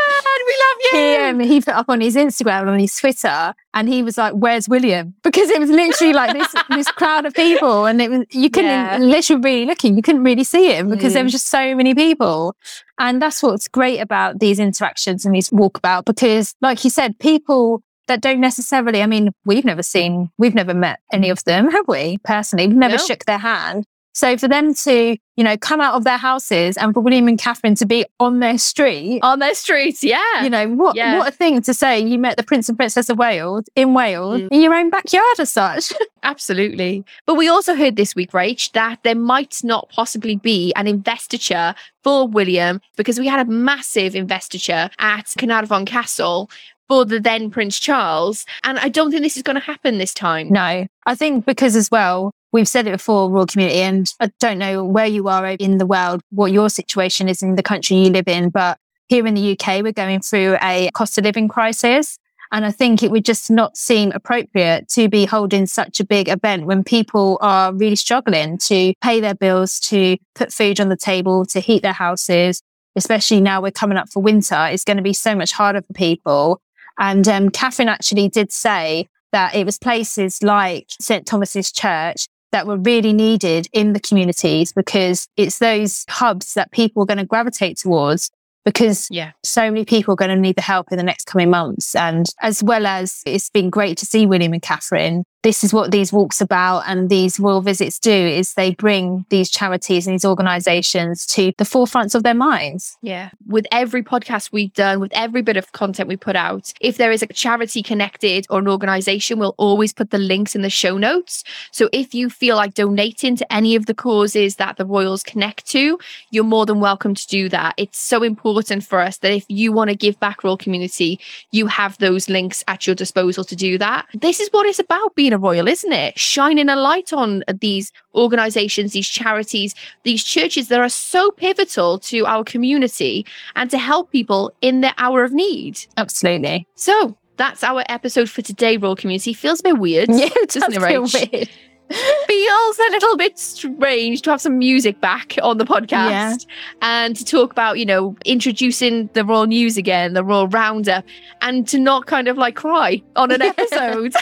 we 0.47 0.57
love 0.61 0.79
you. 0.81 0.99
He, 0.99 1.17
um, 1.17 1.41
he 1.41 1.61
put 1.61 1.75
up 1.75 1.87
on 1.89 2.01
his 2.01 2.15
Instagram 2.15 2.61
and 2.61 2.71
on 2.71 2.79
his 2.79 2.95
Twitter, 2.95 3.53
and 3.75 3.89
he 3.89 4.05
was 4.05 4.17
like, 4.17 4.35
"Where's 4.35 4.69
William?" 4.69 5.15
Because 5.25 5.51
it 5.51 5.59
was 5.59 5.71
literally 5.71 6.13
like 6.13 6.35
this 6.35 6.55
this 6.69 6.89
crowd 6.93 7.27
of 7.27 7.35
people, 7.35 7.87
and 7.87 8.01
it 8.01 8.11
was 8.11 8.25
you 8.31 8.49
couldn't 8.49 8.71
yeah. 8.71 8.99
literally 8.99 9.43
really 9.43 9.67
looking, 9.67 9.97
you 9.97 10.03
couldn't 10.03 10.23
really 10.23 10.45
see 10.45 10.73
him 10.73 10.89
because 10.89 11.11
mm. 11.11 11.15
there 11.15 11.25
was 11.25 11.33
just 11.33 11.49
so 11.49 11.75
many 11.75 11.95
people. 11.95 12.55
And 13.01 13.21
that's 13.21 13.43
what's 13.43 13.67
great 13.67 13.99
about 13.99 14.39
these 14.39 14.61
interactions 14.61 15.25
and 15.25 15.35
these 15.35 15.51
walkabout, 15.51 16.05
because 16.05 16.55
like 16.61 16.85
you 16.85 16.91
said, 16.91 17.19
people 17.19 17.83
that 18.07 18.21
don't 18.21 18.41
necessarily, 18.41 19.03
I 19.03 19.07
mean, 19.07 19.33
we've 19.45 19.65
never 19.65 19.83
seen, 19.83 20.31
we've 20.39 20.55
never 20.55 20.75
met 20.75 21.01
any 21.13 21.29
of 21.29 21.45
them, 21.45 21.71
have 21.71 21.87
we? 21.89 22.19
Personally, 22.25 22.67
we've 22.69 22.77
never 22.77 22.97
no. 22.97 23.05
shook 23.05 23.25
their 23.25 23.39
hand. 23.39 23.85
So 24.19 24.37
for 24.37 24.49
them 24.49 24.75
to, 24.75 25.17
you 25.37 25.45
know, 25.45 25.57
come 25.57 25.81
out 25.81 25.95
of 25.95 26.03
their 26.03 26.17
houses 26.17 26.77
and 26.77 26.93
for 26.93 26.99
William 26.99 27.29
and 27.29 27.39
Catherine 27.39 27.77
to 27.77 27.87
be 27.87 28.05
on 28.19 28.41
their 28.41 28.59
street. 28.59 29.21
On 29.23 29.39
their 29.39 29.55
streets, 29.55 30.03
yeah. 30.03 30.43
You 30.43 30.51
know, 30.51 30.69
what 30.71 30.97
yeah. 30.97 31.19
what 31.19 31.29
a 31.29 31.31
thing 31.31 31.63
to 31.63 31.73
say 31.73 32.01
you 32.01 32.19
met 32.19 32.37
the 32.37 32.43
Prince 32.43 32.69
and 32.69 32.77
Princess 32.77 33.09
of 33.09 33.17
Wales 33.17 33.67
in 33.77 33.95
Wales 33.95 34.41
mm. 34.41 34.49
in 34.51 34.61
your 34.61 34.75
own 34.75 34.91
backyard 34.91 35.39
as 35.39 35.53
such. 35.53 35.93
Absolutely. 36.25 37.05
But 37.27 37.37
we 37.37 37.47
also 37.47 37.77
heard 37.77 37.95
this 37.95 38.17
week, 38.17 38.33
Rach, 38.33 38.73
that 38.73 39.05
there 39.05 39.15
might 39.15 39.61
not 39.63 39.89
possibly 39.91 40.35
be 40.35 40.73
an 40.75 40.89
investiture 40.89 41.77
for 42.03 42.27
William 42.27 42.81
because 42.97 43.21
we 43.21 43.29
had 43.29 43.47
a 43.47 43.49
massive 43.49 44.17
investiture 44.17 44.91
at 44.99 45.27
Caernarfon 45.27 45.87
Castle 45.87 46.51
for 46.89 47.05
the 47.05 47.21
then 47.21 47.51
Prince 47.51 47.79
Charles. 47.79 48.45
And 48.65 48.81
I 48.81 48.89
don't 48.89 49.13
think 49.13 49.23
this 49.23 49.37
is 49.37 49.45
going 49.45 49.55
to 49.55 49.65
happen 49.65 49.99
this 49.99 50.13
time. 50.15 50.49
No, 50.51 50.89
I 51.07 51.15
think 51.15 51.47
because 51.47 51.77
as 51.77 51.89
well, 51.89 52.33
We've 52.51 52.69
said 52.69 52.87
it 52.87 52.93
before, 52.93 53.31
royal 53.31 53.47
community, 53.47 53.81
and 53.81 54.13
I 54.21 54.31
don't 54.41 54.59
know 54.59 54.83
where 54.83 55.07
you 55.07 55.29
are 55.29 55.47
in 55.47 55.79
the 55.79 55.87
world, 55.87 56.23
what 56.31 56.51
your 56.51 56.71
situation 56.71 57.29
is 57.29 57.43
in 57.43 57.57
the 57.57 57.63
country 57.63 57.99
you 57.99 58.11
live 58.11 58.27
in, 58.27 58.49
but 58.49 58.79
here 59.09 59.27
in 59.27 59.35
the 59.35 59.53
UK, 59.53 59.83
we're 59.83 59.93
going 59.93 60.21
through 60.21 60.57
a 60.63 60.91
cost 60.95 61.19
of 61.19 61.25
living 61.25 61.49
crisis. 61.49 62.19
And 62.51 62.65
I 62.65 62.71
think 62.71 63.03
it 63.03 63.11
would 63.11 63.27
just 63.27 63.51
not 63.51 63.77
seem 63.77 64.11
appropriate 64.13 64.89
to 64.91 65.09
be 65.09 65.27
holding 65.27 65.67
such 65.67 66.01
a 66.01 66.05
big 66.05 66.29
event 66.29 66.65
when 66.65 66.83
people 66.83 67.37
are 67.43 67.75
really 67.75 67.97
struggling 67.97 68.57
to 68.59 68.95
pay 69.03 69.21
their 69.21 69.35
bills, 69.35 69.79
to 69.81 70.17
put 70.35 70.53
food 70.53 70.81
on 70.81 70.89
the 70.89 70.97
table, 70.97 71.45
to 71.47 71.61
heat 71.61 71.83
their 71.83 71.93
houses. 71.93 72.63
Especially 72.97 73.41
now 73.41 73.61
we're 73.61 73.71
coming 73.71 73.99
up 73.99 74.09
for 74.09 74.23
winter, 74.23 74.67
it's 74.71 74.85
going 74.85 74.97
to 74.97 75.03
be 75.03 75.13
so 75.13 75.35
much 75.35 75.53
harder 75.53 75.83
for 75.83 75.93
people. 75.93 76.61
And 76.99 77.29
um, 77.29 77.51
Catherine 77.51 77.89
actually 77.89 78.29
did 78.29 78.51
say 78.51 79.09
that 79.31 79.55
it 79.55 79.67
was 79.67 79.79
places 79.79 80.43
like 80.43 80.87
St. 80.99 81.27
Thomas's 81.27 81.71
Church 81.71 82.27
that 82.53 82.67
were 82.67 82.79
really 82.79 83.13
needed 83.13 83.69
in 83.73 83.93
the 83.93 84.01
communities 84.01 84.73
because 84.73 85.29
it's 85.37 85.59
those 85.59 86.05
hubs 86.09 86.55
that 86.55 86.73
people 86.73 87.03
are 87.03 87.07
going 87.07 87.19
to 87.19 87.25
gravitate 87.25 87.79
towards 87.79 88.31
because 88.65 89.09
yeah. 89.11 89.33
so 89.43 89.71
many 89.71 89.85
people 89.85 90.13
are 90.13 90.17
going 90.17 90.31
to 90.31 90.37
need 90.37 90.57
the 90.57 90.63
help 90.63 90.91
in 90.91 90.99
the 90.99 91.03
next 91.03 91.27
coming 91.27 91.51
months. 91.51 91.95
And 91.95 92.27
as 92.43 92.63
well 92.63 92.87
as 92.87 93.23
it's 93.25 93.51
been 93.51 93.71
great 93.71 93.97
to 93.99 94.07
see 94.07 94.27
William 94.27 94.53
and 94.53 94.63
Catherine 94.63 95.25
this 95.43 95.63
is 95.63 95.73
what 95.73 95.93
these 95.93 96.13
walks 96.13 96.41
about 96.41 96.83
and 96.87 97.09
these 97.09 97.39
royal 97.39 97.61
visits 97.61 97.99
do 97.99 98.11
is 98.11 98.55
they 98.55 98.75
bring 98.75 99.25
these 99.29 99.51
charities 99.51 100.07
and 100.07 100.15
these 100.15 100.25
organizations 100.25 101.25
to 101.27 101.53
the 101.59 101.65
forefronts 101.65 102.15
of 102.15 102.25
their 102.25 102.35
minds. 102.35 102.99
Yeah. 103.03 103.31
With 103.47 103.67
every 103.71 104.03
podcast 104.03 104.51
we've 104.51 104.73
done 104.75 104.99
with 104.99 105.13
every 105.15 105.43
bit 105.43 105.57
of 105.57 105.71
content 105.73 106.09
we 106.09 106.17
put 106.17 106.35
out 106.35 106.73
if 106.81 106.97
there 106.97 107.13
is 107.13 107.23
a 107.23 107.27
charity 107.29 107.83
connected 107.83 108.47
or 108.51 108.59
an 108.59 108.69
organization 108.69 109.39
we'll 109.39 109.55
always 109.59 109.93
put 109.93 110.11
the 110.11 110.19
links 110.19 110.57
in 110.57 110.63
the 110.63 110.71
show 110.71 110.99
notes. 110.99 111.45
So 111.71 111.89
if 111.93 112.15
you 112.15 112.31
feel 112.31 112.57
like 112.57 112.75
donating 112.75 113.37
to 113.37 113.53
any 113.53 113.77
of 113.77 113.87
the 113.87 113.95
causes 113.95 114.57
that 114.57 114.77
the 114.77 114.87
royals 114.87 115.23
connect 115.23 115.67
to 115.67 115.99
you're 116.31 116.45
more 116.45 116.67
than 116.67 116.81
welcome 116.81 117.15
to 117.15 117.27
do 117.29 117.49
that. 117.51 117.75
It's 117.77 117.99
so 117.99 118.25
important 118.25 118.85
for 118.85 119.01
us 119.01 119.19
that 119.19 119.33
if 119.33 119.45
you 119.49 119.73
want 119.73 119.91
to 119.91 119.97
give 119.97 120.19
back 120.19 120.43
royal 120.43 120.57
community 120.57 121.21
you 121.53 121.69
have 121.69 121.97
those 121.99 122.29
links 122.29 122.65
at 122.67 122.89
your 122.89 122.97
disposal 122.97 123.45
to 123.45 123.55
do 123.55 123.79
that. 123.79 124.07
This 124.15 124.41
is 124.41 124.49
what 124.51 124.67
it's 124.67 124.81
about 124.81 125.15
being 125.15 125.28
a 125.33 125.39
royal, 125.39 125.69
isn't 125.69 125.93
it? 125.93 126.19
Shining 126.19 126.69
a 126.69 126.77
light 126.77 127.13
on 127.13 127.45
these 127.61 127.93
organizations, 128.15 128.93
these 128.93 129.09
charities, 129.09 129.75
these 130.05 130.25
churches 130.25 130.69
that 130.69 130.81
are 130.81 130.89
so 130.89 131.31
pivotal 131.33 131.99
to 132.01 132.27
our 132.27 132.45
community 132.45 133.27
and 133.57 133.71
to 133.71 133.79
help 133.79 134.11
people 134.11 134.53
in 134.61 134.81
their 134.81 134.95
hour 134.99 135.25
of 135.25 135.33
need. 135.33 135.79
Absolutely. 135.97 136.67
So 136.75 137.17
that's 137.37 137.63
our 137.63 137.85
episode 137.89 138.29
for 138.29 138.43
today, 138.43 138.77
Royal 138.77 138.97
Community. 138.97 139.33
Feels 139.33 139.61
a 139.61 139.63
bit 139.65 139.79
weird. 139.79 140.09
Yeah, 140.19 140.29
it 140.31 140.51
doesn't 140.51 140.75
it, 140.75 140.83
feel 140.83 141.03
weird. 141.03 141.49
feels 142.27 142.79
a 142.79 142.91
little 142.91 143.17
bit 143.17 143.39
strange 143.39 144.23
to 144.23 144.31
have 144.31 144.41
some 144.41 144.59
music 144.59 145.01
back 145.01 145.37
on 145.43 145.57
the 145.59 145.65
podcast 145.65 146.11
yeah. 146.11 146.35
and 146.83 147.17
to 147.17 147.25
talk 147.25 147.51
about, 147.51 147.79
you 147.79 147.87
know, 147.87 148.15
introducing 148.25 149.09
the 149.15 149.25
Royal 149.25 149.47
News 149.47 149.77
again, 149.77 150.13
the 150.13 150.23
Royal 150.23 150.49
Roundup, 150.49 151.05
and 151.41 151.67
to 151.69 151.79
not 151.79 152.07
kind 152.07 152.29
of 152.29 152.37
like 152.37 152.57
cry 152.57 153.03
on 153.17 153.31
an 153.31 153.41
episode. 153.43 154.13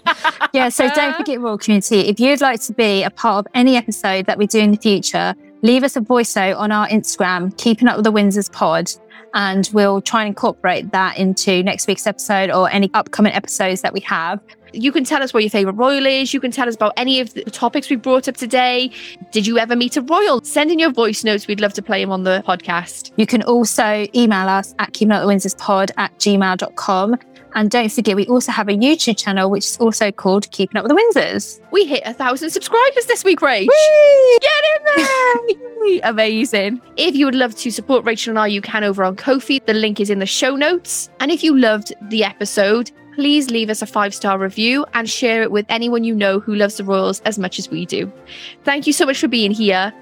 yeah, 0.52 0.68
so 0.68 0.88
don't 0.90 1.16
forget, 1.16 1.40
Royal 1.40 1.58
Community, 1.58 2.00
if 2.00 2.20
you'd 2.20 2.40
like 2.40 2.60
to 2.62 2.72
be 2.72 3.02
a 3.02 3.10
part 3.10 3.46
of 3.46 3.52
any 3.54 3.76
episode 3.76 4.26
that 4.26 4.38
we 4.38 4.46
do 4.46 4.58
in 4.58 4.70
the 4.70 4.76
future, 4.76 5.34
leave 5.62 5.84
us 5.84 5.96
a 5.96 6.00
voice 6.00 6.34
note 6.36 6.56
on 6.56 6.72
our 6.72 6.88
Instagram, 6.88 7.56
Keeping 7.58 7.88
Up 7.88 7.96
with 7.96 8.04
the 8.04 8.12
Windsors 8.12 8.50
Pod, 8.50 8.90
and 9.34 9.70
we'll 9.72 10.00
try 10.00 10.22
and 10.22 10.28
incorporate 10.28 10.92
that 10.92 11.18
into 11.18 11.62
next 11.62 11.86
week's 11.86 12.06
episode 12.06 12.50
or 12.50 12.70
any 12.70 12.90
upcoming 12.94 13.32
episodes 13.32 13.80
that 13.82 13.92
we 13.92 14.00
have. 14.00 14.40
You 14.74 14.90
can 14.90 15.04
tell 15.04 15.22
us 15.22 15.34
what 15.34 15.42
your 15.42 15.50
favourite 15.50 15.76
royal 15.76 16.06
is. 16.06 16.32
You 16.32 16.40
can 16.40 16.50
tell 16.50 16.66
us 16.66 16.74
about 16.74 16.94
any 16.96 17.20
of 17.20 17.34
the 17.34 17.44
topics 17.44 17.90
we 17.90 17.96
brought 17.96 18.26
up 18.26 18.36
today. 18.36 18.90
Did 19.30 19.46
you 19.46 19.58
ever 19.58 19.76
meet 19.76 19.96
a 19.98 20.02
royal? 20.02 20.42
Send 20.42 20.70
in 20.70 20.78
your 20.78 20.90
voice 20.90 21.24
notes. 21.24 21.46
We'd 21.46 21.60
love 21.60 21.74
to 21.74 21.82
play 21.82 22.02
them 22.02 22.10
on 22.10 22.22
the 22.22 22.42
podcast. 22.46 23.12
You 23.16 23.26
can 23.26 23.42
also 23.42 24.06
email 24.14 24.48
us 24.48 24.74
at 24.78 24.94
keeping 24.94 25.12
up 25.12 25.22
the 25.22 25.28
Windsors 25.28 25.56
pod 25.58 25.92
at 25.98 26.16
gmail.com 26.18 27.18
and 27.54 27.70
don't 27.70 27.90
forget, 27.90 28.16
we 28.16 28.26
also 28.26 28.52
have 28.52 28.68
a 28.68 28.72
YouTube 28.72 29.18
channel, 29.18 29.50
which 29.50 29.64
is 29.64 29.76
also 29.78 30.10
called 30.10 30.50
Keeping 30.50 30.76
Up 30.76 30.84
with 30.84 30.90
the 30.90 31.20
Windsors. 31.20 31.60
We 31.70 31.84
hit 31.84 32.02
a 32.04 32.14
thousand 32.14 32.50
subscribers 32.50 33.06
this 33.06 33.24
week, 33.24 33.40
Rach. 33.40 33.60
Whee! 33.60 34.38
Get 34.40 34.64
in 34.76 34.84
there! 34.96 36.00
Amazing. 36.10 36.80
If 36.96 37.14
you 37.14 37.26
would 37.26 37.34
love 37.34 37.54
to 37.56 37.70
support 37.70 38.04
Rachel 38.04 38.30
and 38.30 38.38
I, 38.38 38.46
you 38.46 38.60
can 38.60 38.84
over 38.84 39.04
on 39.04 39.16
Ko-fi. 39.16 39.60
The 39.66 39.74
link 39.74 40.00
is 40.00 40.10
in 40.10 40.18
the 40.18 40.26
show 40.26 40.56
notes. 40.56 41.10
And 41.20 41.30
if 41.30 41.42
you 41.42 41.56
loved 41.56 41.92
the 42.08 42.24
episode, 42.24 42.90
please 43.14 43.50
leave 43.50 43.68
us 43.68 43.82
a 43.82 43.86
five 43.86 44.14
star 44.14 44.38
review 44.38 44.86
and 44.94 45.08
share 45.08 45.42
it 45.42 45.50
with 45.50 45.66
anyone 45.68 46.04
you 46.04 46.14
know 46.14 46.40
who 46.40 46.54
loves 46.54 46.76
the 46.76 46.84
Royals 46.84 47.20
as 47.20 47.38
much 47.38 47.58
as 47.58 47.68
we 47.68 47.84
do. 47.84 48.10
Thank 48.64 48.86
you 48.86 48.92
so 48.92 49.06
much 49.06 49.18
for 49.18 49.28
being 49.28 49.50
here. 49.50 49.92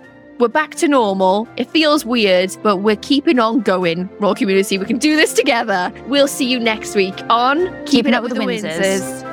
We're 0.41 0.49
back 0.49 0.75
to 0.77 0.89
normal. 0.89 1.47
It 1.59 1.69
feels 1.69 2.07
weird, 2.07 2.57
but 2.63 2.79
we're 2.79 2.97
keeping 2.97 3.39
on 3.39 3.61
going, 3.61 4.09
Royal 4.21 4.35
Community. 4.35 4.79
We 4.79 4.87
can 4.87 4.97
do 4.97 5.15
this 5.15 5.35
together. 5.35 5.93
We'll 6.07 6.29
see 6.29 6.47
you 6.47 6.59
next 6.59 6.95
week 6.95 7.15
on 7.29 7.85
Keeping 7.85 8.15
Up 8.15 8.23
with 8.23 8.33
the 8.33 8.41
Windsors. 8.41 8.79
Windsors. 8.79 9.30